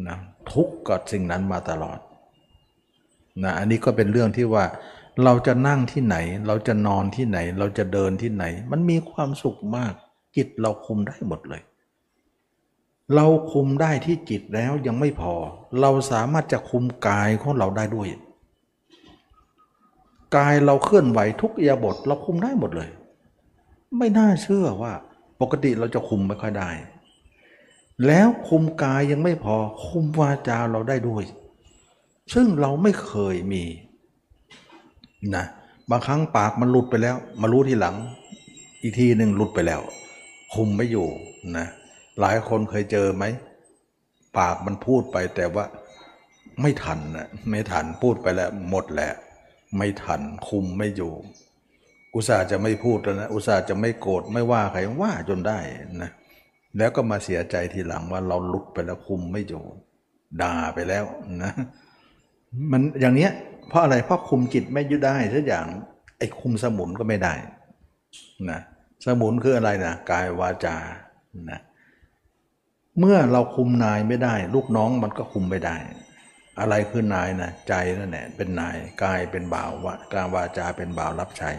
[0.07, 0.17] นะ
[0.51, 1.99] ทุกข์กับสิ่งนั้นมาตลอด
[3.43, 4.65] นะอันนี้ก็เป็นเรื่องที่ว่า
[5.23, 6.15] เราจะนั่งที่ไหน
[6.47, 9.93] เราจะนอนที่ไหน เราจะเดินที่ไหน มันมีความสุขมาก
[10.35, 11.61] จิตเราคุมได้หมดเลย
[13.15, 15.33] เราคุมได้ที่จิตแล้วยังไม่พอ
[15.81, 18.07] เราสามารถจะคุมกายของเราได้ด้วย
[20.35, 22.89] กายเราเคลื่อนไหวทุกอยาบทเราคุมได้หมดเลย
[23.97, 24.93] ไม่น่าเชื่อว่า
[25.41, 26.69] ปกติเราจะคุมไม่ค่อยได้
[28.07, 29.55] แล้วคุมกายยังไม่พอ
[29.88, 31.23] คุมวาจาเราได้ด้วย
[32.33, 33.63] ซึ่งเราไม่เคยมี
[35.35, 35.45] นะ
[35.89, 37.95] บางครั้งปากมันหลุดไปแล้ว มารู้ทีหลัง
[38.81, 39.81] อีกทีหนึ่งหลุดไปแล้ว
[40.53, 41.07] คุมไม่อยู่
[41.57, 41.68] นะ
[42.19, 43.23] หลายคนเคยเจอไหม
[44.38, 45.65] ปากมันพูดไปแต่ว่า
[46.61, 49.11] ไม่ทันนะไม่ทันพูดไปแล้วหมดแหละ
[49.77, 51.14] ไม่ทันคุมไม่อยู่
[52.15, 55.60] อุตส่าห์จะไม่พูดแล้วนะอุตส่าห์จะไม่โกรธไม่ว่าใครว่าจนได้
[56.02, 56.11] นะ
[56.77, 59.64] แล้วก็มาเสียใจทีหลังว่าเราลุกไปแล้วคุมไม่อยู่
[60.41, 61.06] ด่าไปแล้ว
[61.43, 61.52] นะ
[62.72, 63.31] มันอย่างเนี้ย
[63.72, 65.65] เพราะอะไรเพราะคุมจิตไม่ยึดได้ทุกอย่าง
[66.18, 67.34] ไอ้คุมสมุนก็ไม่ได้
[68.49, 68.61] นะ
[69.06, 70.77] สมุนคืออะไรนะกายวาจา
[71.52, 71.60] นะ
[72.99, 75.77] เมื่อเราคุมนายไม่ได้ ลูกน้องมันก็คุมไม่ได้
[76.60, 81.52] อะไรคือนายนะใจนั่นแหละเป็นนายกายเป็นบ่าววะการวาจาเป็นบ่าวรับใช้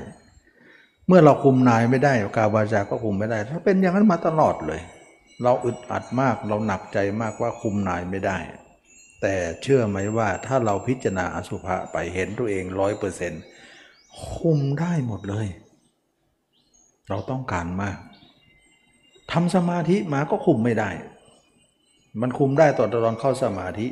[1.07, 4.81] เมื่อเราคุมนายไม่ได้กายวาจาก็คุมไม่ได้ ถ้าเป็นอย่างนั้นมาตลอดเลย
[5.43, 8.39] เราอึดอัดมากเราหนักใจมากว่าคุมนายไม่ได้
[9.23, 13.43] แต่เชื่อไหมว่าถ้าเราพิจารณาอสุภะไปเห็นตัวเองร้อยเปอร์เซ็นต์
[14.33, 15.47] คุมได้หมดเลย
[17.09, 17.99] เราต้องการมาก
[19.33, 20.91] ทำสมาธิมาก็คุมไม่ได้
[22.21, 23.87] มันคุมได้ตอนตอนเข้าสมาธิ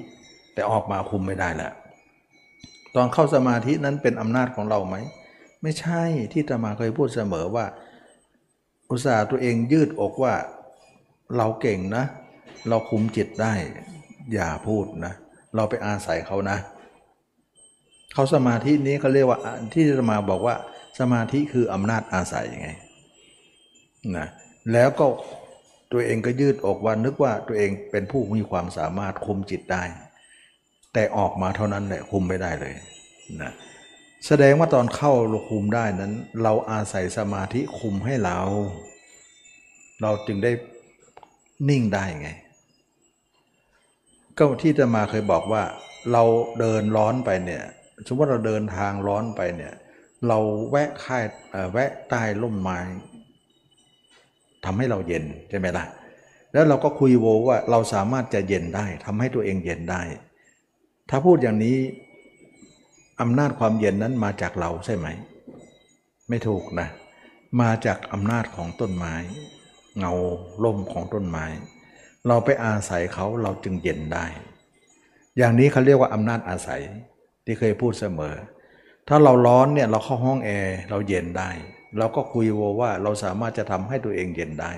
[0.55, 1.73] แต่ออกมาคุมไม่ได้แล้ว
[2.94, 4.97] ตอนเข้าสมาธินั้นเป็นอำนาจของเราไหม
[5.62, 6.02] ไม่ใช่
[6.32, 7.66] ที่ตมาเคยพูดเสมอว่า
[8.90, 10.35] อุตส่าห์ตัวเองยืดอกว่า
[11.36, 12.05] เราเก่งนะ
[12.69, 13.55] เราคุมจิตได้
[14.33, 15.15] อย่าพูดนะ
[15.55, 16.59] เราไปอาศัยเขานะ
[18.15, 19.39] เขาสมาธินี้เขาเรียกว่า
[19.73, 20.55] ที่จะมาบอกว่า
[21.01, 22.69] สมาธิคืออำนาจอาศัยยังไง
[24.17, 24.27] นะ
[24.73, 25.07] แล้วก็
[25.93, 29.83] ตัวเองก็ยืดอกว่านึกว่าตัวเองเป็นผู้มีความสามารถคุมจิตได้
[30.93, 32.75] แต่ออกมาเท่านั้นแหละคุมไม่ได้เลย
[33.43, 33.53] นะ
[34.27, 38.39] แสดงว่าตอนเข้าเราคุมได้นั้น เราอาศัยสมาธิคุมให้เรา
[40.03, 40.53] เราจึงได้
[41.69, 42.31] นิ่งได้ไง
[44.41, 45.62] ก็ที่จะมาเคยบอกว่า
[46.12, 46.23] เรา
[46.61, 47.62] เดินร้อนไปเนี่ย
[48.07, 49.75] สมมติเราเดินทางร้อนไปเนี่ย
[50.29, 50.39] เรา
[50.71, 51.25] แวะค่าย
[51.73, 52.79] แวะใต้ร่มไม้
[54.65, 55.85] ทำให้เราเย็นใช่ไหมล่ะ
[56.53, 60.03] แล้วเราก็คุยโวว่าเราสามารถจะเย็นได้ทำให้ตัวเองเย็นได้
[61.11, 61.77] ถ้าพูดอย่างนี้
[63.21, 65.07] อำนาจความเย็นนั้นมาจากเราใช่ไหม
[66.29, 66.89] ไม่ถูกนะ
[67.61, 69.15] มาจากอำนาจของต้นไม้
[69.99, 70.12] เงา
[70.65, 71.45] ล่มของต้นไม้
[72.29, 74.25] เราไปอาศัยเขาเราจึงเย็นได้
[75.39, 76.81] อย่างนี้เขาเรียกว่าอำนาจอาศัย
[77.45, 78.35] ที่เคยพูดเสมอ
[79.09, 81.51] ถ้าเราร้อนเนี่ยเราเข้าห้องแอร์เราเย็นได้
[81.99, 84.73] เราก็คุยโวว่าเราสามารถจะทำให้ตัวเองเย็นได้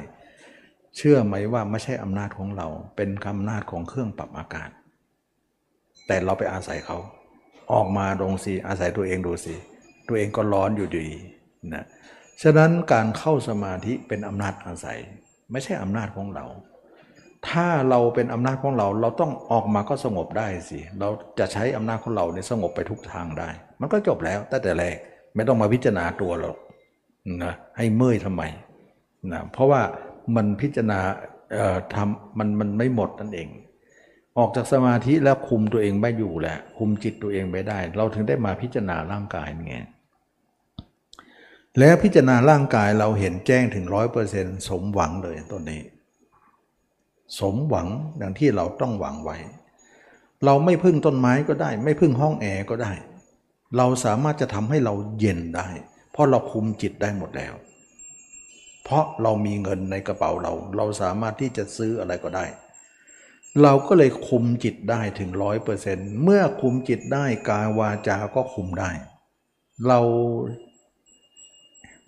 [0.97, 4.71] เชื่อไหมว่าไม่ใช่อำนาจของเรา เป็นอำนาจของเครื่องปรับอากาศ
[6.07, 6.99] แต่เราไปอาศัยเขา
[7.73, 9.55] ออกมาลงสิอาศัยตัวเองดูสิ
[10.09, 11.07] ตัวเองก็ร้อนอยู่ดี
[11.75, 11.85] นะ
[12.43, 14.99] ฉะนั้นการเข้าสมาธิเป็นอำนาจอาศัย
[15.51, 16.45] ไม่ใช่อำนาจของเรา
[17.49, 21.09] ถ้าเราเป็นอำนาจของเราเราต้องออกมาก็สงบได้สิ เรา
[21.39, 23.49] จะใช้อำนาจของเราเนี่ยสงบไปทุกทางได้
[23.81, 24.97] มันก็จบแล้วตั้งแต่แรก
[25.35, 26.57] ไม่ต้องมาพิจารณาตัวหรอก
[27.45, 28.43] นะให้เมื่อยทำไม
[29.33, 29.83] นะเพราะว่า
[30.37, 30.99] มันพิจารณา
[31.95, 33.49] ทำมันมันไม่หมดนั่นเอง
[34.39, 39.77] ออกจากสมาธิแล้วคุมตัวเองไม่อยู่แหละคุมจิตตัวเองไม่ได้ เราถึงได้มาพิจารณาร่างกายนี่ไง
[41.79, 45.81] แล้วพิจารณาร่างกายเราเห็นแจ้งถึงร้อยเปอร์เซ็นต์สมหวังเลยตัวนี้
[47.39, 47.89] สมหวัง
[48.21, 49.37] ดังที่เราต้องหวังไว้
[50.45, 52.93] เราไม่พึ่งต้นไม้ก็ได้ ไม่พึ่งห้องแอร์ก็ได้
[53.77, 55.69] เราสามารถจะทำให้เราเย็นได้
[56.13, 57.55] เพราะเราคุมจิตได้หมดแล้ว
[58.85, 62.47] เพราะเรามีเงินในกระเป๋าเรา เราสามารถที่จะซื้ออะไรก็ได้
[63.63, 68.91] เราก็เลยคุมจิตได้ถึงร้อยเปอร์เซ็นต์เมื่อคุมจิตได้กายวาจาก็คุมได้
[69.89, 70.01] เรา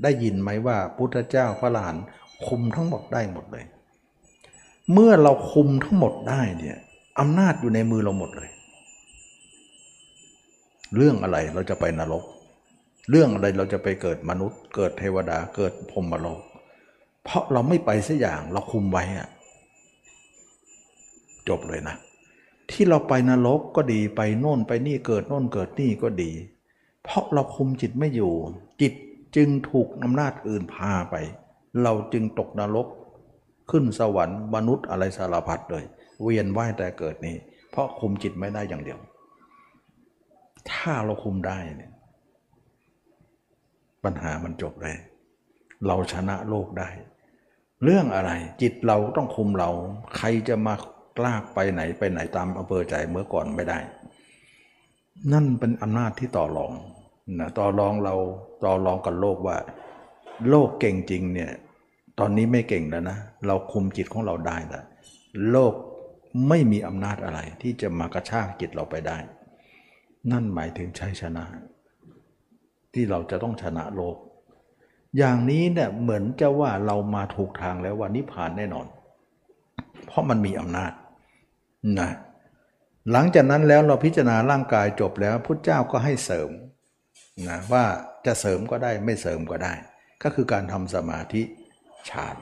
[0.02, 1.94] ได้ยินไหมว่าพุทธเจ้าพระหลาน
[2.46, 3.64] คุมทั้งหมดได้หมดเลย
[4.92, 6.78] เมื่อเราคุมทั้งหมดได้เนี่ย
[7.20, 8.50] อำนาจอยู่ในมือเราหมดเลย
[10.96, 12.24] เรื่องอะไรเราจะไปนรก
[13.10, 16.40] เรื่องอะไรเราจะไปเกิดมนุษย์ เกิดเทวดาเกิดพรมโลก
[17.24, 19.28] เพราะเราไม่ไปสักอย่างเราคุมไว้อะ
[21.48, 21.96] จบเลยนะ
[22.70, 26.30] ที่เราไปนรกก็ดีไปโน่นไปนี่เกิดโน่นเกิดนี่ก็ดี
[27.04, 28.32] เพราะเราคุมจิตไม่อยู่
[28.80, 28.92] จิต
[29.36, 31.14] จึงถูกอำนาจอื่นพาไป
[31.82, 32.86] เราจึงตกนรก
[33.70, 35.84] ขึ้นสวรรค์มนุษย์อะไรสารพัดเลย
[36.22, 37.36] เวียนว่ายแต่เกิดนี้
[37.70, 38.98] เพราะคุมจิตไม่ได้อย่างเดียว
[40.70, 41.92] ถ้าเราคุมได้เนี่ย
[44.04, 44.96] ปัญหามันจบเลย
[45.86, 46.88] เราชนะโลกได้
[47.84, 48.30] เรื่องอะไร
[48.62, 49.70] จิตเราต้องคุมเรา
[50.16, 50.74] ใครจะมา
[51.18, 53.78] กล้าไปไหนไปไหนตามอำเภอใจเมื่อก่อนไม่ได้
[55.32, 56.72] นั่นเป็นอำนาจที่ต่อรอง
[57.38, 58.14] นะต่อรองเรา
[58.64, 59.56] ต่อรองกับโลกว่า
[60.50, 61.50] โลกเก่งจริงเนี่ย
[62.18, 64.84] ตอนนี้ไม่เก่งแล้วนะ เราคุมจิตของเราได้แล้ว
[65.50, 65.74] โลก
[66.48, 69.18] ไม่มีอำนาจอะไรที่จะมากระชากจิตเราไปได้
[70.30, 71.44] นั่นหมายถึงชัยชนะ
[72.94, 74.16] ที่เราจะต้องชนะโลก
[75.18, 78.86] อย่างนี้เนี่ยเหมือนจะว่าเรามาถูกทางแล้วว่านิพพานแน่นอน
[80.06, 80.92] เพราะมันมีอำนาจ
[82.00, 82.10] นะ
[83.12, 86.50] หลังจากนั้นแล้วเราพิจารณาร่างกายจบแล้วพุทธเจ้าก็ให้เสริม
[87.48, 87.84] นะว่า
[88.26, 89.72] จะเสริมก็ได้ไม่เสริมก็ได้
[90.22, 91.42] ก็คือการทำสมาธิ
[92.10, 92.36] ฌาน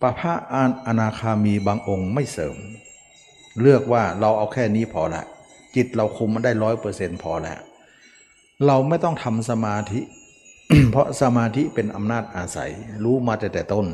[0.00, 0.34] ปะพระ
[0.86, 2.56] อนาคามีบางองค์ไม่เสริม
[3.60, 5.24] เลือกว่าเราเอาแค่นี้พอละ
[5.76, 7.58] จิตเราคุมมันได้ร้อยเปอร์เซ็นต์พอแล้ว
[8.66, 10.00] เราไม่ต้องทำสมาธิ
[10.90, 12.70] เพราะสมาธิเป็นอำนาจอาศัย
[13.04, 13.86] รู้มาแต่แต่ต้น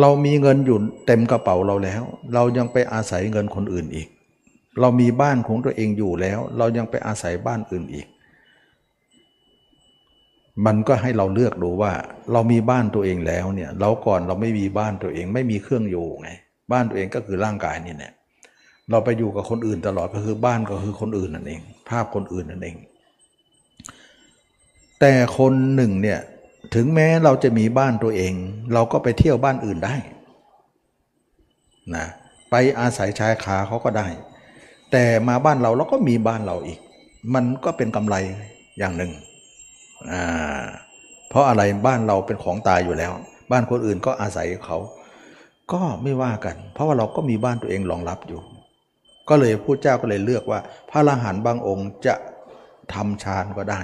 [0.00, 2.02] เรามีเงินอยู่เต็มกระเป๋าเราแล้ว
[2.34, 4.08] เรายังไปอาศัยเงินคนอื่นอีก
[4.80, 8.06] เรามีบ้านของตัวเองอยู่แล้ว เรายังไปอาศัยบ้านอื่นอีก
[10.66, 11.92] มันก็ให้เราเลือกดูว่า
[12.32, 16.30] เรามีบ้านตัวเองแล้วเนี่ย เราก่อนเราไม่มีบ้านตัวเอง ไม่มีเครื่องอยู่ไง
[16.72, 18.12] บ้านตัวเองก็คือร่างกายนี่แหละ
[18.90, 22.76] เราไปอยู่กับคนอื่นตลอดก็คือบ้านก็คือคนอื่นนั่นเอง ภาพคนอื่นนั่นเอง
[25.00, 26.20] แต่คนหนึ่งเนี่ย
[26.74, 28.32] ถึงแม้เราจะมีบ้านตัวเอง
[28.74, 29.96] เราก็ไปเที่ยวบ้านอื่นได้
[31.94, 32.06] นะ
[32.50, 34.08] ไปอาศัยชายคาเขาก็ได้
[34.92, 36.78] แต่มาบ้านเราเราก็มีบ้านเราอีก
[37.34, 38.16] มันก็เป็นกำไร
[38.78, 39.12] อย่างหนึ่ง
[41.28, 43.12] เพราะอะไรบ้านเราเป็นของตายอยู่แล้ว
[43.52, 44.78] บ้านคนอื่นก็อาศัยเขา
[45.72, 48.40] ก็ไม่ว่ากัน เพราะว่าเราก็มีบ้านตัวเองรองรับอยู่
[49.28, 50.60] ก็เลยพระเจ้าก็เลยเลือกว่า
[50.90, 52.14] พระอรหันต์บางองค์จะ
[52.94, 53.80] ทำฌานก็ได้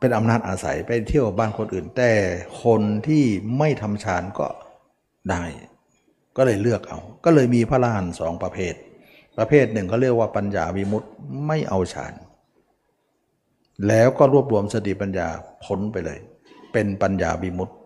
[0.00, 2.10] เป็นอำนาจอาศัยไปเที่ยวบ้านคนอื่น แต่
[2.62, 3.24] คนที่
[3.58, 4.48] ไม่ทำฌานก็
[5.30, 5.44] ได้
[6.36, 8.74] ก็เลยเลือกเอา ก็เลยมีพระอรหันต์สองประเภท
[9.38, 11.10] ประเภทหนึ่งเขาเรียกว่าปัญญาวิมุตต์
[11.46, 12.12] ไม่เอาฌาน
[13.88, 15.28] แล้วก็รวบรวมสติปัญญา
[15.64, 16.18] พ้นไปเลย
[16.72, 17.76] เป็นปัญญาวิมุตต์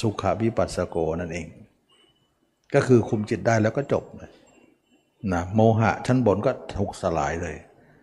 [0.00, 1.46] สุขวิปัสสโกนั่นเอง
[2.74, 4.30] ก็คือคุมจิตได้แล้วก็จบเลย
[5.32, 7.56] นะโมหะชั้นบนก็ถูกสลายเลย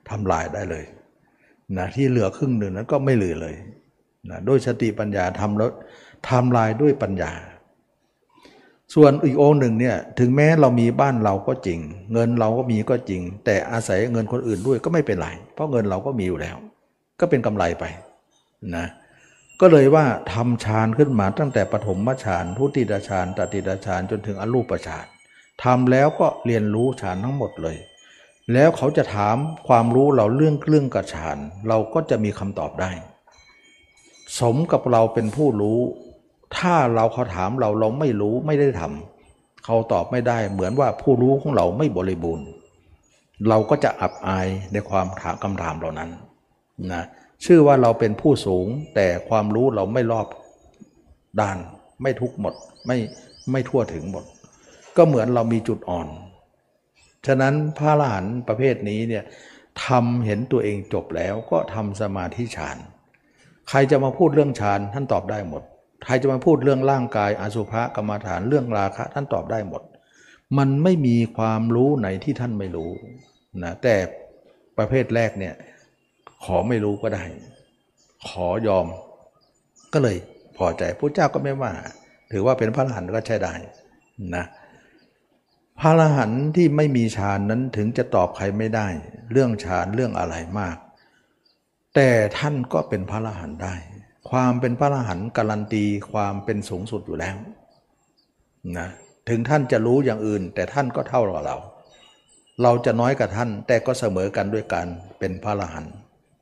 [0.10, 0.86] ทำลายได้เลย
[1.78, 3.56] นะที่เหลือครึ่งหนึ่งนั้นก็ไม่เหลือเลย
[4.30, 5.70] นะด้วยสติปัญญาทำแล้ว
[6.30, 7.32] ทำลายด้วยปัญญา
[8.96, 11.80] ส่วนอีกองหนึ่งเนี่ยถึงแม้เรามีบ้านเราก็จริง
[12.14, 16.58] เงินเราก็มีก็จริง แต่อาศัยเงินคนอื่นด้วยก็ไม่เป็นไรเพราะเงินเราก็มีอยู่แล้ว
[17.20, 17.84] ก็เป็นกำไรไป
[18.76, 18.88] นะ
[19.62, 25.06] ก็เลยว่าทำฌานขึ้นมาตั้งแต่ปฐมฌานทุติยฌานตติยฌานจนถึงอรูปฌาน
[25.64, 27.78] ทำแล้วก็เรียนรู้ฌานทั้งหมดเลย
[28.54, 29.38] แล้วเขาจะถาม
[29.68, 31.38] ความรู้เราเรื่องเรื่องกับฌาน
[31.68, 32.92] เราก็จะมีคำตอบได้
[34.40, 35.80] สมกับเราเป็นผู้รู้
[36.58, 42.48] ถ้าเราเขาถามเราเราไม่รู้ไม่ได้ทำเขาตอบไม่ได้เหมือนว่าผู้รู้ของเราไม่บริบูรณ์
[43.50, 46.10] เราก็จะอับอายในความถามคำถามเหล่านั้น
[46.92, 47.04] นะ
[47.46, 50.28] ชื่อว่าเราเป็นผู้สูงแต่ความรู้เราไม่รอบ
[51.42, 51.58] ด้าน
[52.02, 52.54] ไม่ทุกหมด
[52.88, 52.98] ไม่
[53.52, 54.24] ไม่ทั่วถึงหมด
[54.98, 56.08] ก็เหมือนเรามีจุดอ่อน
[57.28, 59.24] ฉะนั้นพระอรหันต์ประเภทนี้เนี่ย
[59.86, 62.78] ทำเห็นตัวเองจบแล้วก็ทำสมาธิฌาน
[63.70, 65.64] ใครจะมาพูดเรื่องฌานท่านตอบได้หมด
[66.04, 69.82] ใครจะมาพูดเรื่องร่างกายอสุภะกรรมฐานเรื่องราคะ ท่านตอบได้หมด
[70.58, 72.92] มันไม่มีความรู้ไหนที่ท่านไม่รู้
[73.64, 73.96] นะแต่
[74.78, 75.54] ประเภทแรกเนี่ย
[76.46, 77.24] ขอไม่รู้ก็ได้
[78.28, 78.88] ขอยอม
[79.94, 80.18] ก็เลย
[80.58, 81.72] พอใจพระเจ้าก็ไม่ว่า
[82.32, 83.54] ถือว่าเป็นพระอรหันต์ก็ใช้ได้
[84.36, 84.46] นะ
[85.80, 88.88] พระอรหันต์ที่ไม่มีฌานนั้นถึงจะตอบใครไม่ได้
[89.32, 90.78] เรื่องฌานเรื่องอะไรมาก
[91.96, 93.76] แต่ท่านก็เป็นพระอรหันต์ได้
[94.30, 97.38] ความเป็นพระอรหันต์การันตีความเป็นสูงสุดอยู่แล้ว
[98.78, 98.88] นะ
[99.30, 101.58] ถึงท่านจะรู้อย่างอื่น แต่ท่านก็เท่ากับเรา
[102.64, 104.88] เราจะน้อยกับท่าน แต่ก็เสมอกันด้วยการ
[105.20, 105.94] เป็นพระอรหันต์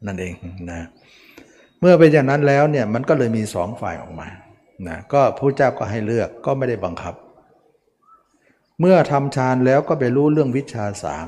[0.06, 0.34] นั่นเอง
[0.72, 0.82] นะ
[1.80, 4.28] เมื่อเป็นอย่างนั้นแล้วเนี่ยมันก็เลยมีสองฝ่ายออกมา
[4.88, 7.16] นะก็พระเจ้าก็ให้เลือกก็ไม่ได้บังคับ
[8.80, 11.28] เมื่อทำฌานแล้วก็ไปรู้เรื่องวิชาสาม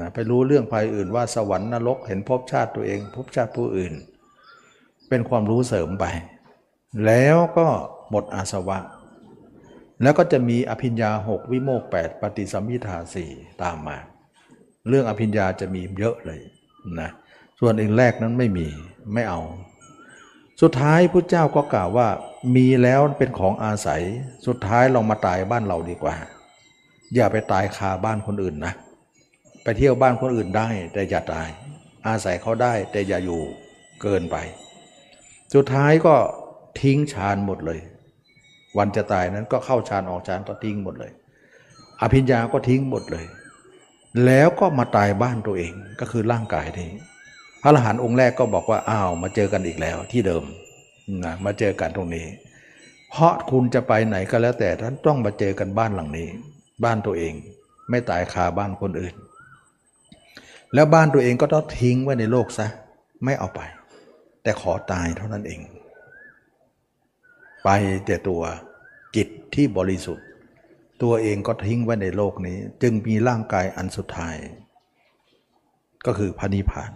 [0.00, 3.92] นะไปรู้เรื่องภายอื่นว่าสวรรค์นรกเห็นภพชาติตัวเองภพชาติผู้อื่น
[5.08, 6.04] เป็นความรู้เสริมไป
[7.06, 7.66] แล้วก็
[8.10, 8.78] หมดอาสวะ
[10.02, 13.30] แล้วก็จะมีอภิญญาหกวิโมกแปดปฏิสัมพิทาสี่
[13.62, 13.98] ตามมา
[14.88, 16.40] เรื่องอภิญญาจะมีเยอะเลย
[17.00, 17.10] นะ
[17.60, 18.66] ส่วนอีกแรกนั้นไม่มี
[19.14, 19.40] ไม่เอา
[20.62, 22.08] สุดท้ายพระเจ้าก็กล่าวว่า
[22.56, 24.02] มีแล้วเป็นของอาศัย
[24.46, 26.14] สุดท้ายลองมาตายบ้านเราดีกว่า
[27.14, 28.74] อย่าไปตายคาบ้านคนอื่นนะ
[29.62, 31.48] ไปเที่ยวบ้านคนอื่นได้ แต่อย่าตาย
[32.06, 33.40] อาศัยเขาได้แต่อย่าอยู่
[34.02, 34.36] เกินไป
[35.54, 36.14] สุดท้ายก็
[36.80, 37.80] ทิ้งฌานหมดเลย
[38.78, 41.12] วันจะตายนั้นก็เข้าฌานออกฌานก็ทิ้งหมดเลย
[42.00, 43.26] อภิญญาก็ทิ้งหมดเลย
[44.26, 46.90] แล้วก็มาตายบ้านตัวเองก็คือร่างกายนี้
[47.62, 50.44] พระอรหันต์องค์แรกก็บอกว่าอ้าวมาเจอกันอีกแล้วที่เดิม
[51.24, 52.26] นะมาเจอกันตรงนี้
[53.10, 56.28] เพราะคุณจะไปไหนก็แล้วแต่ท่านต้องมาเจอกันบ้านหลังนี้
[56.84, 57.34] บ้านตัวเอง
[57.90, 59.14] ไม่ตายคาบ้านคนอื่น
[60.74, 62.66] แล้วบ้านตัวเองก็ต้องทิ้งไว้ในโลกซะ
[63.24, 63.60] ไม่เอาไป
[64.42, 65.60] แต่ขอตายเท่านั้นเอง
[67.64, 67.68] ไป
[68.06, 68.42] แต่ตัว
[69.16, 70.26] จิตที่บริสุทธิ์
[71.02, 74.36] ตัวเองก็ทิ้งไว้ในโลกนี้ จึงมีร่างกายอันสุดท้าย
[76.06, 76.92] ก็คือพระนิพพาน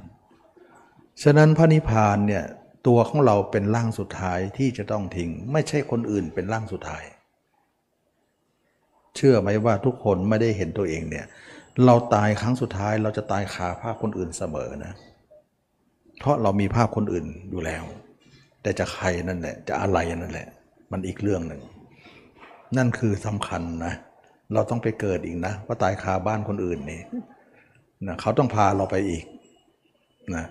[1.22, 2.44] ฉะนั้นพระนิพพานเนี่ย
[2.86, 7.04] ตัวของเราเป็นร่างสุดท้ายที่จะต้องทิ้ง ไม่ใช่คนอื่นเป็นร่างสุดท้าย
[9.16, 11.26] เชื่อไหมว่าทุกคนไม่ได้เห็นตัวเองเนี่ย
[11.84, 14.92] เราตายครั้งสุดท้ายเราจะตายคาภาพคนอื่นเสมอนะ
[16.18, 17.84] เพราะเรามีภาพคนอื่นอยู่แล้ว
[18.62, 20.48] แต่จะใครนั่นแหละจะอะไรนั่นแหละ
[20.92, 21.62] มันอีกเรื่องหนึ่ง
[22.76, 23.94] นั่นคือสำคัญนะ
[24.54, 27.00] เราต้องไปเกิดอีกนะว่าตายคาบ้านคนอื่นนี่
[28.06, 29.24] นะเขาต้องพาเราไปอีก
[30.34, 30.44] นะ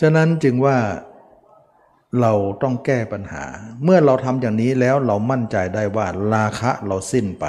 [0.00, 0.78] ฉะนั้นจึงว่า
[2.20, 2.32] เรา
[2.62, 3.44] ต้องแก้ปัญหา
[3.84, 7.46] เมื่อเราทำอย่างนี้แล้วเรามั่นใจได้ว่าราคะเราสิ้นไป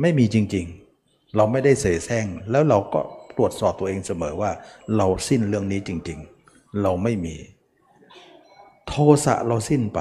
[0.00, 3.00] ไม่มีจริงๆ เราไม่ได้เสแสร้งแล้วเราก็
[3.36, 4.50] ตรวจสอบตัวเองเสมอว่า
[4.96, 7.36] เราสิ้นเรื่องนี้จริงๆ เราไม่มี
[8.88, 8.94] โท
[9.24, 10.00] สะเราสิ้นไป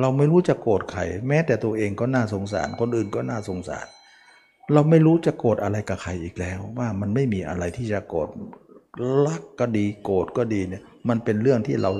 [0.00, 3.86] เราไม่รู้จะโกรธใครแม้แต่ตัวเองก็น่าสงสาร คนอื่นก็น่าสงสาร
[4.72, 8.28] เราไม่รู้จะโกรธอะไรกับใครอีกแล้ว ว่ามันไม่มีอะไรที่จะโกรธ
[9.26, 11.90] รักก็ดีโกรธก็ดีเนี่ยมันเป็นเรื่องที่เรา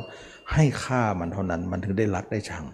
[0.52, 2.64] ให้ค่ามันเท่านั้น มันถึงได้รักได้ชัง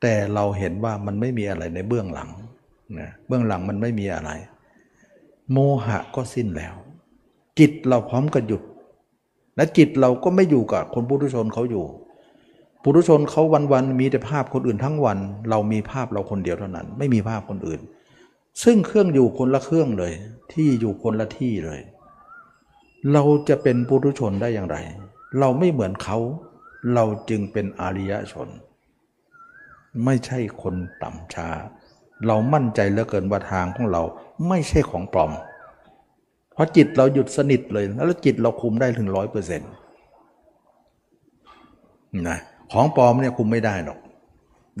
[0.00, 2.30] แต่เราเห็นว่ามันไม่มีอะไรในเบื้องหลัง
[2.98, 4.30] นะเบื้องหลังมันไม่มีอะไร
[5.52, 6.74] โมหะก็สิ้นแล้ว
[7.58, 8.62] จิตเราพร้อมกับหยุด
[9.56, 11.84] และจิตเราก็ไม่อยู่กับคนปุถุชนเขาอยู่
[12.82, 13.42] ปุถุชนเขา
[13.72, 15.18] วันๆมีแต่ภาพคนอื่นทั้งวัน
[15.50, 17.80] เรามีภาพเราคนเดียวเท่านั้น ไม่มีภาพคนอื่น
[18.64, 20.12] ซึ่งเครื่องอยู่คนละเครื่องเลย
[20.52, 21.80] ที่อยู่คนละที่เลย
[23.12, 24.76] เราจะเป็นปุถุชนได้อย่างไร
[25.38, 26.18] เราไม่เหมือนเขา
[26.94, 28.48] เราจึงเป็นอริยชน
[30.04, 31.48] ไม่ใช่คนต่ำช้า
[32.26, 34.02] เรามั่นใจเหลือเกินว่าทางของเรา
[34.48, 35.32] ไม่ใช่ของปลอม
[36.52, 39.70] เพราะจิตเราหยุดสนิทเลย แล้วจิตเราคุมได้ถึงร้อยเปอร์เซ็นต์
[42.28, 42.38] นะ
[42.72, 43.98] ของปลอมเนี่ยคุมไม่ได้หรอก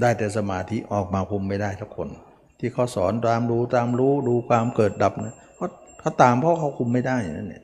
[0.00, 2.08] ได้แต่สมาธิออกมาคุมไม่ได้ทุกคน
[2.58, 5.70] ที่เขาสอนตามรู้ตามรู้ดูความเกิดดับนะเพราะ
[6.00, 7.62] เขาตามเพราะเขาคุมไม่ได้นั่นเนี่ย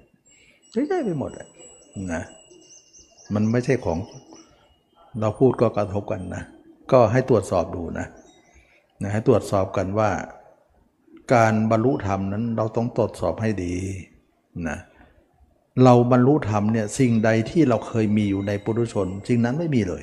[0.75, 1.49] ใช่ไปหมดเลย
[2.13, 2.23] นะ
[3.35, 3.99] มันไม่ใช่ของ
[5.21, 6.43] เราพูดก็กระทบกันนะ
[6.93, 8.07] ก็ให้ตรวจสอบดูนะ
[9.03, 10.11] นะให้ตรวจสอบกันว่า
[11.35, 13.75] การบรรลุธรรมนั้นเราต้องตรวจสอบให้ดี
[14.69, 14.79] นะ
[15.85, 20.03] เราบรรลุธรรมเนี่ยสิ่งใดที่เราเคยมีอยู่ในปุถุชนสิ่งนั้นไม่มีเลย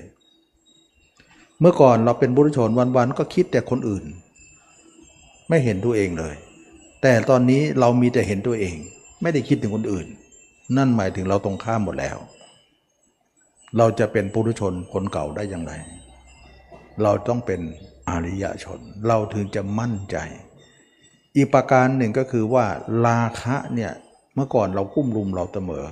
[1.59, 4.03] เมื่อก่อนเราเป็นปุถุชนวันๆก็คิดแต่คนอื่น
[5.49, 6.35] ไม่เห็นตัวเองเลย
[7.01, 8.75] แต่ตอนนี้เรามีแต่เห็นตัวเอง
[9.21, 10.07] ไม่ได้คิดถึงคนอื่น
[10.77, 12.17] นั่นหมายถึงเราตรงข้ามหมดแล้ว
[13.77, 15.73] เราจะเป็นปุถุชนคนเก่าได้อย่างไร
[17.03, 17.61] เราต้องเป็น
[18.09, 20.17] อริยชน เราถึงจะมั่นใจ
[21.35, 22.65] อีกประการหนึ่งก็คือว่า
[23.05, 23.91] ราคะเนี่ย
[24.35, 25.85] เมื่อก่อนเรากุ้มลุมเราเสมอ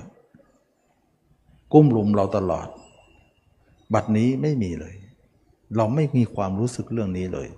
[1.72, 2.68] กุ้มลุมเราตลอด
[3.94, 4.94] บัดนี้ไม่มีเลย
[5.76, 7.48] เราไม่มีความรู้สึกเรื่องนี้เลย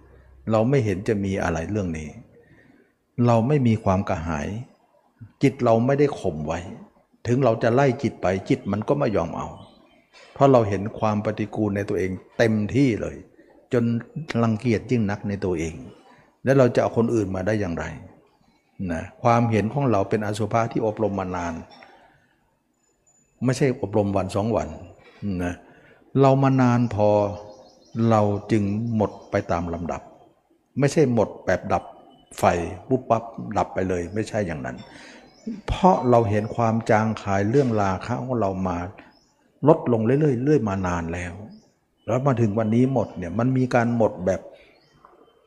[0.51, 2.09] เราไม่เห็นจะมีอะไรเรื่องนี้
[3.27, 4.49] เราไม่มีความกระหาย
[5.43, 6.61] จิตเราไม่ได้ข่มไว้
[7.27, 9.49] ถึงเราจะไล่จิตไปจิตมันก็ไม่ยอมเอา
[10.35, 13.17] เพราะเราเห็นความปฏิกูลในตัวเองเต็มที่เลย
[13.73, 13.85] จน
[14.43, 15.75] รังเกียจยิ่งนักในตัวเอง
[16.45, 17.85] แล้วเราจะเอาคนอื่นมาได้อย่างไร
[18.93, 21.55] นะความเห็นของเราเป็นอสุภะที่อบรมมานาน
[23.45, 24.69] ไม่ใช่อบรมวันสองวัน
[25.45, 25.55] นะ
[26.21, 27.09] เรามานานพอ
[28.11, 28.23] เรา
[28.53, 28.63] จึง
[28.97, 30.03] หมดไปตามลำดับ
[30.79, 31.85] ไม่ใช่หมดแบบดับ
[32.39, 32.45] ไฟ
[32.89, 33.25] ปุ๊บปั๊บ
[33.59, 34.77] ดับไปเลย ไม่ใช่อย่างนั้น
[35.69, 38.79] เพราะเราเห็นความจางขายเรื่องราคะของเรามา
[39.69, 41.33] ลดลงเรื่อยๆเรื่อยมานานแล้ว
[42.07, 44.41] แล้วมาถึงวันนี้หมดเนี่ยมันมีการหมดแบบ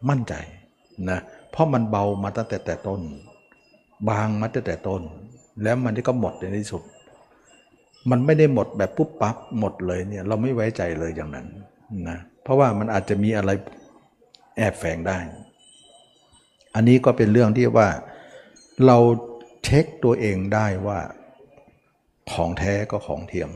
[0.10, 0.34] มั่นใจ
[1.10, 1.20] นะ
[1.52, 3.02] เพราะมันเบามาตั้งแต่แต่ต้น
[4.10, 5.02] บางมาตั้งแต่ต้น
[5.64, 6.84] แล้วมันก็หมดในที่สุด
[8.10, 11.48] มันไม่ได้หมดแบบปุ๊บปั๊บหมดเลยเนี่ยเราไม่ไว้ใจเลยอย่างนั้น
[12.08, 13.52] นะเพราะว่ามันอาจจะมีอะไร
[14.58, 15.18] แอบแฝงได้
[16.76, 17.88] อันนี้ก็เป็นเรื่องที่ว่า
[18.86, 18.98] เรา
[19.66, 21.00] เช็คตัวเองได้ว่า
[22.32, 23.50] ของแท้ก็ของเทียม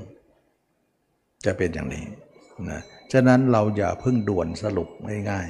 [1.46, 2.06] จะเป็นอย่างนี้
[2.70, 2.82] นะ
[3.12, 4.90] ฉะนั้นเราอย่าเพิ่งด่วนสรุป
[5.32, 5.48] ง่าย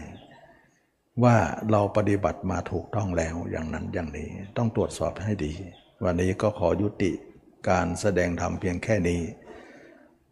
[0.62, 1.36] ๆ ว่า
[1.72, 5.54] เราปฏิบัติมาถูกต้องแล้วอย่างนั้นอย่างนี้ต้องตรวจสอบให้ดี
[6.04, 7.12] วันนี้ก็ขอยุติ
[7.70, 9.22] การแสดงธรรมเพียงแค่นี้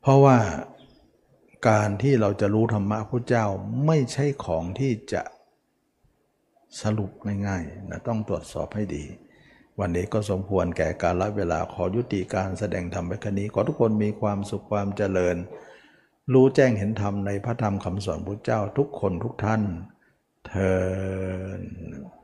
[0.01, 0.37] เพราะว่า
[1.69, 3.45] การที่เราจะรู้ธรรมะพระเจ้า
[3.85, 5.21] ไม่ใช่ของที่จะ
[6.81, 7.11] สรุป
[7.47, 9.03] ง่ายๆนะต้องตรวจสอบให้ดี
[9.79, 15.35] วันนี้ก็สมควรแก่การละเวลาขอยุติการแสดงธรรมไปแค่นี้ ขอทุกคนมีความสุขความเจริญ
[16.33, 19.61] รู้แจ้งเห็นธรรมในพระธรรมคำสอนพระเจ้าทุกคนทุกท่าน
[20.47, 22.16] เทอ